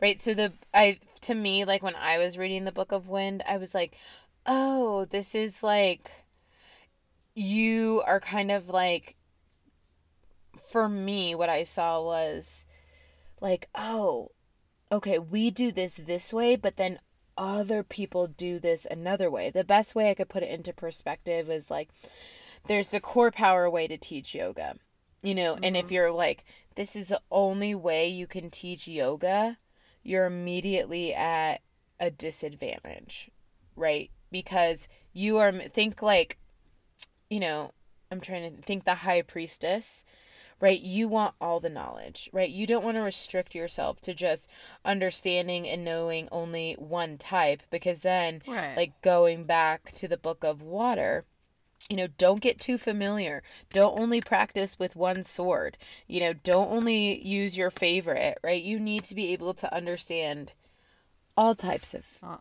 Right, 0.03 0.21
so 0.21 0.35
the 0.35 0.55
I 0.75 0.99
to 1.21 1.37
me 1.37 1.65
like 1.65 1.85
when 1.85 1.95
I 1.95 2.19
was 2.19 2.37
reading 2.37 2.65
the 2.65 2.73
Book 2.73 2.91
of 2.91 3.09
Wind, 3.09 3.45
I 3.49 3.59
was 3.59 3.77
like, 3.77 3.97
"Oh, 4.45 5.05
this 5.05 5.37
is 5.37 5.63
like 5.63 6.11
you 7.37 8.03
are 8.07 8.19
kind 8.19 8.51
of 8.51 8.69
like 8.69 9.15
for 10.71 10.89
me, 10.89 11.35
what 11.35 11.49
I 11.49 11.63
saw 11.63 12.03
was 12.03 12.65
like, 13.41 13.69
oh, 13.75 14.33
okay, 14.91 15.19
we 15.19 15.51
do 15.51 15.71
this 15.73 15.97
this 15.97 16.33
way, 16.33 16.57
but 16.57 16.77
then 16.77 16.99
other 17.37 17.83
people 17.83 18.27
do 18.27 18.59
this 18.59 18.87
another 18.91 19.31
way. 19.31 19.51
The 19.51 19.65
best 19.65 19.95
way 19.95 20.11
I 20.11 20.15
could 20.15 20.29
put 20.29 20.43
it 20.43 20.51
into 20.51 20.73
perspective 20.73 21.49
is 21.49 21.71
like, 21.71 21.89
there's 22.67 22.89
the 22.89 23.01
CorePower 23.01 23.71
way 23.71 23.87
to 23.87 23.97
teach 23.97 24.35
yoga, 24.35 24.77
you 25.23 25.35
know, 25.35 25.57
and 25.63 25.77
if 25.77 25.87
mm-hmm. 25.87 25.95
you're 25.95 26.11
like, 26.11 26.45
this 26.75 26.97
is 26.97 27.09
the 27.09 27.23
only 27.31 27.75
way 27.75 28.09
you 28.09 28.27
can 28.27 28.51
teach 28.51 28.89
yoga, 28.89 29.59
you're 30.03 30.27
immediately 30.27 31.15
at 31.15 31.61
a 32.01 32.11
disadvantage, 32.11 33.31
right? 33.77 34.11
Because 34.31 34.89
you 35.13 35.39
are, 35.39 35.53
think 35.53 36.03
like, 36.03 36.39
you 37.31 37.41
know, 37.41 37.73
I'm 38.11 38.21
trying 38.21 38.57
to 38.57 38.63
think 38.63 38.85
the 38.85 38.97
high 38.97 39.23
priestess 39.23 40.05
right? 40.61 40.81
You 40.81 41.09
want 41.09 41.35
all 41.41 41.61
the 41.61 41.69
knowledge, 41.71 42.29
right? 42.33 42.51
You 42.51 42.67
don't 42.67 42.85
want 42.85 42.97
to 42.97 43.01
restrict 43.03 43.55
yourself 43.55 44.01
to 44.03 44.15
just 44.15 44.51
understanding 44.85 45.69
and 45.69 45.85
knowing 45.85 46.29
only 46.33 46.75
one 46.75 47.19
type 47.19 47.63
because 47.71 48.03
then, 48.03 48.43
Right. 48.47 48.77
like 48.77 49.01
going 49.03 49.45
back 49.45 49.93
to 49.93 50.09
the 50.09 50.17
book 50.17 50.43
of 50.43 50.61
water, 50.63 51.25
you 51.89 51.97
know, 51.97 52.09
don't 52.19 52.41
get 52.43 52.59
too 52.59 52.77
familiar. 52.77 53.43
Don't 53.71 53.99
only 53.99 54.21
practice 54.21 54.79
with 54.79 54.97
one 54.97 55.23
sword. 55.23 55.79
You 56.07 56.21
know, 56.21 56.33
don't 56.33 56.71
only 56.71 57.25
use 57.27 57.57
your 57.57 57.71
favorite, 57.71 58.39
right? 58.43 58.63
You 58.63 58.79
need 58.79 59.05
to 59.05 59.15
be 59.15 59.33
able 59.33 59.55
to 59.55 59.75
understand 59.75 60.53
all 61.37 61.55
types 61.55 61.95
of 61.95 62.05
Oh. 62.23 62.41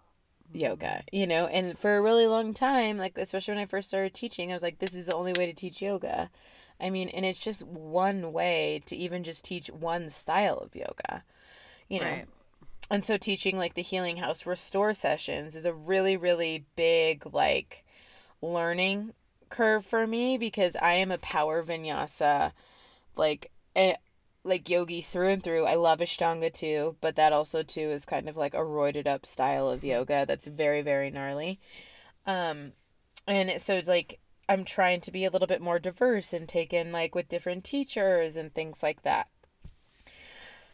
yoga, 0.51 0.86
mm-hmm. 0.88 1.15
you 1.15 1.28
know, 1.28 1.45
and 1.47 1.78
for 1.78 1.95
a 1.97 2.01
really 2.01 2.26
long 2.28 2.53
time, 2.53 2.97
like 2.97 3.18
especially 3.18 3.53
when 3.53 3.63
I 3.63 3.68
first 3.68 3.88
started 3.89 4.13
teaching, 4.13 4.51
I 4.51 4.55
was 4.55 4.63
like, 4.63 4.80
this 4.80 4.95
is 4.95 5.05
the 5.05 5.15
only 5.15 5.34
way 5.34 5.45
to 5.45 5.53
teach 5.53 5.82
yoga. 5.82 6.30
I 6.80 6.89
mean, 6.89 7.09
and 7.09 7.25
it's 7.25 7.39
just 7.39 7.63
one 7.63 8.32
way 8.32 8.82
to 8.86 8.95
even 8.95 9.23
just 9.23 9.43
teach 9.43 9.67
one 9.67 10.09
style 10.09 10.57
of 10.57 10.75
yoga, 10.75 11.23
you 11.89 11.99
know. 11.99 12.05
Right. 12.05 12.28
And 12.89 13.03
so 13.03 13.17
teaching 13.17 13.57
like 13.57 13.73
the 13.73 13.82
healing 13.82 14.17
house 14.17 14.45
restore 14.45 14.93
sessions 14.93 15.55
is 15.55 15.65
a 15.65 15.73
really 15.73 16.15
really 16.15 16.65
big 16.75 17.25
like 17.34 17.84
learning 18.41 19.13
curve 19.49 19.86
for 19.86 20.07
me 20.07 20.38
because 20.38 20.75
I 20.78 20.93
am 20.93 21.11
a 21.11 21.17
power 21.17 21.63
vinyasa 21.63 22.53
like 23.15 23.51
eh, 23.75 23.95
like 24.43 24.69
yogi 24.69 25.01
through 25.01 25.30
and 25.30 25.43
through. 25.43 25.65
I 25.65 25.75
love 25.75 25.99
Ashtanga 25.99 26.53
too, 26.53 26.95
but 27.01 27.15
that 27.17 27.34
also 27.34 27.63
too 27.63 27.89
is 27.89 28.05
kind 28.05 28.30
of 28.30 28.38
like 28.38 28.53
a 28.53 28.59
roided 28.59 29.07
up 29.07 29.25
style 29.25 29.69
of 29.69 29.84
yoga 29.84 30.25
that's 30.25 30.47
very 30.47 30.82
very 30.82 31.09
gnarly. 31.09 31.59
Um 32.25 32.71
and 33.28 33.59
so 33.61 33.73
it's 33.73 33.89
like 33.89 34.19
I'm 34.50 34.64
trying 34.64 35.02
to 35.02 35.12
be 35.12 35.26
a 35.26 35.30
little 35.30 35.48
bit 35.48 35.62
more 35.62 35.80
diverse 35.80 36.34
and 36.34 36.48
take 36.48 36.74
in 36.74 36.91
like 36.91 37.16
with 37.16 37.28
different 37.28 37.64
teachers 37.64 38.36
and 38.36 38.54
things 38.54 38.82
like 38.82 39.02
that. 39.02 39.28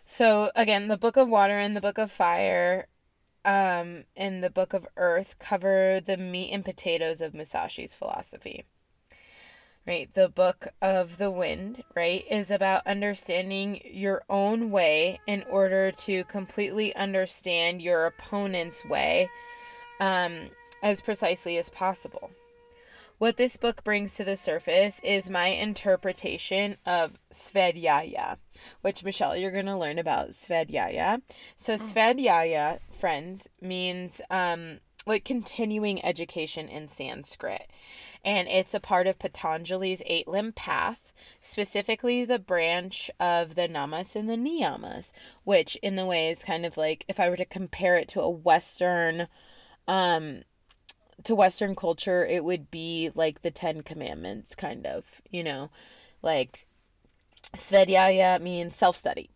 So 0.05 0.51
again, 0.55 0.89
the 0.89 0.97
Book 0.97 1.17
of 1.17 1.29
Water 1.29 1.57
and 1.57 1.75
the 1.75 1.81
Book 1.81 1.97
of 1.97 2.11
Fire 2.11 2.87
um 3.45 4.05
and 4.15 4.41
the 4.41 4.49
Book 4.49 4.73
of 4.73 4.87
Earth 4.95 5.37
cover 5.37 5.99
the 5.99 6.17
meat 6.17 6.51
and 6.51 6.63
potatoes 6.63 7.19
of 7.19 7.33
Musashi's 7.33 7.95
philosophy. 7.95 8.65
Right? 9.85 10.13
The 10.13 10.29
Book 10.29 10.67
of 10.81 11.17
the 11.17 11.29
Wind, 11.29 11.83
right, 11.93 12.23
is 12.31 12.49
about 12.49 12.87
understanding 12.87 13.81
your 13.83 14.23
own 14.29 14.71
way 14.71 15.19
in 15.27 15.43
order 15.49 15.91
to 15.91 16.23
completely 16.23 16.95
understand 16.95 17.81
your 17.81 18.05
opponent's 18.05 18.85
way 18.85 19.29
um 19.99 20.51
as 20.81 21.01
precisely 21.01 21.57
as 21.57 21.69
possible. 21.69 22.31
What 23.23 23.37
this 23.37 23.55
book 23.55 23.85
brings 23.85 24.15
to 24.15 24.25
the 24.25 24.35
surface 24.35 24.99
is 25.01 25.29
my 25.29 25.45
interpretation 25.45 26.75
of 26.85 27.13
Svadhyaya, 27.31 28.35
which 28.81 29.05
Michelle, 29.05 29.37
you're 29.37 29.49
going 29.49 29.65
to 29.67 29.77
learn 29.77 29.97
about 29.97 30.31
Svadhyaya. 30.31 31.21
So 31.55 31.75
Svadhyaya, 31.75 32.79
friends, 32.91 33.47
means 33.61 34.19
um, 34.29 34.79
like 35.07 35.23
continuing 35.23 36.03
education 36.03 36.67
in 36.67 36.89
Sanskrit. 36.89 37.71
And 38.25 38.49
it's 38.49 38.73
a 38.73 38.81
part 38.81 39.07
of 39.07 39.19
Patanjali's 39.19 40.03
eight 40.05 40.27
limb 40.27 40.51
path, 40.51 41.13
specifically 41.39 42.25
the 42.25 42.39
branch 42.39 43.09
of 43.21 43.55
the 43.55 43.69
namas 43.69 44.17
and 44.17 44.29
the 44.29 44.35
niyamas, 44.35 45.13
which 45.45 45.77
in 45.77 45.95
the 45.95 46.05
way 46.05 46.29
is 46.29 46.43
kind 46.43 46.65
of 46.65 46.75
like 46.75 47.05
if 47.07 47.21
I 47.21 47.29
were 47.29 47.37
to 47.37 47.45
compare 47.45 47.95
it 47.95 48.09
to 48.09 48.21
a 48.21 48.29
Western 48.29 49.29
um 49.87 50.41
to 51.25 51.35
Western 51.35 51.75
culture, 51.75 52.25
it 52.25 52.43
would 52.43 52.69
be 52.71 53.11
like 53.15 53.41
the 53.41 53.51
Ten 53.51 53.81
Commandments, 53.81 54.55
kind 54.55 54.85
of, 54.85 55.21
you 55.29 55.43
know, 55.43 55.69
like 56.21 56.65
Svadhyaya 57.55 58.41
means 58.41 58.75
self 58.75 58.95
study. 58.95 59.29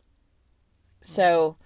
So 1.00 1.58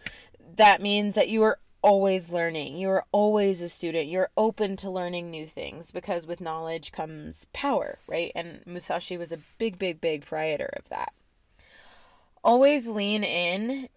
that 0.55 0.81
means 0.81 1.15
that 1.15 1.29
you 1.29 1.43
are 1.43 1.59
always 1.81 2.31
learning. 2.31 2.77
You 2.77 2.89
are 2.89 3.05
always 3.11 3.61
a 3.61 3.69
student. 3.69 4.07
You're 4.07 4.29
open 4.37 4.75
to 4.77 4.89
learning 4.89 5.31
new 5.31 5.45
things 5.45 5.91
because 5.91 6.27
with 6.27 6.41
knowledge 6.41 6.91
comes 6.91 7.47
power, 7.53 7.99
right? 8.07 8.31
And 8.35 8.61
Musashi 8.65 9.17
was 9.17 9.31
a 9.31 9.39
big, 9.57 9.79
big, 9.79 9.99
big 9.99 10.21
proprietor 10.21 10.69
of 10.77 10.89
that. 10.89 11.13
Always 12.43 12.87
lean 12.87 13.23
in 13.23 13.89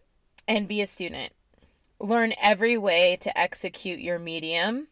and 0.47 0.69
be 0.69 0.81
a 0.81 0.87
student. 0.87 1.33
Learn 1.99 2.35
every 2.41 2.77
way 2.77 3.17
to 3.21 3.39
execute 3.39 4.01
your 4.01 4.19
medium 4.19 4.89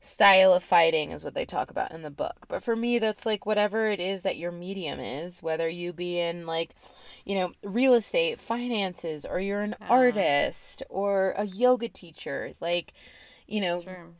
style 0.00 0.52
of 0.54 0.62
fighting 0.62 1.10
is 1.10 1.24
what 1.24 1.34
they 1.34 1.44
talk 1.44 1.70
about 1.70 1.92
in 1.92 2.02
the 2.02 2.10
book. 2.10 2.46
But 2.48 2.62
for 2.62 2.76
me, 2.76 2.98
that's 2.98 3.26
like 3.26 3.46
whatever 3.46 3.88
it 3.88 4.00
is 4.00 4.22
that 4.22 4.36
your 4.38 4.52
medium 4.52 5.00
is, 5.00 5.42
whether 5.42 5.68
you 5.68 5.92
be 5.92 6.18
in 6.18 6.46
like, 6.46 6.74
you 7.24 7.34
know, 7.36 7.52
real 7.62 7.94
estate, 7.94 8.40
finances, 8.40 9.24
or 9.24 9.40
you're 9.40 9.62
an 9.62 9.76
artist 9.88 10.82
or 10.88 11.34
a 11.36 11.44
yoga 11.46 11.88
teacher, 11.88 12.52
like, 12.60 12.92
you 13.46 13.60
know, 13.60 13.84
Sure. 13.84 14.14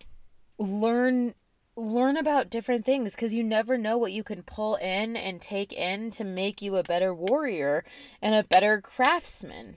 learn 0.59 1.35
learn 1.77 2.17
about 2.17 2.51
different 2.51 2.85
things 2.85 3.15
because 3.15 3.33
you 3.33 3.43
never 3.45 3.79
know 3.79 3.97
what 3.97 4.13
you 4.13 4.25
can 4.25 4.43
pull 4.43 4.75
in 4.77 5.17
and 5.17 5.41
take 5.41 5.73
in 5.73 6.11
to 6.11 6.25
make 6.25 6.61
you 6.61 6.77
a 6.77 6.83
better 6.83 7.15
warrior 7.15 7.85
and 8.21 8.35
a 8.35 8.43
better 8.43 8.81
craftsman 8.81 9.77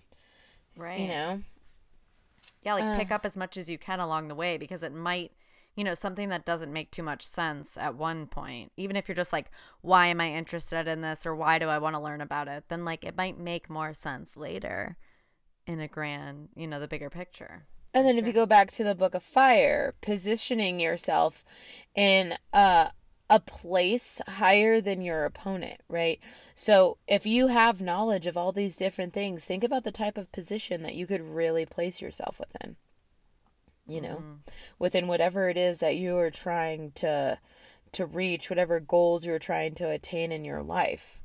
Right. 0.76 0.98
you 0.98 1.08
know 1.08 1.42
Yeah, 2.64 2.74
like 2.74 2.92
pick 2.92 3.12
uh. 3.12 3.16
up 3.16 3.26
as 3.26 3.36
much 3.38 3.58
as 3.58 3.70
you 3.70 3.78
can 3.78 4.00
along 4.00 4.28
the 4.28 4.36
way 4.36 4.58
because 4.58 4.84
it 4.84 4.94
might, 4.94 5.32
you 5.76 5.84
know, 5.84 5.94
something 5.94 6.30
that 6.30 6.46
doesn't 6.46 6.74
make 6.74 6.92
too 6.92 7.04
much 7.04 7.26
sense 7.26 7.78
at 7.78 7.96
one 7.96 8.28
point. 8.28 8.72
Even 8.78 8.96
if 8.96 9.08
you're 9.08 9.16
just 9.16 9.34
like, 9.34 9.50
why 9.82 10.08
am 10.08 10.20
I 10.20 10.32
interested 10.32 10.88
in 10.88 11.02
this 11.02 11.26
or 11.26 11.36
why 11.36 11.60
do 11.60 11.68
I 11.68 11.78
want 11.78 11.96
to 11.96 12.02
learn 12.02 12.22
about 12.22 12.48
it? 12.48 12.66
Then 12.68 12.84
like 12.84 13.04
it 13.04 13.16
might 13.16 13.40
make 13.40 13.70
more 13.70 13.94
sense 13.94 14.36
later 14.36 14.98
in 15.66 15.80
a 15.80 15.88
grand, 15.88 16.50
you 16.56 16.68
know, 16.68 16.80
the 16.80 16.88
bigger 16.88 17.10
picture. 17.10 17.66
And 17.94 18.06
then 18.06 18.18
if 18.18 18.26
you 18.26 18.34
go 18.34 18.46
back 18.46 18.72
to 18.72 18.84
the 18.84 18.96
book 18.96 19.16
of 19.16 19.24
fire, 19.24 19.96
positioning 20.02 20.80
yourself 20.80 21.44
in 21.96 22.36
a 22.54 22.92
a 23.32 23.40
place 23.40 24.20
higher 24.28 24.82
than 24.82 25.02
your 25.02 25.24
opponent, 25.24 25.80
right? 25.88 26.20
So 26.54 26.98
if 27.08 27.26
you 27.26 27.48
have 27.48 27.82
knowledge 27.82 28.28
of 28.28 28.36
all 28.36 28.52
these 28.52 28.76
different 28.76 29.14
things, 29.14 29.46
think 29.46 29.64
about 29.64 29.86
the 29.86 29.92
type 29.92 30.18
of 30.18 30.34
position 30.34 30.84
that 30.84 30.96
you 30.96 31.08
could 31.08 31.22
really 31.22 31.66
place 31.66 32.02
yourself 32.02 32.42
within. 32.42 32.76
You 33.92 34.02
know, 34.02 34.16
mm-hmm. 34.16 34.34
within 34.80 35.08
whatever 35.08 35.50
it 35.50 35.58
is 35.58 35.80
that 35.80 35.98
you 35.98 36.18
are 36.18 36.32
trying 36.32 36.92
to 36.96 37.40
to 37.94 38.06
reach, 38.06 38.50
whatever 38.50 38.80
goals 38.80 39.26
you're 39.26 39.40
trying 39.40 39.74
to 39.76 39.90
attain 39.90 40.32
in 40.32 40.46
your 40.46 40.62
life. 40.62 41.20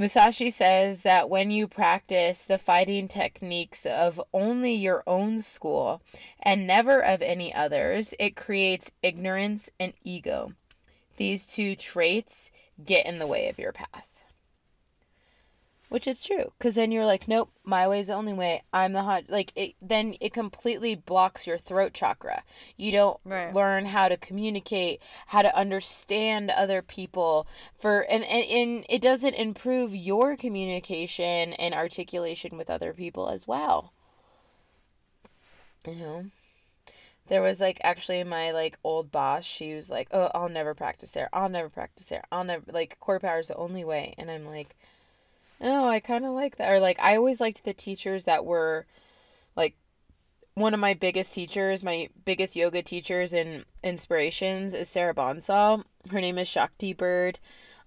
Musashi 0.00 0.50
says 0.50 1.02
that 1.02 1.28
when 1.28 1.50
you 1.50 1.68
practice 1.68 2.44
the 2.44 2.56
fighting 2.56 3.06
techniques 3.06 3.84
of 3.84 4.20
only 4.32 4.72
your 4.72 5.02
own 5.06 5.40
school 5.40 6.00
and 6.42 6.66
never 6.66 7.00
of 7.04 7.20
any 7.20 7.52
others, 7.52 8.14
it 8.18 8.34
creates 8.34 8.92
ignorance 9.02 9.70
and 9.78 9.92
ego. 10.02 10.52
These 11.18 11.46
two 11.46 11.76
traits 11.76 12.50
get 12.82 13.04
in 13.04 13.18
the 13.18 13.26
way 13.26 13.48
of 13.48 13.58
your 13.58 13.72
path. 13.72 14.09
Which 15.90 16.06
is 16.06 16.24
true, 16.24 16.52
because 16.56 16.76
then 16.76 16.92
you're 16.92 17.04
like, 17.04 17.28
nope, 17.28 17.50
my 17.64 17.86
way's 17.86 18.06
the 18.06 18.14
only 18.14 18.32
way. 18.32 18.62
I'm 18.72 18.94
the 18.94 19.02
hot. 19.02 19.24
Like 19.28 19.52
it, 19.56 19.74
then 19.82 20.14
it 20.20 20.32
completely 20.32 20.94
blocks 20.94 21.46
your 21.46 21.58
throat 21.58 21.92
chakra. 21.92 22.44
You 22.78 22.92
don't 22.92 23.20
Right. 23.24 23.56
learn 23.56 23.86
how 23.86 24.08
to 24.08 24.16
communicate, 24.16 25.02
how 25.28 25.42
to 25.42 25.54
understand 25.56 26.50
other 26.50 26.80
people. 26.80 27.46
For 27.76 28.02
and, 28.02 28.24
and 28.24 28.44
and 28.46 28.86
it 28.88 29.02
doesn't 29.02 29.34
improve 29.34 29.94
your 29.94 30.36
communication 30.36 31.54
and 31.54 31.74
articulation 31.74 32.56
with 32.56 32.70
other 32.70 32.94
people 32.94 33.28
as 33.28 33.48
well. 33.48 33.92
You 35.86 35.94
know, 35.96 36.30
there 37.28 37.42
was 37.42 37.60
like 37.60 37.80
actually 37.82 38.22
my 38.24 38.50
like 38.50 38.78
old 38.84 39.10
boss. 39.12 39.44
She 39.44 39.74
was 39.74 39.90
like, 39.90 40.08
"Oh, 40.12 40.30
I'll 40.34 40.48
never 40.48 40.74
practice 40.74 41.12
there. 41.12 41.28
I'll 41.32 41.48
never 41.48 41.68
practice 41.68 42.06
there. 42.06 42.24
I'll 42.32 42.44
never 42.44 42.64
like 42.72 42.98
CorePower 43.00 43.40
is 43.40 43.48
the 43.48 43.56
only 43.56 43.84
way." 43.84 44.14
And 44.18 44.30
I'm 44.30 44.46
like, 44.46 44.76
"Oh, 45.60 45.88
I 45.88 46.00
kind 46.00 46.24
of 46.24 46.32
like 46.32 46.56
that." 46.56 46.70
Or 46.70 46.80
like 46.80 47.00
I 47.00 47.16
always 47.16 47.40
liked 47.40 47.64
the 47.64 47.74
teachers 47.74 48.24
that 48.24 48.44
were 48.44 48.86
like 49.56 49.76
one 50.54 50.74
of 50.74 50.80
my 50.80 50.94
biggest 50.94 51.34
teachers, 51.34 51.82
my 51.82 52.08
biggest 52.24 52.56
yoga 52.56 52.82
teachers 52.82 53.32
and 53.32 53.64
inspirations 53.82 54.74
is 54.74 54.88
Sarah 54.88 55.14
Bonsall. 55.14 55.84
Her 56.10 56.20
name 56.20 56.38
is 56.38 56.48
Shakti 56.48 56.92
Bird 56.92 57.38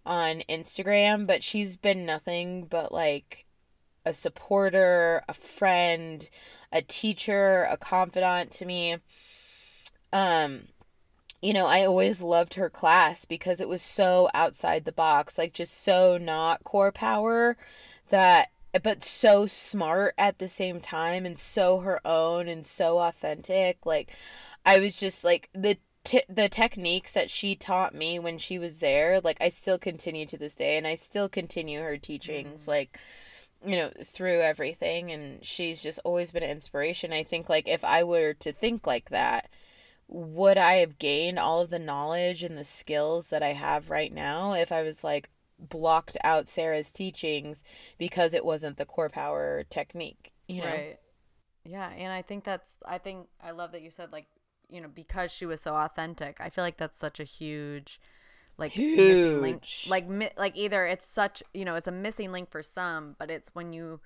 on 0.05 0.41
Instagram, 0.49 1.27
but 1.27 1.43
she's 1.43 1.77
been 1.77 2.05
nothing 2.05 2.65
but 2.65 2.91
like 2.91 3.45
a 4.05 4.13
supporter, 4.13 5.23
a 5.29 5.33
friend, 5.33 6.29
a 6.71 6.81
teacher, 6.81 7.67
a 7.69 7.77
confidant 7.77 8.51
to 8.51 8.65
me. 8.65 8.97
Um 10.11 10.67
you 11.43 11.51
know, 11.51 11.65
I 11.65 11.85
always 11.85 12.21
loved 12.21 12.53
her 12.53 12.69
class 12.69 13.25
because 13.25 13.59
it 13.59 13.67
was 13.67 13.81
so 13.81 14.29
outside 14.33 14.85
the 14.85 14.93
box, 14.93 15.37
like 15.37 15.51
just 15.51 15.83
so 15.83 16.17
not 16.17 16.63
CorePower 16.63 17.55
that 18.09 18.49
but 18.81 19.03
so 19.03 19.45
smart 19.45 20.15
at 20.17 20.39
the 20.39 20.47
same 20.47 20.79
time 20.79 21.25
and 21.25 21.37
so 21.37 21.79
her 21.79 21.99
own 22.05 22.47
and 22.47 22.65
so 22.65 22.97
authentic. 22.99 23.85
Like 23.85 24.15
I 24.65 24.79
was 24.79 24.95
just 24.95 25.25
like 25.25 25.49
the 25.53 25.77
t- 26.05 26.23
the 26.29 26.47
techniques 26.47 27.11
that 27.11 27.29
she 27.29 27.55
taught 27.55 27.93
me 27.93 28.19
when 28.19 28.37
she 28.37 28.57
was 28.57 28.79
there, 28.79 29.19
like 29.19 29.37
I 29.41 29.49
still 29.49 29.77
continue 29.77 30.25
to 30.27 30.37
this 30.37 30.55
day 30.55 30.77
and 30.77 30.87
I 30.87 30.95
still 30.95 31.27
continue 31.27 31.81
her 31.81 31.97
teachings 31.97 32.61
mm-hmm. 32.61 32.71
like 32.71 32.99
you 33.65 33.75
know 33.75 33.91
through 34.01 34.39
everything 34.41 35.11
and 35.11 35.43
she's 35.43 35.83
just 35.83 35.99
always 36.05 36.31
been 36.31 36.43
an 36.43 36.49
inspiration. 36.49 37.11
I 37.11 37.23
think 37.23 37.49
like 37.49 37.67
if 37.67 37.83
I 37.83 38.05
were 38.05 38.33
to 38.35 38.53
think 38.53 38.87
like 38.87 39.09
that, 39.09 39.49
would 40.13 40.59
I 40.59 40.75
have 40.75 40.99
gained 40.99 41.39
all 41.39 41.59
of 41.61 41.71
the 41.71 41.79
knowledge 41.79 42.43
and 42.43 42.55
the 42.55 42.63
skills 42.63 43.27
that 43.29 43.41
I 43.41 43.53
have 43.53 43.89
right 43.89 44.13
now 44.13 44.53
if 44.53 44.71
I 44.71 44.83
was 44.83 45.03
like 45.03 45.29
blocked 45.57 46.17
out 46.23 46.47
Sarah's 46.47 46.91
teachings 46.91 47.63
because 47.97 48.35
it 48.35 48.45
wasn't 48.45 48.77
the 48.77 48.85
CorePower 48.85 49.67
technique, 49.69 50.31
you 50.47 50.61
know? 50.61 50.67
Right. 50.67 50.99
Yeah, 51.65 51.89
and 51.89 52.13
I 52.13 52.21
think 52.21 52.43
that's 52.43 52.75
I 52.85 52.99
think 52.99 53.27
I 53.41 53.51
love 53.51 53.71
that 53.71 53.81
you 53.81 53.89
said 53.89 54.11
like, 54.11 54.27
you 54.69 54.81
know, 54.81 54.87
because 54.87 55.31
she 55.31 55.47
was 55.47 55.61
so 55.61 55.73
authentic. 55.75 56.37
I 56.39 56.49
feel 56.49 56.63
like 56.63 56.77
that's 56.77 56.99
such 56.99 57.19
a 57.19 57.23
huge 57.23 57.99
like 58.57 58.77
missing 58.77 59.41
link. 59.41 59.65
Huge. 59.65 59.87
Like 59.89 60.07
mi- 60.07 60.29
like 60.37 60.55
either 60.55 60.85
it's 60.85 61.07
such, 61.07 61.41
you 61.55 61.65
know, 61.65 61.75
it's 61.75 61.87
a 61.87 61.91
missing 61.91 62.31
link 62.31 62.51
for 62.51 62.61
some, 62.61 63.15
but 63.17 63.31
it's 63.31 63.55
when 63.55 63.73
you 63.73 63.99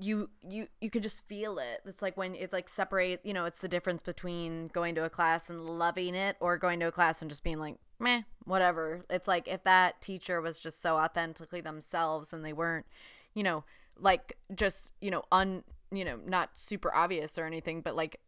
you 0.00 0.30
you 0.48 0.68
you 0.80 0.90
could 0.90 1.02
just 1.02 1.26
feel 1.26 1.58
it. 1.58 1.80
It's 1.84 2.02
like 2.02 2.16
when 2.16 2.34
it's 2.34 2.52
like 2.52 2.68
separate, 2.68 3.20
you 3.24 3.32
know, 3.32 3.44
it's 3.44 3.60
the 3.60 3.68
difference 3.68 4.02
between 4.02 4.68
going 4.68 4.94
to 4.94 5.04
a 5.04 5.10
class 5.10 5.50
and 5.50 5.60
loving 5.60 6.14
it 6.14 6.36
or 6.40 6.56
going 6.56 6.80
to 6.80 6.86
a 6.86 6.92
class 6.92 7.20
and 7.20 7.30
just 7.30 7.42
being 7.42 7.58
like, 7.58 7.76
meh, 7.98 8.22
whatever. 8.44 9.04
It's 9.10 9.28
like 9.28 9.48
if 9.48 9.64
that 9.64 10.00
teacher 10.00 10.40
was 10.40 10.58
just 10.58 10.80
so 10.80 10.96
authentically 10.96 11.60
themselves 11.60 12.32
and 12.32 12.44
they 12.44 12.52
weren't, 12.52 12.86
you 13.34 13.42
know, 13.42 13.64
like 13.98 14.36
just, 14.54 14.92
you 15.00 15.10
know, 15.10 15.24
un 15.32 15.64
you 15.90 16.04
know, 16.04 16.18
not 16.26 16.56
super 16.56 16.94
obvious 16.94 17.36
or 17.36 17.44
anything, 17.44 17.82
but 17.82 17.96
like 17.96 18.18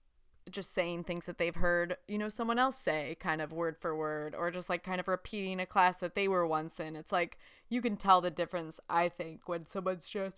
just 0.51 0.75
saying 0.75 1.05
things 1.05 1.25
that 1.27 1.39
they've 1.39 1.55
heard, 1.55 1.97
you 2.07 2.19
know, 2.19 2.29
someone 2.29 2.59
else 2.59 2.77
say 2.77 3.17
kind 3.19 3.41
of 3.41 3.53
word 3.53 3.77
for 3.81 3.97
word 3.97 4.35
or 4.35 4.51
just 4.51 4.69
like 4.69 4.83
kind 4.83 5.01
of 5.01 5.09
repeating 5.09 5.61
a 5.61 5.67
class 5.67 5.99
that 5.99 6.15
they 6.15 6.29
were 6.29 6.47
once 6.47 6.79
in. 6.79 6.97
It's 6.97 7.13
like 7.13 7.39
you 7.69 7.81
can 7.81 7.97
tell 7.97 8.21
the 8.21 8.31
difference, 8.31 8.79
I 8.91 9.09
think, 9.09 9.49
when 9.49 9.67
someone's 9.67 10.09
just 10.09 10.37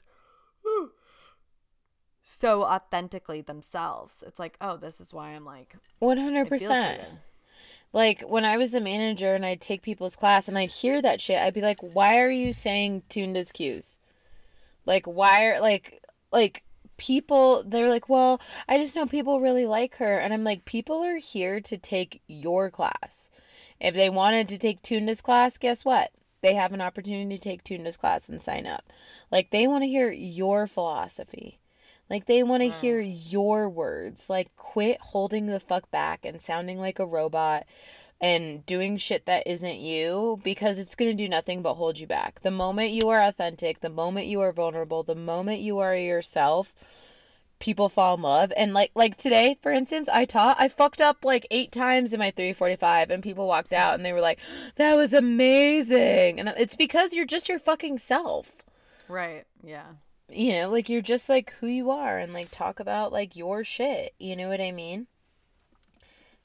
so 2.28 2.64
authentically 2.64 3.40
themselves. 3.40 4.16
It's 4.26 4.38
like, 4.38 4.56
oh, 4.60 4.76
this 4.76 5.00
is 5.00 5.14
why 5.14 5.28
I'm 5.30 5.44
like, 5.44 5.76
100%. 6.02 6.98
Like 7.92 8.20
when 8.22 8.44
I 8.44 8.56
was 8.56 8.74
a 8.74 8.80
manager 8.80 9.34
and 9.34 9.46
I'd 9.46 9.60
take 9.60 9.80
people's 9.80 10.16
class 10.16 10.48
and 10.48 10.58
I'd 10.58 10.70
hear 10.70 11.00
that 11.00 11.20
shit, 11.20 11.38
I'd 11.38 11.54
be 11.54 11.62
like, 11.62 11.78
"Why 11.80 12.18
are 12.18 12.30
you 12.30 12.52
saying 12.52 13.04
tuned 13.08 13.36
as 13.36 13.52
cues?" 13.52 13.98
Like, 14.84 15.06
why 15.06 15.46
are 15.46 15.60
like 15.60 16.02
like 16.30 16.64
people? 16.98 17.62
They're 17.64 17.88
like, 17.88 18.08
"Well, 18.08 18.40
I 18.68 18.76
just 18.76 18.96
know 18.96 19.06
people 19.06 19.40
really 19.40 19.64
like 19.64 19.96
her," 19.96 20.18
and 20.18 20.34
I'm 20.34 20.44
like, 20.44 20.66
"People 20.66 21.02
are 21.04 21.16
here 21.16 21.60
to 21.60 21.78
take 21.78 22.22
your 22.26 22.70
class. 22.70 23.30
If 23.80 23.94
they 23.94 24.10
wanted 24.10 24.48
to 24.50 24.58
take 24.58 24.82
tuned 24.82 25.08
as 25.08 25.22
class, 25.22 25.56
guess 25.56 25.84
what? 25.84 26.10
They 26.42 26.54
have 26.54 26.72
an 26.72 26.82
opportunity 26.82 27.36
to 27.36 27.40
take 27.40 27.64
tuned 27.64 27.86
as 27.86 27.96
class 27.96 28.28
and 28.28 28.42
sign 28.42 28.66
up. 28.66 28.92
Like 29.30 29.52
they 29.52 29.66
want 29.66 29.84
to 29.84 29.88
hear 29.88 30.10
your 30.10 30.66
philosophy." 30.66 31.60
Like 32.08 32.26
they 32.26 32.42
want 32.42 32.62
to 32.62 32.68
mm. 32.68 32.80
hear 32.80 33.00
your 33.00 33.68
words. 33.68 34.30
Like 34.30 34.54
quit 34.56 35.00
holding 35.00 35.46
the 35.46 35.60
fuck 35.60 35.90
back 35.90 36.24
and 36.24 36.40
sounding 36.40 36.78
like 36.78 36.98
a 36.98 37.06
robot 37.06 37.64
and 38.20 38.64
doing 38.64 38.96
shit 38.96 39.26
that 39.26 39.46
isn't 39.46 39.78
you 39.78 40.40
because 40.42 40.78
it's 40.78 40.94
going 40.94 41.10
to 41.10 41.16
do 41.16 41.28
nothing 41.28 41.62
but 41.62 41.74
hold 41.74 41.98
you 41.98 42.06
back. 42.06 42.40
The 42.40 42.50
moment 42.50 42.92
you 42.92 43.08
are 43.08 43.20
authentic, 43.20 43.80
the 43.80 43.90
moment 43.90 44.26
you 44.26 44.40
are 44.40 44.52
vulnerable, 44.52 45.02
the 45.02 45.14
moment 45.14 45.60
you 45.60 45.78
are 45.78 45.94
yourself, 45.94 46.74
people 47.58 47.88
fall 47.88 48.16
in 48.16 48.22
love 48.22 48.52
and 48.54 48.74
like 48.74 48.90
like 48.94 49.16
today 49.16 49.56
for 49.62 49.72
instance 49.72 50.10
i 50.10 50.26
taught 50.26 50.58
i 50.60 50.68
fucked 50.68 51.00
up 51.00 51.24
like 51.24 51.46
eight 51.50 51.72
times 51.72 52.12
in 52.12 52.18
my 52.18 52.30
345 52.30 53.08
and 53.08 53.22
people 53.22 53.46
walked 53.46 53.72
out 53.72 53.94
and 53.94 54.04
they 54.04 54.12
were 54.12 54.20
like 54.20 54.38
that 54.74 54.94
was 54.94 55.14
amazing 55.14 56.38
and 56.38 56.50
it's 56.58 56.76
because 56.76 57.14
you're 57.14 57.24
just 57.24 57.48
your 57.48 57.58
fucking 57.58 57.98
self 57.98 58.62
Right. 59.08 59.44
Yeah. 59.62 59.86
You 60.30 60.52
know 60.52 60.68
like 60.70 60.88
you're 60.88 61.00
just 61.02 61.28
like 61.28 61.52
who 61.60 61.66
you 61.66 61.90
are 61.90 62.18
and 62.18 62.32
like 62.32 62.50
talk 62.50 62.80
about 62.80 63.12
like 63.12 63.36
your 63.36 63.62
shit 63.62 64.12
you 64.18 64.34
know 64.34 64.48
what 64.48 64.60
i 64.60 64.70
mean 64.72 65.06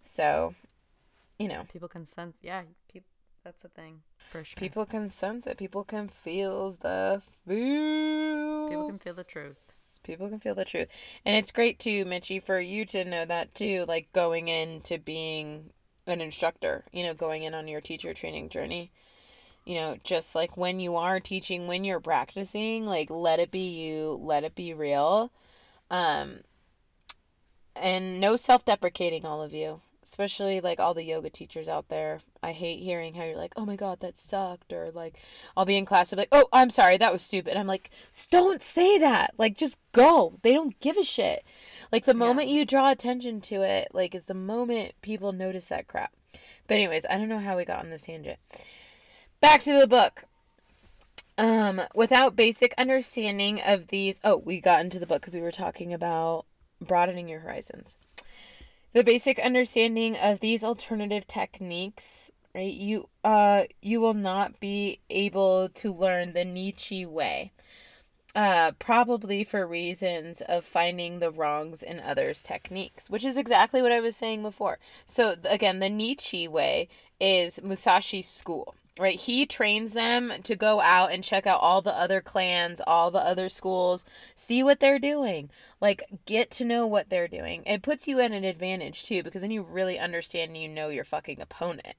so 0.01 0.55
you 1.39 1.47
know 1.47 1.65
People 1.71 1.87
can 1.87 2.05
sense. 2.07 2.35
Yeah. 2.41 2.61
Peop 2.91 3.03
that's 3.43 3.63
a 3.63 3.69
thing 3.69 4.01
for 4.29 4.43
sure. 4.43 4.55
people 4.59 4.85
can 4.85 5.09
sense 5.09 5.47
it 5.47 5.57
people 5.57 5.83
can 5.83 6.07
feel 6.07 6.69
the 6.71 7.21
feels 7.47 8.69
People 8.69 8.89
can 8.89 8.97
feel 8.99 9.13
the 9.15 9.23
truth. 9.23 9.99
people 10.03 10.29
can 10.29 10.39
feel 10.39 10.53
the 10.55 10.65
truth 10.65 10.87
and 11.25 11.35
it's 11.35 11.51
great 11.51 11.79
too 11.79 12.05
mitchie 12.05 12.41
for 12.41 12.59
you 12.59 12.85
to 12.85 13.03
know 13.03 13.25
that 13.25 13.53
too 13.55 13.83
like 13.87 14.11
going 14.13 14.47
into 14.47 14.99
being 14.99 15.71
an 16.05 16.21
instructor 16.21 16.83
you 16.91 17.03
know 17.03 17.13
going 17.15 17.41
in 17.43 17.53
on 17.55 17.67
your 17.67 17.81
teacher 17.81 18.13
training 18.13 18.47
journey 18.49 18.91
you 19.65 19.75
know 19.75 19.97
just 20.03 20.35
like 20.35 20.57
when 20.57 20.79
you 20.79 20.95
are 20.95 21.19
teaching 21.19 21.67
when 21.67 21.83
you're 21.83 21.99
practicing 21.99 22.85
like 22.85 23.09
let 23.09 23.39
it 23.39 23.51
be 23.51 23.69
you 23.69 24.19
let 24.21 24.43
it 24.43 24.55
be 24.55 24.73
real. 24.73 25.31
Um 25.89 26.41
and 27.75 28.19
no 28.19 28.35
self-deprecating 28.35 29.25
all 29.25 29.41
of 29.41 29.53
you. 29.53 29.81
Especially 30.03 30.59
like 30.59 30.79
all 30.79 30.93
the 30.93 31.05
yoga 31.05 31.29
teachers 31.29 31.69
out 31.69 31.87
there. 31.87 32.19
I 32.43 32.51
hate 32.53 32.79
hearing 32.79 33.13
how 33.13 33.23
you're 33.23 33.37
like 33.37 33.53
oh 33.55 33.65
my 33.65 33.75
god 33.75 33.99
that 33.99 34.17
sucked 34.17 34.73
or 34.73 34.89
like 34.91 35.17
i'll 35.55 35.65
be 35.65 35.77
in 35.77 35.85
class 35.85 36.11
and 36.11 36.17
be 36.17 36.21
like 36.23 36.29
oh 36.31 36.47
i'm 36.51 36.71
sorry 36.71 36.97
that 36.97 37.13
was 37.13 37.21
stupid. 37.21 37.55
I'm 37.55 37.67
like 37.67 37.91
don't 38.31 38.63
say 38.63 38.97
that. 38.97 39.35
Like 39.37 39.57
just 39.57 39.77
go. 39.91 40.33
They 40.41 40.53
don't 40.53 40.79
give 40.79 40.97
a 40.97 41.03
shit. 41.03 41.43
Like 41.91 42.05
the 42.05 42.15
moment 42.15 42.49
you 42.49 42.65
draw 42.65 42.89
attention 42.91 43.41
to 43.41 43.61
it 43.61 43.89
like 43.93 44.15
is 44.15 44.25
the 44.25 44.33
moment 44.33 44.93
people 45.03 45.31
notice 45.33 45.67
that 45.67 45.87
crap. 45.87 46.13
But 46.67 46.75
anyways 46.75 47.05
i 47.09 47.17
don't 47.17 47.29
know 47.29 47.39
how 47.39 47.57
we 47.57 47.63
got 47.65 47.83
on 47.83 47.91
this 47.91 48.03
tangent 48.03 48.39
back 49.41 49.61
to 49.61 49.77
the 49.77 49.87
book. 49.87 50.25
Um 51.37 51.81
without 51.95 52.35
basic 52.35 52.73
understanding 52.77 53.59
of 53.65 53.87
these 53.87 54.19
oh 54.23 54.37
we 54.37 54.61
got 54.61 54.81
into 54.81 54.99
the 54.99 55.07
book 55.07 55.21
because 55.21 55.33
we 55.33 55.41
were 55.41 55.51
talking 55.51 55.91
about 55.91 56.45
broadening 56.79 57.27
your 57.27 57.39
horizons. 57.39 57.97
The 58.93 59.03
basic 59.03 59.39
understanding 59.39 60.15
of 60.15 60.39
these 60.39 60.63
alternative 60.63 61.27
techniques 61.27 62.31
right 62.53 62.73
you 62.73 63.09
uh 63.23 63.63
you 63.81 63.99
will 63.99 64.13
not 64.13 64.59
be 64.59 64.99
able 65.09 65.69
to 65.69 65.91
learn 65.91 66.33
the 66.33 66.45
nietzsche 66.45 67.05
way 67.05 67.51
uh 68.35 68.73
probably 68.77 69.43
for 69.43 69.65
reasons 69.65 70.41
of 70.41 70.63
finding 70.63 71.19
the 71.19 71.31
wrongs 71.31 71.81
in 71.81 71.99
others 71.99 72.43
techniques 72.43 73.09
which 73.09 73.25
is 73.25 73.37
exactly 73.37 73.81
what 73.81 73.91
i 73.91 73.99
was 73.99 74.15
saying 74.15 74.43
before. 74.43 74.77
So 75.07 75.35
again 75.49 75.79
the 75.79 75.89
nietzsche 75.89 76.47
way 76.47 76.89
is 77.19 77.59
musashi's 77.59 78.27
school 78.27 78.75
right? 79.01 79.19
He 79.19 79.45
trains 79.45 79.93
them 79.93 80.31
to 80.43 80.55
go 80.55 80.79
out 80.81 81.11
and 81.11 81.23
check 81.23 81.47
out 81.47 81.59
all 81.59 81.81
the 81.81 81.97
other 81.97 82.21
clans 82.21 82.79
all 82.85 83.11
the 83.11 83.19
other 83.19 83.49
schools 83.49 84.05
see 84.35 84.63
what 84.63 84.79
they're 84.79 84.99
doing 84.99 85.49
like 85.79 86.03
get 86.25 86.51
to 86.51 86.65
know 86.65 86.85
what 86.85 87.09
they're 87.09 87.27
doing. 87.27 87.63
It 87.65 87.81
puts 87.81 88.07
you 88.07 88.19
at 88.19 88.31
an 88.31 88.43
advantage 88.43 89.03
too 89.03 89.23
because 89.23 89.41
then 89.41 89.51
you 89.51 89.63
really 89.63 89.97
understand 89.99 90.51
and 90.51 90.57
you 90.61 90.69
know 90.69 90.89
your 90.89 91.03
fucking 91.03 91.41
opponent. 91.41 91.95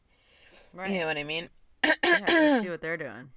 Right. 0.74 0.90
you 0.90 1.00
know 1.00 1.06
what 1.06 1.18
i 1.18 1.24
mean? 1.24 1.50
Yeah, 1.84 2.60
see 2.60 2.70
what 2.70 2.80
they're 2.80 2.96
doing. 2.96 3.30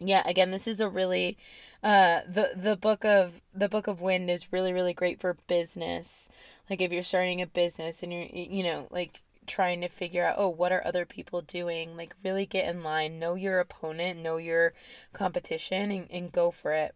yeah 0.00 0.22
again 0.24 0.50
this 0.52 0.66
is 0.66 0.80
a 0.80 0.88
really 0.88 1.36
uh 1.82 2.20
the 2.26 2.52
the 2.56 2.76
book 2.76 3.04
of 3.04 3.40
the 3.52 3.68
book 3.68 3.86
of 3.86 4.00
wind 4.00 4.30
is 4.30 4.52
really 4.52 4.72
really 4.72 4.94
great 4.94 5.20
for 5.20 5.36
business. 5.48 6.28
Like 6.70 6.80
if 6.80 6.92
you're 6.92 7.02
starting 7.02 7.42
a 7.42 7.46
business 7.46 8.02
and 8.02 8.12
you're 8.12 8.26
you 8.32 8.62
know 8.62 8.86
like 8.90 9.22
trying 9.46 9.80
to 9.80 9.88
figure 9.88 10.24
out 10.24 10.36
oh 10.38 10.48
what 10.48 10.72
are 10.72 10.86
other 10.86 11.04
people 11.04 11.40
doing? 11.42 11.96
Like 11.96 12.14
really 12.24 12.46
get 12.46 12.68
in 12.68 12.82
line. 12.82 13.18
Know 13.18 13.34
your 13.34 13.58
opponent. 13.60 14.20
Know 14.20 14.36
your 14.36 14.72
competition 15.12 15.90
and, 15.90 16.06
and 16.10 16.32
go 16.32 16.50
for 16.50 16.72
it. 16.72 16.94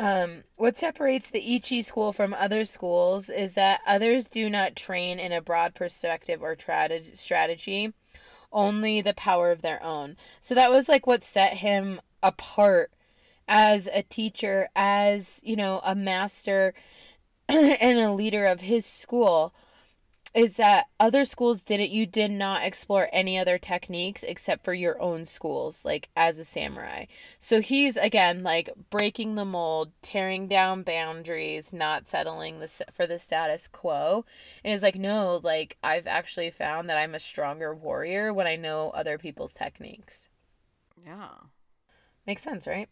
Um, 0.00 0.44
what 0.56 0.78
separates 0.78 1.28
the 1.28 1.56
Ichi 1.56 1.82
school 1.82 2.14
from 2.14 2.32
other 2.32 2.64
schools 2.64 3.28
is 3.28 3.52
that 3.52 3.82
others 3.86 4.28
do 4.28 4.48
not 4.48 4.74
train 4.74 5.18
in 5.18 5.30
a 5.30 5.42
broad 5.42 5.74
perspective 5.74 6.42
or 6.42 6.56
trad- 6.56 7.18
strategy, 7.18 7.92
only 8.50 9.02
the 9.02 9.12
power 9.12 9.50
of 9.50 9.60
their 9.60 9.82
own. 9.82 10.16
So 10.40 10.54
that 10.54 10.70
was 10.70 10.88
like 10.88 11.06
what 11.06 11.22
set 11.22 11.58
him 11.58 12.00
apart 12.22 12.90
as 13.46 13.88
a 13.92 14.02
teacher, 14.02 14.68
as, 14.74 15.38
you 15.44 15.54
know, 15.54 15.82
a 15.84 15.94
master 15.94 16.72
and 17.48 17.98
a 17.98 18.12
leader 18.12 18.46
of 18.46 18.62
his 18.62 18.86
school 18.86 19.52
is 20.32 20.56
that 20.56 20.86
other 21.00 21.24
schools 21.24 21.62
didn't 21.62 21.90
you 21.90 22.06
did 22.06 22.30
not 22.30 22.62
explore 22.62 23.08
any 23.12 23.36
other 23.38 23.58
techniques 23.58 24.22
except 24.22 24.64
for 24.64 24.72
your 24.74 25.00
own 25.02 25.24
schools 25.24 25.84
like 25.84 26.08
as 26.16 26.38
a 26.38 26.44
samurai 26.44 27.04
so 27.38 27.60
he's 27.60 27.96
again 27.96 28.42
like 28.42 28.70
breaking 28.90 29.34
the 29.34 29.44
mold 29.44 29.90
tearing 30.02 30.46
down 30.46 30.82
boundaries 30.82 31.72
not 31.72 32.08
settling 32.08 32.60
the 32.60 32.68
for 32.92 33.06
the 33.06 33.18
status 33.18 33.66
quo 33.66 34.24
and 34.64 34.72
is 34.72 34.82
like 34.82 34.96
no 34.96 35.40
like 35.42 35.76
i've 35.82 36.06
actually 36.06 36.50
found 36.50 36.88
that 36.88 36.98
i'm 36.98 37.14
a 37.14 37.18
stronger 37.20 37.74
warrior 37.74 38.32
when 38.32 38.46
i 38.46 38.56
know 38.56 38.90
other 38.90 39.18
people's 39.18 39.54
techniques 39.54 40.28
Yeah. 41.04 41.28
Makes 42.26 42.42
sense, 42.42 42.66
right? 42.66 42.88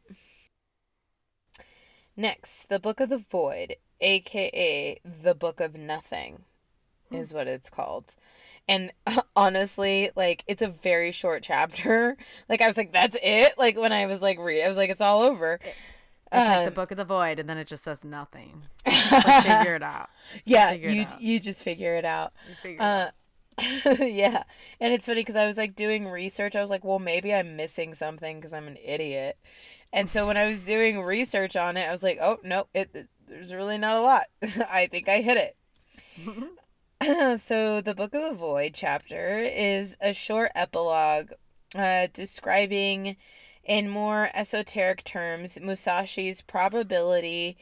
Next, 2.16 2.68
the 2.68 2.80
Book 2.80 3.00
of 3.00 3.08
the 3.10 3.18
Void, 3.18 3.76
aka 4.00 4.98
the 5.04 5.34
Book 5.34 5.60
of 5.60 5.76
Nothing, 5.76 6.44
is 7.10 7.32
what 7.34 7.46
it's 7.46 7.70
called. 7.70 8.14
And 8.68 8.92
honestly, 9.36 10.10
like 10.16 10.44
it's 10.46 10.62
a 10.62 10.68
very 10.68 11.10
short 11.12 11.42
chapter. 11.42 12.16
Like 12.48 12.60
I 12.62 12.66
was 12.66 12.76
like, 12.76 12.92
that's 12.92 13.16
it. 13.22 13.54
Like 13.58 13.76
when 13.78 13.92
I 13.92 14.06
was 14.06 14.22
like, 14.22 14.38
re- 14.38 14.62
I 14.64 14.68
was 14.68 14.76
like, 14.76 14.90
it's 14.90 15.00
all 15.00 15.22
over. 15.22 15.60
It's 16.30 16.34
like 16.56 16.64
the 16.66 16.70
book 16.70 16.90
of 16.90 16.96
the 16.98 17.04
void, 17.06 17.38
and 17.38 17.48
then 17.48 17.56
it 17.56 17.66
just 17.66 17.82
says 17.84 18.04
nothing. 18.04 18.64
Like, 18.86 19.44
figure 19.44 19.76
it 19.76 19.82
out. 19.82 20.10
yeah, 20.44 20.72
it 20.72 20.80
you 20.82 21.02
out. 21.02 21.20
you 21.20 21.40
just 21.40 21.62
figure 21.64 21.94
it 21.96 22.04
out. 22.04 22.32
You 22.48 22.54
figure 22.56 22.78
it 22.78 22.82
out. 22.82 23.12
Uh, 24.00 24.04
yeah, 24.04 24.42
and 24.80 24.92
it's 24.92 25.06
funny 25.06 25.20
because 25.22 25.36
I 25.36 25.46
was 25.46 25.56
like 25.56 25.74
doing 25.74 26.06
research. 26.06 26.54
I 26.54 26.60
was 26.60 26.68
like, 26.70 26.84
well, 26.84 26.98
maybe 26.98 27.32
I'm 27.32 27.56
missing 27.56 27.94
something 27.94 28.36
because 28.36 28.52
I'm 28.52 28.68
an 28.68 28.76
idiot. 28.84 29.38
And 29.92 30.10
so 30.10 30.26
when 30.26 30.36
I 30.36 30.46
was 30.46 30.66
doing 30.66 31.00
research 31.02 31.56
on 31.56 31.76
it, 31.78 31.88
I 31.88 31.92
was 31.92 32.02
like, 32.02 32.18
oh 32.20 32.38
no, 32.44 32.66
it, 32.74 32.90
it- 32.94 33.08
there's 33.26 33.52
really 33.54 33.76
not 33.78 33.96
a 33.96 34.00
lot. 34.00 34.24
I 34.70 34.86
think 34.90 35.08
I 35.08 35.20
hit 35.22 35.36
it. 35.38 35.56
so 37.36 37.80
the 37.80 37.94
Book 37.94 38.12
of 38.12 38.22
the 38.22 38.34
Void 38.34 38.72
chapter 38.74 39.38
is 39.38 39.96
a 40.00 40.12
short 40.12 40.50
epilogue 40.56 41.30
uh, 41.76 42.08
describing, 42.12 43.16
in 43.62 43.88
more 43.88 44.30
esoteric 44.34 45.04
terms, 45.04 45.58
Musashi's 45.58 46.42
probability 46.42 47.56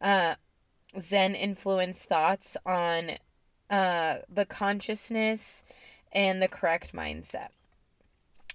uh, 0.00 0.36
Zen 0.98 1.34
influenced 1.34 2.08
thoughts 2.08 2.56
on 2.64 3.12
uh, 3.70 4.18
the 4.28 4.46
consciousness 4.46 5.64
and 6.12 6.40
the 6.40 6.48
correct 6.48 6.92
mindset. 6.92 7.48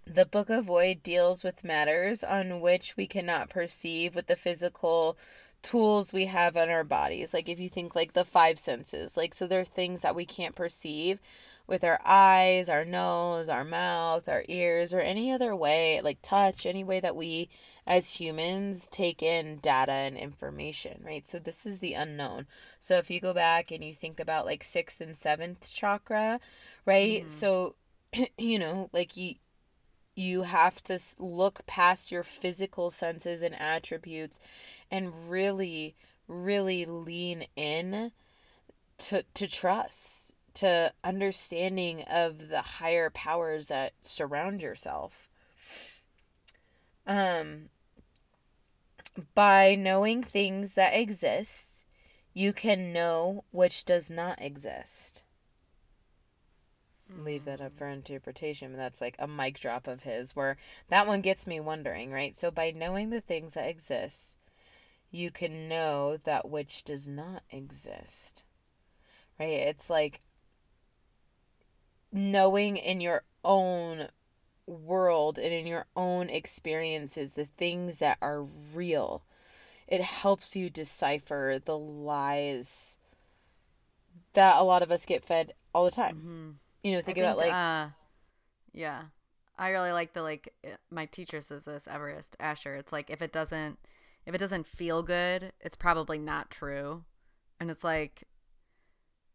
The 0.06 0.26
Book 0.26 0.50
of 0.50 0.66
Void 0.66 1.04
deals 1.04 1.44
with 1.44 1.64
matters 1.64 2.24
on 2.24 2.62
which 2.62 2.96
we 2.96 3.06
cannot 3.06 3.50
perceive 3.50 4.16
with 4.16 4.28
the 4.28 4.38
physical 4.38 5.18
tools 5.62 6.14
we 6.14 6.26
have 6.26 6.58
on 6.58 6.70
our 6.70 6.84
bodies. 6.84 7.34
Like 7.34 7.50
if 7.50 7.60
you 7.60 7.70
think 7.70 7.96
like 7.96 8.14
the 8.14 8.26
five 8.26 8.60
senses, 8.60 9.16
like 9.16 9.34
so 9.34 9.48
there 9.48 9.62
are 9.62 9.66
things 9.66 10.02
that 10.02 10.16
we 10.16 10.26
can't 10.26 10.56
perceive 10.56 11.20
with 11.68 11.84
our 11.84 12.00
eyes, 12.06 12.68
our 12.68 12.84
nose, 12.84 13.48
our 13.48 13.64
mouth, 13.64 14.28
our 14.28 14.44
ears, 14.48 14.94
or 14.94 15.00
any 15.00 15.32
other 15.32 15.56
way, 15.56 16.02
like 16.04 16.18
touch, 16.22 16.66
any 16.66 16.84
way 16.84 17.00
that 17.00 17.16
we 17.16 17.48
as 17.88 18.16
humans 18.16 18.88
take 18.92 19.24
in 19.24 19.58
data 19.58 19.92
and 19.92 20.18
information, 20.18 21.02
right? 21.06 21.26
So 21.26 21.40
this 21.40 21.66
is 21.66 21.80
the 21.80 21.94
unknown. 21.94 22.48
So 22.80 22.98
if 22.98 23.10
you 23.10 23.22
go 23.22 23.34
back 23.34 23.72
and 23.72 23.84
you 23.84 23.94
think 23.94 24.20
about 24.20 24.46
like 24.46 24.64
sixth 24.64 25.00
and 25.00 25.16
seventh 25.16 25.72
chakra, 25.74 26.40
right? 26.86 27.22
Mm-hmm. 27.22 27.28
So 27.28 27.76
you 28.38 28.60
know, 28.60 28.90
like 28.92 29.16
you 29.16 29.36
you 30.16 30.44
have 30.44 30.84
to 30.84 31.00
look 31.20 31.66
past 31.66 32.12
your 32.12 32.24
physical 32.24 32.90
senses 32.90 33.42
and 33.42 33.60
attributes 33.60 34.40
and 34.90 35.30
really 35.30 35.96
really 36.28 36.86
lean 36.86 37.46
in 37.56 38.12
to 38.98 39.24
to 39.34 39.48
trust 39.48 40.34
to 40.54 40.92
understanding 41.04 42.04
of 42.04 42.50
the 42.50 42.62
higher 42.62 43.10
powers 43.10 43.68
that 43.68 43.94
surround 44.02 44.62
yourself 44.62 45.30
um 47.08 47.70
by 49.36 49.76
knowing 49.76 50.24
things 50.24 50.74
that 50.76 50.94
exist, 50.94 51.86
you 52.34 52.54
can 52.54 52.94
know 52.94 53.44
which 53.52 53.84
does 53.86 54.10
not 54.10 54.42
exist. 54.42 55.24
Leave 57.18 57.46
that 57.46 57.62
up 57.62 57.78
for 57.78 57.88
interpretation. 57.88 58.72
but 58.72 58.78
That's 58.78 59.02
like 59.02 59.16
a 59.20 59.28
mic 59.28 59.60
drop 59.60 59.88
of 59.88 60.04
his, 60.04 60.36
where 60.36 60.58
that 60.90 61.08
one 61.08 61.22
gets 61.22 61.46
me 61.48 61.60
wondering, 61.60 62.12
right? 62.12 62.36
So, 62.36 62.52
by 62.52 62.72
knowing 62.72 63.10
the 63.10 63.22
things 63.22 63.54
that 63.54 63.68
exist, 63.68 64.36
you 65.12 65.32
can 65.32 65.68
know 65.68 66.18
that 66.18 66.50
which 66.50 66.84
does 66.84 67.08
not 67.08 67.44
exist, 67.52 68.44
right? 69.40 69.50
It's 69.50 69.90
like 69.90 70.22
knowing 72.12 72.78
in 72.78 73.02
your 73.02 73.24
own 73.44 74.08
world 74.66 75.38
and 75.38 75.54
in 75.54 75.68
your 75.68 75.86
own 75.96 76.30
experiences 76.30 77.34
the 77.34 77.46
things 77.46 77.98
that 77.98 78.18
are 78.22 78.44
real. 78.74 79.24
It 79.88 80.02
helps 80.02 80.56
you 80.56 80.70
decipher 80.70 81.60
the 81.64 81.78
lies 81.78 82.98
that 84.34 84.56
a 84.56 84.64
lot 84.64 84.82
of 84.82 84.92
us 84.92 85.06
get 85.06 85.26
fed 85.26 85.54
all 85.74 85.84
the 85.86 85.92
time. 85.92 86.16
Mm-hmm. 86.16 86.50
You 86.84 86.94
know, 86.94 87.02
think, 87.02 87.18
about 87.18 87.38
like 87.38 87.54
uh, 87.54 87.88
yeah, 88.74 89.04
I 89.58 89.70
really 89.70 89.92
like 89.92 90.14
the 90.14 90.22
like 90.22 90.54
my 90.90 91.06
teacher 91.06 91.42
says 91.42 91.66
this 91.66 91.88
Everest 91.88 92.36
Asher. 92.40 92.76
It's 92.76 92.92
like 92.92 93.10
if 93.10 93.22
it 93.22 93.32
doesn't 93.32 93.80
if 94.26 94.34
it 94.34 94.40
doesn't 94.40 94.68
feel 94.68 95.04
good, 95.04 95.52
it's 95.62 95.76
probably 95.76 96.18
not 96.18 96.50
true, 96.50 97.04
and 97.60 97.70
it's 97.70 97.84
like 97.84 98.24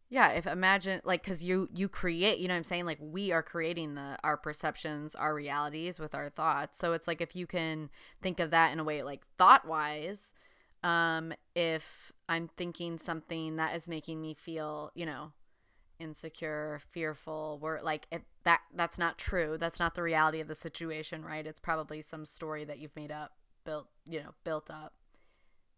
yeah 0.08 0.28
if 0.30 0.46
imagine 0.46 1.00
like 1.04 1.24
because 1.24 1.42
you 1.42 1.68
you 1.74 1.88
create 1.88 2.38
you 2.38 2.46
know 2.46 2.54
what 2.54 2.58
i'm 2.58 2.64
saying? 2.64 2.86
Like 2.86 2.98
we 3.00 3.32
are 3.32 3.42
creating 3.42 3.94
the 3.94 4.16
our 4.22 4.36
perceptions 4.36 5.14
our 5.14 5.34
realities 5.34 5.98
with 5.98 6.14
our 6.14 6.30
thoughts. 6.30 6.78
So 6.78 6.92
it's 6.92 7.08
like 7.08 7.20
if 7.20 7.34
you 7.36 7.46
can 7.46 7.90
think 8.22 8.40
of 8.40 8.50
that 8.50 8.72
in 8.72 8.80
a 8.80 8.84
way 8.84 9.02
like 9.02 9.22
thought 9.36 9.66
wise 9.66 10.32
um 10.84 11.32
if 11.54 12.12
i'm 12.28 12.48
thinking 12.56 12.98
something 12.98 13.56
that 13.56 13.74
is 13.74 13.88
making 13.88 14.20
me 14.20 14.34
feel 14.34 14.90
you 14.94 15.06
know 15.06 15.32
insecure 15.98 16.80
fearful 16.90 17.58
we're 17.60 17.80
like 17.80 18.06
if 18.10 18.22
that 18.44 18.60
that's 18.74 18.98
not 18.98 19.18
true. 19.18 19.56
That's 19.58 19.80
not 19.80 19.94
the 19.94 20.02
reality 20.02 20.40
of 20.40 20.48
the 20.48 20.54
situation 20.54 21.24
right? 21.24 21.46
It's 21.46 21.60
probably 21.60 22.02
some 22.02 22.24
story 22.26 22.64
that 22.64 22.78
you've 22.78 22.96
made 22.96 23.10
up 23.10 23.32
built 23.64 23.88
you 24.06 24.20
know 24.20 24.30
built 24.44 24.70
up. 24.70 24.92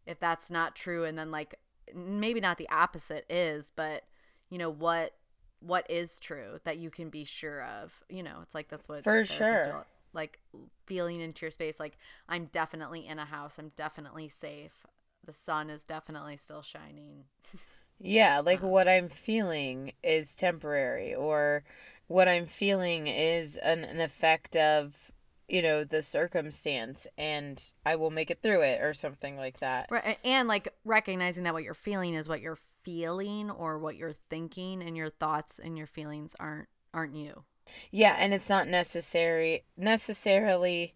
If 0.07 0.19
that's 0.21 0.51
not 0.51 0.75
true 0.75 1.05
and 1.05 1.19
then 1.19 1.31
like 1.31 1.55
maybe 1.95 2.41
not 2.41 2.59
the 2.59 2.69
opposite 2.69 3.25
is 3.31 3.73
but 3.75 4.05
you 4.51 4.59
know 4.59 4.71
what 4.71 5.15
what 5.61 5.91
is 5.91 6.19
true 6.21 6.61
that 6.65 6.79
you 6.79 6.91
can 6.91 7.11
be 7.11 7.25
sure 7.25 7.63
of? 7.65 8.03
You 8.09 8.23
know 8.23 8.39
it's 8.43 8.55
like 8.55 8.69
that's 8.69 8.89
what 8.89 9.05
For 9.05 9.25
sure. 9.25 9.65
do, 9.65 9.73
like 10.13 10.39
feeling 10.87 11.21
into 11.21 11.45
your 11.45 11.51
space 11.51 11.79
like 11.79 11.99
i'm 12.29 12.47
definitely 12.47 13.07
in 13.07 13.19
a 13.19 13.25
house 13.27 13.59
i'm 13.59 13.73
definitely 13.77 14.29
safe 14.29 14.87
the 15.25 15.33
sun 15.33 15.69
is 15.69 15.83
definitely 15.83 16.37
still 16.37 16.63
shining 16.63 17.25
Yeah, 18.01 18.41
like 18.41 18.59
uh-huh. 18.59 18.69
what 18.69 18.89
I'm 18.89 19.09
feeling 19.09 19.93
is 20.03 20.37
temporary, 20.37 21.15
or 21.15 21.65
what 22.07 22.29
I'm 22.29 22.47
feeling 22.47 23.07
is 23.07 23.57
an, 23.57 23.85
an 23.85 24.01
effect 24.01 24.57
of, 24.57 25.11
you 25.49 25.63
know, 25.63 25.85
the 25.85 26.03
circumstance, 26.03 27.07
and 27.17 27.63
I 27.85 27.97
will 27.97 28.11
make 28.11 28.31
it 28.31 28.43
through 28.43 28.63
it, 28.63 28.81
or 28.83 28.95
something 28.95 29.37
like 29.37 29.61
that. 29.61 29.89
right 29.91 30.19
and 30.25 30.49
like 30.49 30.69
recognizing 30.85 31.43
that 31.45 31.55
what 31.55 31.65
you're 31.65 31.75
feeling 31.75 32.15
is 32.15 32.29
what 32.29 32.41
you're 32.41 32.59
feeling 32.83 33.51
or 33.51 33.79
what 33.79 33.97
you're 33.97 34.13
thinking 34.13 34.83
and 34.83 34.97
your 34.97 35.11
thoughts 35.11 35.59
and 35.59 35.77
your 35.77 35.87
feelings 35.87 36.35
aren't 36.41 36.69
aren't 36.95 37.15
you 37.15 37.45
Yeah, 37.91 38.17
and 38.19 38.33
it's 38.33 38.49
not 38.49 38.69
necessary 38.69 39.65
necessarily 39.77 40.95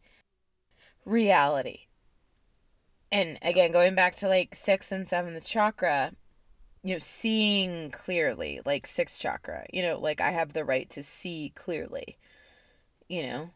reality. 1.04 1.86
And 3.10 3.38
again, 3.42 3.72
going 3.72 3.94
back 3.94 4.14
to 4.16 4.28
like 4.28 4.54
sixth 4.54 4.90
and 4.90 5.06
seventh 5.06 5.44
chakra, 5.44 6.12
you 6.82 6.94
know, 6.94 6.98
seeing 6.98 7.90
clearly, 7.90 8.60
like 8.64 8.86
sixth 8.86 9.20
chakra, 9.20 9.66
you 9.72 9.82
know, 9.82 9.98
like 9.98 10.20
I 10.20 10.30
have 10.30 10.52
the 10.52 10.64
right 10.64 10.88
to 10.90 11.02
see 11.02 11.52
clearly, 11.54 12.18
you 13.08 13.22
know, 13.24 13.50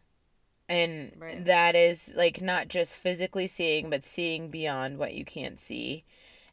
and 0.69 1.13
Right. 1.19 1.45
that 1.45 1.75
is 1.77 2.15
like 2.17 2.41
not 2.43 2.69
just 2.69 2.97
physically 2.97 3.47
seeing, 3.47 3.91
but 3.91 4.05
seeing 4.05 4.51
beyond 4.51 4.99
what 4.99 5.15
you 5.15 5.25
can't 5.25 5.59
see. 5.61 6.05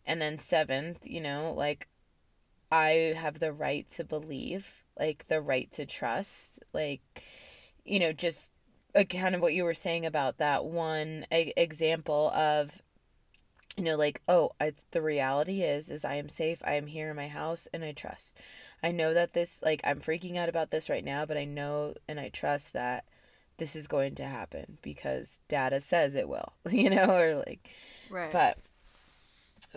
And 0.06 0.22
then 0.22 0.40
seventh, 0.40 1.08
you 1.08 1.22
know, 1.22 1.54
like 1.56 1.88
I 2.72 3.14
have 3.18 3.40
the 3.40 3.54
right 3.54 3.88
to 3.92 4.04
believe, 4.04 4.84
like 5.00 5.28
the 5.28 5.42
right 5.42 5.72
to 5.74 5.86
trust, 5.86 6.60
like, 6.74 7.02
you 7.86 8.00
know, 8.00 8.14
just 8.14 8.52
uh, 8.96 9.04
kind 9.04 9.36
of 9.36 9.42
what 9.42 9.54
you 9.54 9.64
were 9.64 9.74
saying 9.74 10.06
about 10.06 10.38
that 10.38 10.66
one 10.66 11.26
e- 11.34 11.54
example 11.58 12.30
of, 12.32 12.82
you 13.76 13.84
know, 13.84 13.96
like, 13.98 14.22
oh, 14.28 14.52
I, 14.62 14.74
the 14.92 15.02
reality 15.02 15.62
is, 15.62 15.90
is 15.90 16.06
I 16.06 16.16
am 16.16 16.30
safe. 16.30 16.62
I 16.66 16.74
am 16.74 16.88
here 16.88 17.10
in 17.10 17.16
my 17.16 17.28
house 17.28 17.68
and 17.74 17.84
I 17.84 17.92
trust. 17.92 18.40
I 18.84 18.92
know 18.92 19.14
that 19.14 19.34
this, 19.34 19.62
like, 19.64 19.82
I'm 19.84 20.00
freaking 20.00 20.38
out 20.38 20.50
about 20.50 20.72
this 20.72 20.90
right 20.90 21.04
now, 21.04 21.26
but 21.26 21.38
I 21.38 21.46
know 21.46 21.96
and 22.08 22.20
I 22.20 22.30
trust 22.30 22.74
that 22.74 23.06
this 23.58 23.76
is 23.76 23.88
going 23.88 24.16
to 24.16 24.26
happen 24.26 24.78
because 24.82 25.40
data 25.48 25.80
says 25.80 26.16
it 26.16 26.30
will, 26.30 26.54
you 26.70 26.90
know, 26.90 27.16
or 27.16 27.44
like, 27.48 27.70
right 28.10 28.32
but 28.32 28.58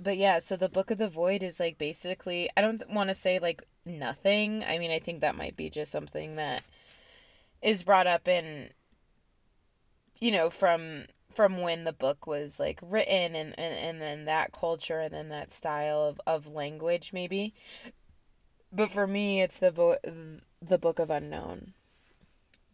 but 0.03 0.18
yeah, 0.18 0.40
so 0.40 0.57
the 0.57 0.68
Book 0.68 0.90
of 0.90 0.99
the 0.99 1.09
Void 1.09 1.42
is 1.42 1.59
like 1.59 1.78
basically 1.78 2.51
I 2.57 2.61
don't 2.61 2.82
want 2.90 3.09
to 3.09 3.14
say 3.14 3.38
like 3.38 3.62
nothing. 3.84 4.64
I 4.64 4.78
mean, 4.78 4.90
I 4.90 4.99
think 4.99 5.20
that 5.20 5.36
might 5.36 5.57
be 5.57 5.70
just 5.70 5.90
something 5.90 6.36
that 6.36 6.62
is 7.62 7.82
brought 7.82 8.07
up 8.07 8.28
in 8.28 8.70
you 10.20 10.32
know, 10.32 10.51
from 10.51 11.05
from 11.37 11.59
when 11.61 11.84
the 11.84 11.93
book 11.93 12.26
was 12.26 12.59
like 12.59 12.80
written 12.82 13.37
and 13.37 13.55
and, 13.59 13.74
and 13.74 14.01
then 14.01 14.24
that 14.24 14.53
culture 14.53 15.01
and 15.01 15.12
then 15.12 15.28
that 15.28 15.53
style 15.53 16.03
of, 16.03 16.20
of 16.26 16.49
language 16.49 17.12
maybe. 17.12 17.53
But 18.72 18.91
for 18.91 19.07
me, 19.07 19.41
it's 19.43 19.59
the 19.59 19.70
vo- 19.70 19.99
the 20.61 20.78
Book 20.78 20.99
of 20.99 21.11
Unknown. 21.11 21.74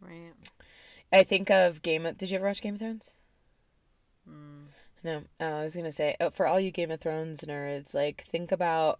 right 0.01 0.33
I 1.11 1.23
think 1.23 1.51
of 1.51 1.81
Game 1.81 2.05
of 2.05 2.17
Did 2.17 2.31
you 2.31 2.37
ever 2.37 2.47
watch 2.47 2.61
Game 2.61 2.75
of 2.75 2.79
Thrones? 2.79 3.15
mm. 4.29 4.65
No, 5.03 5.23
uh, 5.39 5.43
I 5.59 5.63
was 5.63 5.75
gonna 5.75 5.91
say 5.91 6.15
uh, 6.19 6.29
for 6.29 6.47
all 6.47 6.59
you 6.59 6.71
Game 6.71 6.91
of 6.91 7.01
Thrones 7.01 7.41
nerds, 7.41 7.93
like 7.93 8.23
think 8.23 8.51
about 8.51 8.99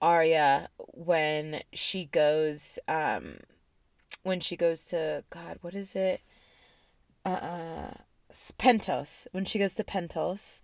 Arya 0.00 0.68
when 0.76 1.62
she 1.72 2.04
goes, 2.04 2.78
um, 2.86 3.38
when 4.22 4.40
she 4.40 4.56
goes 4.56 4.84
to 4.86 5.24
God, 5.30 5.58
what 5.62 5.74
is 5.74 5.96
it? 5.96 6.20
Uh, 7.24 7.28
uh, 7.30 7.94
Pentos. 8.32 9.26
When 9.32 9.44
she 9.44 9.58
goes 9.58 9.74
to 9.74 9.84
Pentos, 9.84 10.60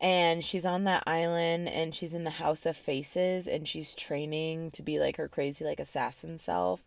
and 0.00 0.44
she's 0.44 0.64
on 0.64 0.84
that 0.84 1.04
island, 1.06 1.68
and 1.68 1.94
she's 1.94 2.14
in 2.14 2.24
the 2.24 2.30
House 2.30 2.66
of 2.66 2.76
Faces, 2.76 3.46
and 3.46 3.66
she's 3.66 3.94
training 3.94 4.70
to 4.72 4.82
be 4.82 4.98
like 4.98 5.16
her 5.16 5.28
crazy 5.28 5.64
like 5.64 5.80
assassin 5.80 6.38
self. 6.38 6.82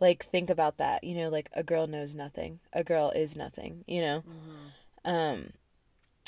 Like 0.00 0.24
think 0.24 0.50
about 0.50 0.78
that, 0.78 1.04
you 1.04 1.16
know, 1.16 1.28
like 1.28 1.50
a 1.54 1.62
girl 1.62 1.86
knows 1.86 2.14
nothing. 2.14 2.60
A 2.72 2.84
girl 2.84 3.10
is 3.10 3.36
nothing, 3.36 3.84
you 3.86 4.00
know. 4.00 4.24
Um 5.04 5.50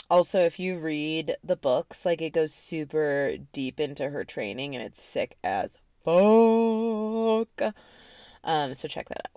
also 0.08 0.40
if 0.40 0.58
you 0.58 0.78
read 0.78 1.36
the 1.42 1.56
books 1.56 2.04
like 2.06 2.20
it 2.22 2.32
goes 2.32 2.54
super 2.54 3.36
deep 3.52 3.80
into 3.80 4.10
her 4.10 4.24
training 4.24 4.74
and 4.74 4.84
it's 4.84 5.02
sick 5.02 5.36
as 5.42 5.78
fuck 6.04 7.74
um 8.44 8.74
so 8.74 8.86
check 8.86 9.08
that 9.08 9.28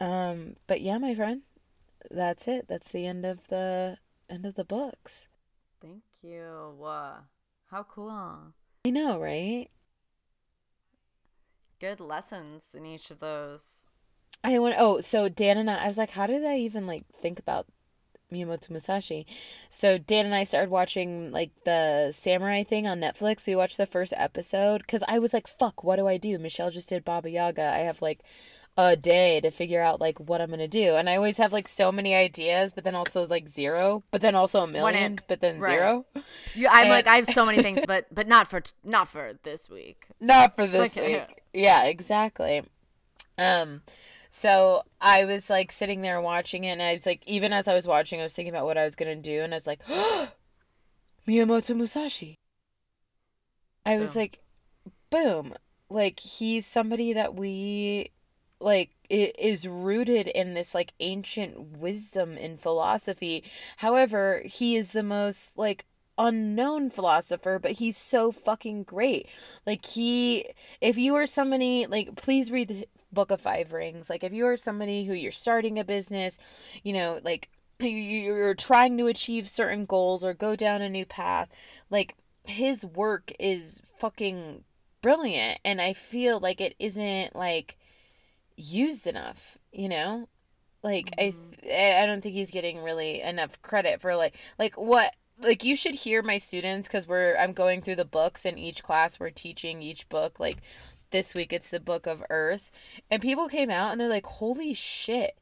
out 0.00 0.08
um 0.08 0.56
but 0.66 0.80
yeah 0.80 0.96
my 0.98 1.14
friend 1.14 1.42
that's 2.10 2.48
it 2.48 2.66
that's 2.68 2.90
the 2.90 3.06
end 3.06 3.24
of 3.24 3.48
the 3.48 3.98
end 4.28 4.46
of 4.46 4.54
the 4.54 4.64
books 4.64 5.28
thank 5.80 6.02
you 6.22 6.74
Whoa. 6.78 7.12
how 7.70 7.82
cool 7.84 8.10
i 8.84 8.90
know 8.90 9.20
right 9.20 9.68
good 11.80 12.00
lessons 12.00 12.62
in 12.74 12.86
each 12.86 13.10
of 13.10 13.20
those 13.20 13.86
i 14.42 14.58
went 14.58 14.76
oh 14.78 15.00
so 15.00 15.28
dan 15.28 15.58
and 15.58 15.70
i 15.70 15.84
i 15.84 15.86
was 15.86 15.98
like 15.98 16.10
how 16.10 16.26
did 16.26 16.44
i 16.44 16.56
even 16.56 16.86
like 16.86 17.04
think 17.20 17.38
about 17.38 17.66
Miyamoto 18.32 18.70
Musashi. 18.70 19.26
So 19.70 19.98
Dan 19.98 20.26
and 20.26 20.34
I 20.34 20.44
started 20.44 20.70
watching 20.70 21.30
like 21.30 21.50
the 21.64 22.10
samurai 22.12 22.64
thing 22.64 22.86
on 22.86 23.00
Netflix. 23.00 23.46
We 23.46 23.56
watched 23.56 23.76
the 23.76 23.86
first 23.86 24.12
episode 24.16 24.78
because 24.78 25.04
I 25.06 25.18
was 25.18 25.32
like, 25.32 25.46
"Fuck, 25.46 25.84
what 25.84 25.96
do 25.96 26.08
I 26.08 26.16
do?" 26.16 26.38
Michelle 26.38 26.70
just 26.70 26.88
did 26.88 27.04
Baba 27.04 27.30
Yaga. 27.30 27.62
I 27.72 27.78
have 27.78 28.02
like 28.02 28.20
a 28.78 28.94
day 28.94 29.40
to 29.40 29.50
figure 29.50 29.80
out 29.80 30.00
like 30.00 30.18
what 30.20 30.40
I'm 30.42 30.50
gonna 30.50 30.68
do, 30.68 30.96
and 30.96 31.08
I 31.08 31.16
always 31.16 31.38
have 31.38 31.52
like 31.52 31.66
so 31.66 31.90
many 31.90 32.14
ideas, 32.14 32.72
but 32.72 32.84
then 32.84 32.94
also 32.94 33.26
like 33.26 33.48
zero, 33.48 34.04
but 34.10 34.20
then 34.20 34.34
also 34.34 34.60
a 34.62 34.66
million, 34.66 35.18
but 35.28 35.40
then 35.40 35.58
right. 35.58 35.70
zero. 35.78 36.04
you, 36.54 36.68
i'm 36.68 36.82
And- 36.82 36.90
like 36.90 37.06
i 37.06 37.16
have 37.16 37.26
so 37.32 37.46
many 37.46 37.62
things 37.62 37.80
but 37.86 38.06
but 38.14 38.28
not 38.28 38.48
for 38.48 38.60
t- 38.60 38.72
not 38.84 39.08
for 39.08 39.32
this 39.44 39.70
week 39.70 40.06
Not 40.20 40.54
for 40.56 40.66
this 40.66 40.96
week. 40.96 41.42
Yeah, 41.54 41.84
exactly. 41.84 42.62
Um, 43.38 43.82
so 44.30 44.82
I 45.00 45.24
was 45.24 45.48
like 45.48 45.72
sitting 45.72 46.02
there 46.02 46.20
watching 46.20 46.64
it, 46.64 46.68
and 46.72 46.82
I 46.82 46.94
was 46.94 47.06
like, 47.06 47.22
even 47.26 47.52
as 47.54 47.68
I 47.68 47.74
was 47.74 47.86
watching, 47.86 48.20
I 48.20 48.24
was 48.24 48.34
thinking 48.34 48.54
about 48.54 48.66
what 48.66 48.76
I 48.78 48.84
was 48.84 48.94
gonna 48.96 49.16
do, 49.16 49.40
and 49.42 49.54
I 49.54 49.56
was 49.56 49.66
like, 49.66 49.80
Miyamoto 51.26 51.74
Musashi. 51.76 52.34
I 53.84 53.96
was 53.98 54.14
Boom. 54.14 54.20
like, 54.20 54.38
boom, 55.10 55.54
like 55.88 56.20
he's 56.20 56.66
somebody 56.66 57.12
that 57.12 57.34
we, 57.34 58.10
like 58.60 58.90
it 59.08 59.38
is 59.38 59.68
rooted 59.68 60.28
in 60.28 60.54
this 60.54 60.74
like 60.74 60.92
ancient 61.00 61.78
wisdom 61.78 62.36
and 62.40 62.60
philosophy. 62.60 63.44
However, 63.78 64.42
he 64.44 64.76
is 64.76 64.92
the 64.92 65.02
most 65.02 65.56
like 65.58 65.84
unknown 66.18 66.88
philosopher, 66.90 67.58
but 67.58 67.72
he's 67.72 67.96
so 67.96 68.32
fucking 68.32 68.84
great. 68.84 69.28
Like 69.66 69.84
he 69.84 70.46
if 70.80 70.96
you 70.96 71.14
are 71.14 71.26
somebody 71.26 71.86
like 71.86 72.16
please 72.16 72.50
read 72.50 72.68
the 72.68 72.88
book 73.12 73.30
of 73.30 73.40
five 73.40 73.72
rings. 73.72 74.08
Like 74.08 74.24
if 74.24 74.32
you 74.32 74.46
are 74.46 74.56
somebody 74.56 75.04
who 75.04 75.14
you're 75.14 75.32
starting 75.32 75.78
a 75.78 75.84
business, 75.84 76.38
you 76.82 76.92
know, 76.92 77.20
like 77.22 77.50
you're 77.80 78.54
trying 78.54 78.96
to 78.98 79.06
achieve 79.06 79.48
certain 79.48 79.84
goals 79.84 80.24
or 80.24 80.34
go 80.34 80.56
down 80.56 80.82
a 80.82 80.88
new 80.88 81.06
path, 81.06 81.48
like 81.90 82.16
his 82.44 82.84
work 82.84 83.32
is 83.38 83.82
fucking 83.98 84.64
brilliant 85.02 85.60
and 85.64 85.80
I 85.80 85.92
feel 85.92 86.40
like 86.40 86.60
it 86.60 86.74
isn't 86.78 87.36
like 87.36 87.76
used 88.56 89.06
enough, 89.06 89.58
you 89.72 89.88
know? 89.88 90.28
Like 90.82 91.10
I 91.18 91.30
mm-hmm. 91.30 91.50
th- 91.62 92.02
I 92.02 92.06
don't 92.06 92.22
think 92.22 92.34
he's 92.34 92.50
getting 92.50 92.82
really 92.82 93.20
enough 93.20 93.60
credit 93.62 94.00
for 94.00 94.14
like 94.14 94.38
like 94.58 94.74
what 94.76 95.14
like 95.40 95.64
you 95.64 95.74
should 95.74 95.94
hear 95.96 96.22
my 96.22 96.38
students 96.38 96.88
cuz 96.88 97.08
we're 97.08 97.36
I'm 97.36 97.52
going 97.52 97.82
through 97.82 97.96
the 97.96 98.04
books 98.04 98.44
and 98.44 98.58
each 98.58 98.82
class. 98.82 99.18
We're 99.18 99.30
teaching 99.30 99.82
each 99.82 100.08
book 100.08 100.38
like 100.38 100.58
this 101.10 101.34
week 101.34 101.52
it's 101.52 101.70
the 101.70 101.80
book 101.80 102.06
of 102.06 102.24
earth. 102.30 102.70
And 103.10 103.22
people 103.22 103.48
came 103.48 103.70
out 103.70 103.92
and 103.92 104.00
they're 104.00 104.08
like 104.08 104.26
holy 104.26 104.74
shit. 104.74 105.38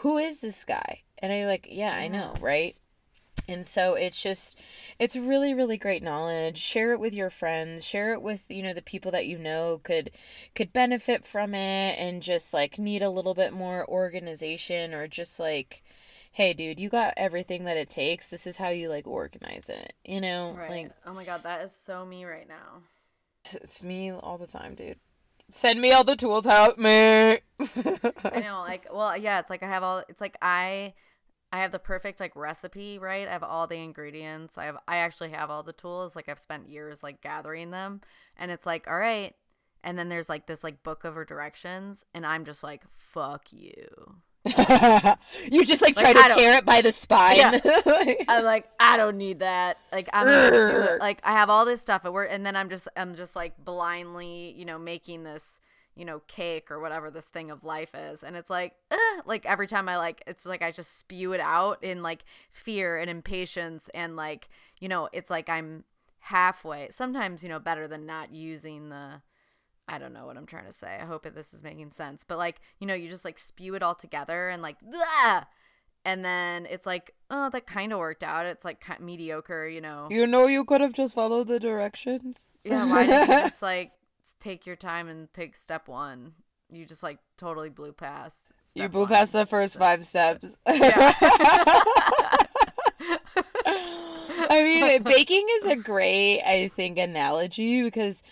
Who 0.00 0.18
is 0.18 0.40
this 0.40 0.64
guy? 0.64 1.02
And 1.18 1.32
i'm 1.32 1.46
like 1.46 1.68
yeah 1.70 1.94
i 1.96 2.04
mm-hmm. 2.04 2.12
know 2.12 2.34
right 2.40 2.78
and 3.48 3.66
so 3.66 3.94
it's 3.94 4.22
just 4.22 4.60
it's 4.98 5.16
really 5.16 5.54
really 5.54 5.76
great 5.76 6.02
knowledge 6.02 6.58
share 6.58 6.92
it 6.92 7.00
with 7.00 7.14
your 7.14 7.30
friends 7.30 7.84
share 7.84 8.12
it 8.12 8.22
with 8.22 8.44
you 8.50 8.62
know 8.62 8.72
the 8.74 8.82
people 8.82 9.10
that 9.10 9.26
you 9.26 9.38
know 9.38 9.80
could 9.82 10.10
could 10.54 10.72
benefit 10.72 11.24
from 11.24 11.54
it 11.54 11.96
and 11.98 12.22
just 12.22 12.52
like 12.52 12.78
need 12.78 13.02
a 13.02 13.10
little 13.10 13.34
bit 13.34 13.52
more 13.52 13.88
organization 13.88 14.92
or 14.92 15.06
just 15.08 15.38
like 15.38 15.82
hey 16.32 16.52
dude 16.52 16.80
you 16.80 16.88
got 16.88 17.14
everything 17.16 17.64
that 17.64 17.76
it 17.76 17.88
takes 17.88 18.28
this 18.30 18.46
is 18.46 18.56
how 18.58 18.68
you 18.68 18.88
like 18.88 19.06
organize 19.06 19.68
it 19.68 19.92
you 20.04 20.20
know 20.20 20.54
Right. 20.58 20.70
like 20.70 20.90
oh 21.06 21.14
my 21.14 21.24
god, 21.24 21.42
that 21.44 21.62
is 21.64 21.72
so 21.74 22.04
me 22.04 22.24
right 22.24 22.48
now. 22.48 22.82
it's 23.62 23.82
me 23.82 24.10
all 24.10 24.36
the 24.38 24.46
time 24.46 24.74
dude 24.74 24.98
send 25.50 25.80
me 25.80 25.92
all 25.92 26.02
the 26.04 26.16
tools 26.16 26.44
help 26.44 26.76
me 26.78 27.38
I 27.58 28.40
know, 28.42 28.60
like, 28.66 28.86
well, 28.92 29.16
yeah, 29.16 29.38
it's 29.38 29.48
like 29.48 29.62
I 29.62 29.68
have 29.68 29.82
all. 29.82 30.02
It's 30.08 30.20
like 30.20 30.36
I, 30.42 30.92
I 31.52 31.58
have 31.58 31.72
the 31.72 31.78
perfect 31.78 32.20
like 32.20 32.34
recipe, 32.36 32.98
right? 32.98 33.26
I 33.28 33.32
have 33.32 33.42
all 33.42 33.66
the 33.66 33.76
ingredients. 33.82 34.58
I 34.58 34.64
have, 34.64 34.76
I 34.88 34.96
actually 34.98 35.30
have 35.30 35.50
all 35.50 35.62
the 35.62 35.72
tools. 35.72 36.14
Like 36.16 36.28
I've 36.28 36.38
spent 36.38 36.68
years 36.68 37.02
like 37.02 37.20
gathering 37.22 37.70
them, 37.70 38.00
and 38.36 38.50
it's 38.50 38.66
like, 38.66 38.86
all 38.88 38.98
right. 38.98 39.34
And 39.84 39.96
then 39.98 40.08
there's 40.08 40.28
like 40.28 40.46
this 40.46 40.64
like 40.64 40.82
book 40.82 41.04
of 41.04 41.14
her 41.14 41.24
directions, 41.24 42.04
and 42.12 42.26
I'm 42.26 42.44
just 42.44 42.62
like, 42.64 42.82
fuck 42.94 43.52
you. 43.52 44.16
you 45.50 45.64
just 45.64 45.82
like 45.82 45.96
try 45.96 46.12
Like, 46.12 46.16
to 46.16 46.22
I 46.22 46.28
don't- 46.28 46.38
tear 46.38 46.56
it 46.58 46.64
by 46.64 46.80
the 46.80 46.92
spine 46.92 47.36
Yeah. 47.36 47.58
I'm 48.28 48.44
like, 48.44 48.68
I 48.78 48.96
don't 48.96 49.16
need 49.16 49.40
that. 49.40 49.78
Like 49.92 50.08
I'm 50.12 50.26
gonna 50.26 50.50
do 50.66 50.76
it. 50.94 51.00
Like 51.00 51.20
I 51.24 51.32
have 51.32 51.50
all 51.50 51.64
this 51.64 51.80
stuff 51.80 52.02
at 52.04 52.12
work, 52.12 52.28
and 52.30 52.44
then 52.46 52.54
I'm 52.56 52.68
just 52.68 52.86
I'm 52.96 53.14
just 53.14 53.34
like 53.36 53.54
blindly, 53.64 54.52
you 54.56 54.64
know, 54.64 54.78
making 54.78 55.24
this, 55.24 55.58
you 55.96 56.04
know, 56.04 56.20
cake 56.28 56.70
or 56.70 56.78
whatever 56.78 57.10
this 57.10 57.24
thing 57.24 57.50
of 57.50 57.64
life 57.64 57.94
is, 57.94 58.22
and 58.22 58.36
it's 58.36 58.50
like, 58.50 58.74
eh, 58.90 59.20
like 59.24 59.46
every 59.46 59.66
time 59.66 59.88
I 59.88 59.96
like, 59.96 60.22
it's 60.26 60.46
like 60.46 60.62
I 60.62 60.70
just 60.70 60.98
spew 60.98 61.32
it 61.32 61.40
out 61.40 61.82
in 61.82 62.02
like 62.02 62.24
fear 62.52 62.96
and 62.96 63.10
impatience, 63.10 63.88
and 63.94 64.14
like 64.16 64.48
you 64.80 64.88
know, 64.88 65.08
it's 65.12 65.30
like 65.30 65.48
I'm 65.48 65.84
halfway. 66.20 66.88
Sometimes 66.90 67.42
you 67.42 67.48
know 67.48 67.58
better 67.58 67.88
than 67.88 68.06
not 68.06 68.32
using 68.32 68.90
the. 68.90 69.22
I 69.88 69.98
don't 69.98 70.12
know 70.12 70.26
what 70.26 70.36
I'm 70.36 70.46
trying 70.46 70.66
to 70.66 70.72
say. 70.72 70.98
I 71.00 71.04
hope 71.04 71.22
that 71.22 71.36
this 71.36 71.54
is 71.54 71.62
making 71.62 71.92
sense. 71.92 72.24
But 72.26 72.38
like, 72.38 72.60
you 72.80 72.88
know, 72.88 72.94
you 72.94 73.08
just 73.08 73.24
like 73.24 73.38
spew 73.38 73.76
it 73.76 73.84
all 73.84 73.94
together 73.94 74.48
and 74.48 74.60
like, 74.60 74.78
"Blah!" 74.80 75.44
and 76.06 76.24
then 76.24 76.66
it's 76.66 76.86
like, 76.86 77.12
oh, 77.30 77.50
that 77.50 77.66
kind 77.66 77.92
of 77.92 77.98
worked 77.98 78.22
out. 78.22 78.46
It's 78.46 78.64
like 78.64 79.00
mediocre, 79.00 79.66
you 79.66 79.80
know. 79.80 80.06
you 80.08 80.24
know 80.24 80.46
you 80.46 80.64
could 80.64 80.80
have 80.80 80.92
just 80.92 81.16
followed 81.16 81.48
the 81.48 81.58
directions 81.58 82.48
Yeah, 82.64 82.88
why 82.88 83.04
didn't 83.04 83.28
you 83.28 83.34
just 83.48 83.60
like 83.72 83.90
take 84.40 84.66
your 84.66 84.76
time 84.76 85.08
and 85.08 85.32
take 85.32 85.56
step 85.56 85.88
one? 85.88 86.32
You 86.70 86.84
just 86.84 87.02
like 87.02 87.18
totally 87.36 87.68
blew 87.68 87.92
past. 87.92 88.52
you 88.74 88.88
blew 88.88 89.02
one. 89.02 89.10
past 89.10 89.32
the 89.32 89.46
first 89.46 89.78
five 89.78 90.04
steps 90.04 90.56
I 94.48 94.62
mean, 94.62 95.02
baking 95.02 95.46
is 95.60 95.66
a 95.66 95.76
great, 95.76 96.40
I 96.42 96.68
think, 96.68 96.98
analogy 96.98 97.82
because, 97.82 98.22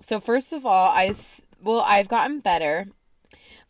so 0.00 0.20
first 0.20 0.52
of 0.52 0.64
all, 0.64 0.90
I 0.90 1.14
well, 1.62 1.82
I've 1.86 2.08
gotten 2.08 2.40
better, 2.40 2.86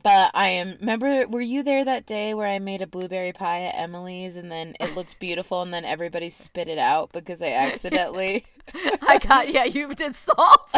but 0.02 0.30
I 0.34 0.48
am, 0.48 0.76
remember, 0.80 1.26
were 1.26 1.40
you 1.40 1.62
there 1.62 1.84
that 1.84 2.06
day 2.06 2.32
where 2.34 2.46
I 2.46 2.58
made 2.58 2.82
a 2.82 2.86
blueberry 2.86 3.32
pie 3.32 3.62
at 3.62 3.74
Emily's 3.74 4.36
and 4.36 4.50
then 4.50 4.74
it 4.78 4.94
looked 4.94 5.18
beautiful 5.20 5.62
and 5.62 5.74
then 5.74 5.84
everybody 5.84 6.30
spit 6.30 6.68
it 6.68 6.78
out 6.78 7.12
because 7.12 7.42
I 7.42 7.52
accidentally, 7.52 8.46
I 9.02 9.18
got 9.18 9.52
yeah. 9.52 9.64
You 9.64 9.92
did 9.94 10.14
salt. 10.14 10.70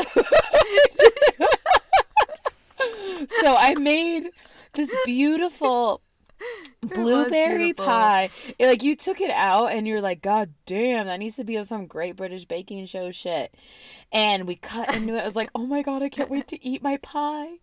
so 3.29 3.57
I 3.57 3.75
made 3.79 4.31
this 4.73 4.95
beautiful 5.05 6.01
blueberry 6.83 7.73
pie. 7.73 8.31
It, 8.59 8.67
like 8.67 8.83
you 8.83 8.97
took 8.97 9.21
it 9.21 9.31
out 9.31 9.73
and 9.73 9.87
you're 9.87 10.01
like, 10.01 10.23
God 10.23 10.53
damn, 10.67 11.07
that 11.07 11.19
needs 11.19 11.37
to 11.37 11.45
be 11.45 11.59
on 11.59 11.65
some 11.65 11.87
great 11.87 12.17
British 12.17 12.45
baking 12.45 12.87
show 12.87 13.11
shit. 13.11 13.55
And 14.13 14.47
we 14.47 14.57
cut 14.57 14.95
into 14.95 15.15
it. 15.15 15.21
I 15.21 15.25
was 15.25 15.37
like, 15.37 15.51
oh 15.55 15.67
my 15.67 15.83
god, 15.83 16.03
I 16.03 16.09
can't 16.09 16.31
wait 16.31 16.49
to 16.49 16.65
eat 16.65 16.83
my 16.83 16.97
pie. 16.99 17.59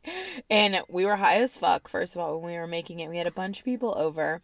And 0.50 0.82
we 0.88 1.06
were 1.06 1.16
high 1.16 1.36
as 1.36 1.58
fuck, 1.58 1.88
first 1.88 2.16
of 2.16 2.22
all, 2.22 2.40
when 2.40 2.52
we 2.52 2.58
were 2.58 2.68
making 2.68 3.00
it. 3.00 3.10
We 3.10 3.18
had 3.18 3.28
a 3.28 3.32
bunch 3.32 3.60
of 3.60 3.66
people 3.66 3.94
over. 3.98 4.42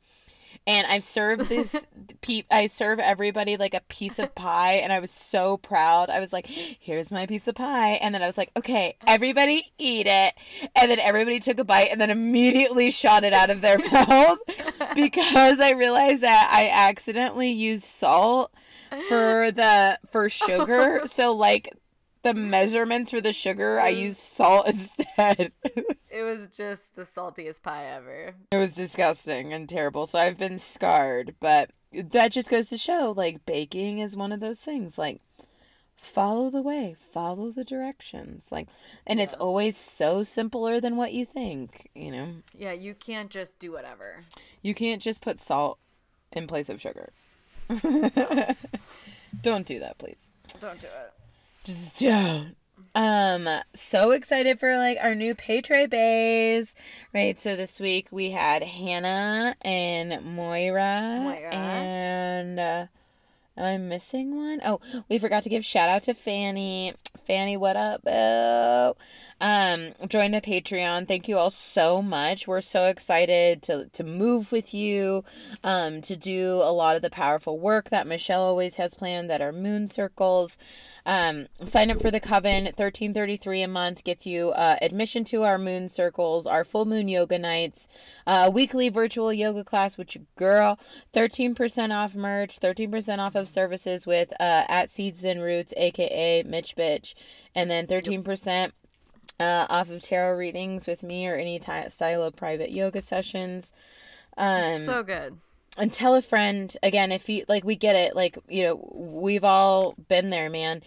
And 0.65 0.87
I've 0.87 1.03
served 1.03 1.49
this 1.49 1.85
pe- 2.21 2.43
I 2.49 2.67
serve 2.67 2.99
everybody 2.99 3.57
like 3.57 3.73
a 3.73 3.81
piece 3.89 4.17
of 4.19 4.33
pie 4.33 4.73
and 4.75 4.93
I 4.93 4.99
was 4.99 5.11
so 5.11 5.57
proud. 5.57 6.09
I 6.09 6.19
was 6.19 6.31
like, 6.31 6.47
here's 6.47 7.11
my 7.11 7.25
piece 7.25 7.47
of 7.47 7.55
pie. 7.55 7.93
And 7.93 8.15
then 8.15 8.23
I 8.23 8.27
was 8.27 8.37
like, 8.37 8.51
okay, 8.55 8.95
everybody 9.05 9.73
eat 9.77 10.07
it. 10.07 10.33
And 10.75 10.89
then 10.89 10.99
everybody 10.99 11.39
took 11.39 11.59
a 11.59 11.63
bite 11.63 11.89
and 11.91 11.99
then 11.99 12.09
immediately 12.09 12.91
shot 12.91 13.23
it 13.23 13.33
out 13.33 13.49
of 13.49 13.61
their 13.61 13.77
mouth 13.91 14.39
because 14.95 15.59
I 15.59 15.71
realized 15.71 16.23
that 16.23 16.49
I 16.51 16.69
accidentally 16.69 17.51
used 17.51 17.83
salt 17.83 18.51
for 19.09 19.51
the 19.51 19.99
for 20.11 20.29
sugar. 20.29 21.01
So 21.13 21.35
like 21.35 21.73
the 22.23 22.33
measurements 22.33 23.11
for 23.11 23.21
the 23.21 23.33
sugar, 23.33 23.79
I 23.79 23.91
mm-hmm. 23.91 24.03
used 24.03 24.17
salt 24.17 24.67
instead. 24.67 25.51
it 26.09 26.23
was 26.23 26.47
just 26.55 26.95
the 26.95 27.03
saltiest 27.03 27.61
pie 27.61 27.85
ever. 27.85 28.35
It 28.51 28.57
was 28.57 28.73
disgusting 28.73 29.53
and 29.53 29.69
terrible. 29.69 30.05
So 30.05 30.19
I've 30.19 30.37
been 30.37 30.57
scarred, 30.57 31.35
but 31.39 31.71
that 31.91 32.31
just 32.31 32.49
goes 32.49 32.69
to 32.69 32.77
show 32.77 33.13
like 33.15 33.45
baking 33.45 33.99
is 33.99 34.17
one 34.17 34.31
of 34.31 34.39
those 34.39 34.61
things 34.61 34.97
like 34.97 35.21
follow 35.95 36.49
the 36.49 36.61
way, 36.61 36.95
follow 37.11 37.51
the 37.51 37.63
directions. 37.63 38.51
Like 38.51 38.67
and 39.05 39.19
it's 39.19 39.35
always 39.35 39.77
so 39.77 40.23
simpler 40.23 40.79
than 40.79 40.95
what 40.95 41.13
you 41.13 41.25
think, 41.25 41.89
you 41.93 42.11
know. 42.11 42.35
Yeah, 42.57 42.73
you 42.73 42.95
can't 42.95 43.29
just 43.29 43.59
do 43.59 43.71
whatever. 43.71 44.23
You 44.61 44.73
can't 44.73 45.01
just 45.01 45.21
put 45.21 45.39
salt 45.39 45.77
in 46.31 46.47
place 46.47 46.69
of 46.69 46.81
sugar. 46.81 47.11
Don't 49.41 49.65
do 49.65 49.79
that, 49.79 49.97
please. 49.97 50.29
Don't 50.59 50.79
do 50.79 50.87
it. 50.87 51.13
Just 51.63 51.99
don't. 51.99 52.55
Um, 52.95 53.47
so 53.73 54.11
excited 54.11 54.59
for 54.59 54.75
like 54.77 54.97
our 55.01 55.15
new 55.15 55.33
Patre 55.33 55.87
Bays, 55.87 56.75
right? 57.13 57.39
So 57.39 57.55
this 57.55 57.79
week 57.79 58.09
we 58.11 58.31
had 58.31 58.63
Hannah 58.63 59.55
and 59.63 60.23
Moira, 60.23 61.19
Moira. 61.23 61.55
and 61.55 62.59
uh, 62.59 62.85
am 63.57 63.65
I 63.65 63.77
missing 63.77 64.35
one? 64.35 64.61
Oh, 64.63 64.79
we 65.09 65.17
forgot 65.17 65.41
to 65.43 65.49
give 65.49 65.65
shout 65.65 65.89
out 65.89 66.03
to 66.03 66.13
Fanny. 66.13 66.93
Fanny, 67.25 67.57
what 67.57 67.77
up, 67.77 68.03
boo? 68.03 68.95
Um, 69.41 69.93
join 70.07 70.31
the 70.31 70.41
Patreon. 70.41 71.07
Thank 71.07 71.27
you 71.27 71.37
all 71.37 71.49
so 71.49 72.01
much. 72.01 72.47
We're 72.47 72.61
so 72.61 72.87
excited 72.87 73.63
to 73.63 73.89
to 73.93 74.03
move 74.03 74.51
with 74.51 74.73
you, 74.73 75.23
um, 75.63 76.01
to 76.01 76.15
do 76.15 76.61
a 76.63 76.71
lot 76.71 76.95
of 76.95 77.01
the 77.01 77.09
powerful 77.09 77.57
work 77.57 77.89
that 77.89 78.05
Michelle 78.05 78.43
always 78.43 78.75
has 78.75 78.93
planned 78.93 79.29
that 79.29 79.41
are 79.41 79.51
moon 79.51 79.87
circles. 79.87 80.57
Um, 81.05 81.47
sign 81.63 81.91
up 81.91 82.01
for 82.01 82.09
the 82.11 82.21
coven. 82.21 82.69
Thirteen 82.77 83.13
thirty 83.13 83.35
three 83.35 83.61
a 83.61 83.67
month 83.67 84.03
gets 84.05 84.25
you 84.25 84.51
uh, 84.51 84.77
admission 84.81 85.25
to 85.25 85.43
our 85.43 85.57
moon 85.57 85.89
circles, 85.89 86.47
our 86.47 86.63
full 86.63 86.85
moon 86.85 87.09
yoga 87.09 87.37
nights, 87.37 87.87
uh, 88.25 88.49
weekly 88.53 88.87
virtual 88.87 89.33
yoga 89.33 89.65
class 89.65 89.97
with 89.97 90.15
your 90.15 90.23
girl. 90.37 90.79
Thirteen 91.11 91.55
percent 91.55 91.91
off 91.91 92.15
merch. 92.15 92.57
Thirteen 92.59 92.89
percent 92.89 93.19
off 93.19 93.35
of 93.35 93.49
services 93.49 94.07
with 94.07 94.31
uh, 94.39 94.63
at 94.69 94.89
Seeds 94.89 95.19
Then 95.21 95.39
Roots, 95.39 95.73
aka 95.75 96.43
Mitch 96.43 96.75
Bitch, 96.77 97.13
and 97.53 97.69
then 97.69 97.85
thirteen 97.85 98.23
percent 98.23 98.73
uh, 99.41 99.65
off 99.69 99.89
of 99.89 100.01
tarot 100.01 100.37
readings 100.37 100.87
with 100.87 101.03
me 101.03 101.27
or 101.27 101.35
any 101.35 101.59
ty- 101.59 101.89
style 101.89 102.23
of 102.23 102.35
private 102.37 102.71
yoga 102.71 103.01
sessions. 103.01 103.73
Um, 104.37 104.85
So 104.85 105.03
good. 105.03 105.37
And 105.77 105.91
tell 105.91 106.15
a 106.15 106.21
friend 106.21 106.77
again 106.83 107.11
if 107.11 107.27
you 107.27 107.43
like 107.47 107.63
we 107.63 107.75
get 107.75 107.95
it 107.95 108.15
like 108.15 108.37
you 108.47 108.63
know 108.63 108.91
we've 109.21 109.43
all 109.43 109.95
been 110.07 110.29
there 110.29 110.49
man 110.49 110.81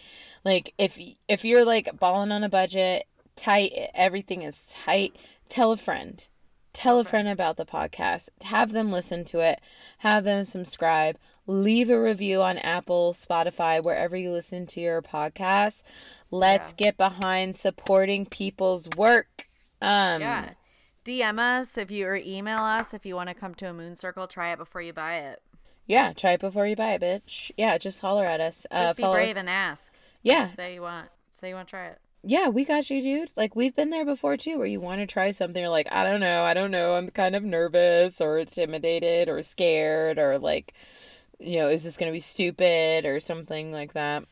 like 0.44 0.74
if 0.78 0.98
if 1.28 1.44
you're 1.44 1.64
like 1.64 1.98
balling 1.98 2.30
on 2.32 2.44
a 2.44 2.48
budget 2.48 3.04
tight 3.34 3.72
everything 3.94 4.42
is 4.42 4.60
tight 4.84 5.16
tell 5.48 5.72
a 5.72 5.76
friend 5.76 6.28
tell 6.76 6.98
a 7.00 7.04
friend 7.04 7.26
about 7.26 7.56
the 7.56 7.64
podcast. 7.64 8.28
Have 8.44 8.72
them 8.72 8.92
listen 8.92 9.24
to 9.24 9.40
it. 9.40 9.60
Have 9.98 10.24
them 10.24 10.44
subscribe. 10.44 11.16
Leave 11.46 11.88
a 11.88 12.00
review 12.00 12.42
on 12.42 12.58
Apple, 12.58 13.14
Spotify, 13.14 13.82
wherever 13.82 14.14
you 14.14 14.30
listen 14.30 14.66
to 14.66 14.80
your 14.80 15.00
podcast. 15.00 15.84
Let's 16.30 16.74
get 16.74 16.98
behind 16.98 17.56
supporting 17.56 18.26
people's 18.26 18.88
work. 18.96 19.48
Um, 19.80 20.20
Yeah. 20.20 20.50
DM 21.06 21.38
us 21.38 21.78
if 21.78 21.90
you 21.90 22.06
or 22.06 22.16
email 22.16 22.58
us 22.58 22.92
if 22.92 23.06
you 23.06 23.14
want 23.14 23.28
to 23.28 23.34
come 23.34 23.54
to 23.56 23.70
a 23.70 23.72
moon 23.72 23.94
circle. 23.96 24.26
Try 24.26 24.52
it 24.52 24.58
before 24.58 24.82
you 24.82 24.92
buy 24.92 25.16
it. 25.18 25.40
yeah, 25.86 26.12
try 26.12 26.32
it 26.32 26.40
before 26.40 26.66
you 26.66 26.74
buy 26.76 26.92
it, 26.94 27.00
bitch. 27.02 27.50
Yeah, 27.56 27.78
just 27.78 28.00
holler 28.00 28.24
at 28.24 28.40
us. 28.40 28.66
Uh, 28.70 28.86
Just 28.88 28.96
be 28.96 29.02
follow- 29.04 29.14
brave 29.14 29.36
and 29.36 29.48
ask. 29.48 29.92
Yeah, 30.22 30.48
Say 30.48 30.74
you 30.74 30.82
want. 30.82 31.08
Say 31.30 31.50
you 31.50 31.54
want 31.54 31.68
to 31.68 31.70
try 31.70 31.86
it. 31.86 31.98
yeah, 32.24 32.48
we 32.48 32.64
got 32.64 32.90
you, 32.90 33.00
dude. 33.00 33.30
Like 33.36 33.54
we've 33.54 33.76
been 33.76 33.90
there 33.90 34.04
before 34.04 34.36
too, 34.36 34.58
where 34.58 34.66
you 34.66 34.80
want 34.80 35.00
to 35.00 35.06
try 35.06 35.30
something, 35.30 35.62
you're 35.62 35.70
like, 35.70 35.86
I 35.92 36.02
don't 36.02 36.18
know, 36.20 36.42
I 36.42 36.54
don't 36.54 36.70
know, 36.72 36.94
I'm 36.94 37.08
kind 37.10 37.36
of 37.36 37.44
nervous 37.44 38.20
or 38.20 38.38
intimidated 38.38 39.28
or 39.28 39.40
scared 39.42 40.18
or 40.18 40.38
like, 40.38 40.72
you 41.38 41.58
know, 41.58 41.68
is 41.68 41.84
this 41.84 41.96
gonna 41.96 42.10
be 42.12 42.18
stupid 42.20 43.04
or 43.04 43.20
something 43.20 43.70
like 43.70 43.92
that? 43.92 44.24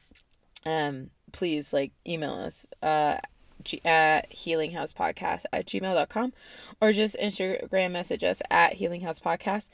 Um, 0.67 1.11
please 1.33 1.73
like 1.73 1.93
email 2.07 2.33
us 2.35 2.65
uh 2.83 3.17
g- 3.65 3.81
at 3.85 4.31
healinghousepodcast 4.31 5.45
at 5.53 5.67
gmail.com 5.67 6.33
or 6.81 6.93
just 6.93 7.17
Instagram 7.19 7.93
message 7.93 8.23
us 8.25 8.41
at 8.51 8.79
healinghouse 8.79 9.21
podcast. 9.21 9.69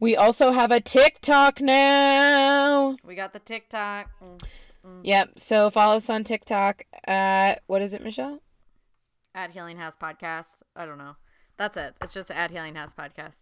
We 0.00 0.16
also 0.16 0.52
have 0.52 0.70
a 0.70 0.80
TikTok 0.80 1.60
now. 1.60 2.96
We 3.04 3.14
got 3.14 3.32
the 3.32 3.38
TikTok. 3.38 4.10
Mm. 4.22 5.00
Yep. 5.02 5.38
So 5.38 5.70
follow 5.70 5.96
us 5.96 6.10
on 6.10 6.24
TikTok 6.24 6.84
at 7.06 7.62
what 7.66 7.82
is 7.82 7.94
it, 7.94 8.02
Michelle? 8.02 8.40
At 9.34 9.50
Healing 9.52 9.78
House 9.78 9.96
Podcast. 9.96 10.62
I 10.76 10.86
don't 10.86 10.98
know. 10.98 11.16
That's 11.56 11.76
it. 11.76 11.94
It's 12.02 12.14
just 12.14 12.30
at 12.30 12.50
Healing 12.50 12.74
House 12.74 12.94
Podcast. 12.94 13.36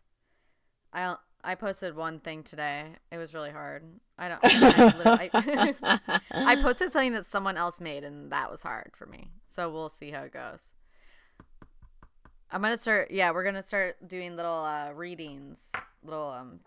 I 0.93 1.17
I 1.45 1.55
posted 1.57 1.97
one 1.97 2.21
thing 2.21 2.45
today. 2.45 2.85
It 3.11 3.19
was 3.19 3.35
really 3.35 3.51
hard. 3.51 3.83
I 4.17 4.29
don't. 4.29 4.41
I, 4.45 5.31
I, 5.83 6.21
I 6.31 6.57
posted 6.57 6.93
something 6.93 7.15
that 7.15 7.27
someone 7.27 7.57
else 7.57 7.81
made, 7.81 8.05
and 8.05 8.31
that 8.31 8.51
was 8.51 8.63
hard 8.63 8.93
for 8.97 9.07
me. 9.07 9.31
So 9.53 9.71
we'll 9.71 9.91
see 9.91 10.11
how 10.11 10.23
it 10.23 10.33
goes. 10.33 10.61
I'm 12.51 12.63
gonna 12.63 12.77
start. 12.77 13.11
Yeah, 13.11 13.33
we're 13.33 13.45
gonna 13.45 13.63
start 13.63 13.97
doing 14.07 14.37
little 14.37 14.63
uh, 14.65 14.93
readings, 14.93 15.73
little 16.05 16.29
um 16.31 16.61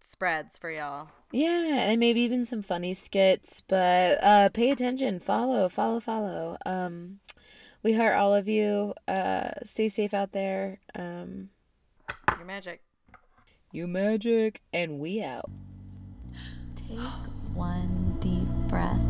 spreads 0.00 0.56
for 0.56 0.70
y'all. 0.70 1.10
Yeah, 1.30 1.90
and 1.90 2.00
maybe 2.00 2.20
even 2.22 2.44
some 2.44 2.62
funny 2.62 2.94
skits, 2.94 3.60
but 3.60 4.18
uh 4.22 4.48
pay 4.48 4.70
attention, 4.70 5.20
follow, 5.20 5.68
follow, 5.68 6.00
follow. 6.00 6.56
Um 6.64 7.20
we 7.82 7.92
heart 7.92 8.16
all 8.16 8.34
of 8.34 8.48
you. 8.48 8.94
Uh 9.06 9.50
stay 9.64 9.88
safe 9.88 10.14
out 10.14 10.32
there. 10.32 10.80
Um 10.94 11.50
Your 12.36 12.46
magic. 12.46 12.80
You 13.70 13.86
magic, 13.86 14.62
and 14.72 14.98
we 14.98 15.22
out. 15.22 15.50
Take 16.74 16.98
one 17.54 18.16
deep 18.18 18.44
breath. 18.66 19.04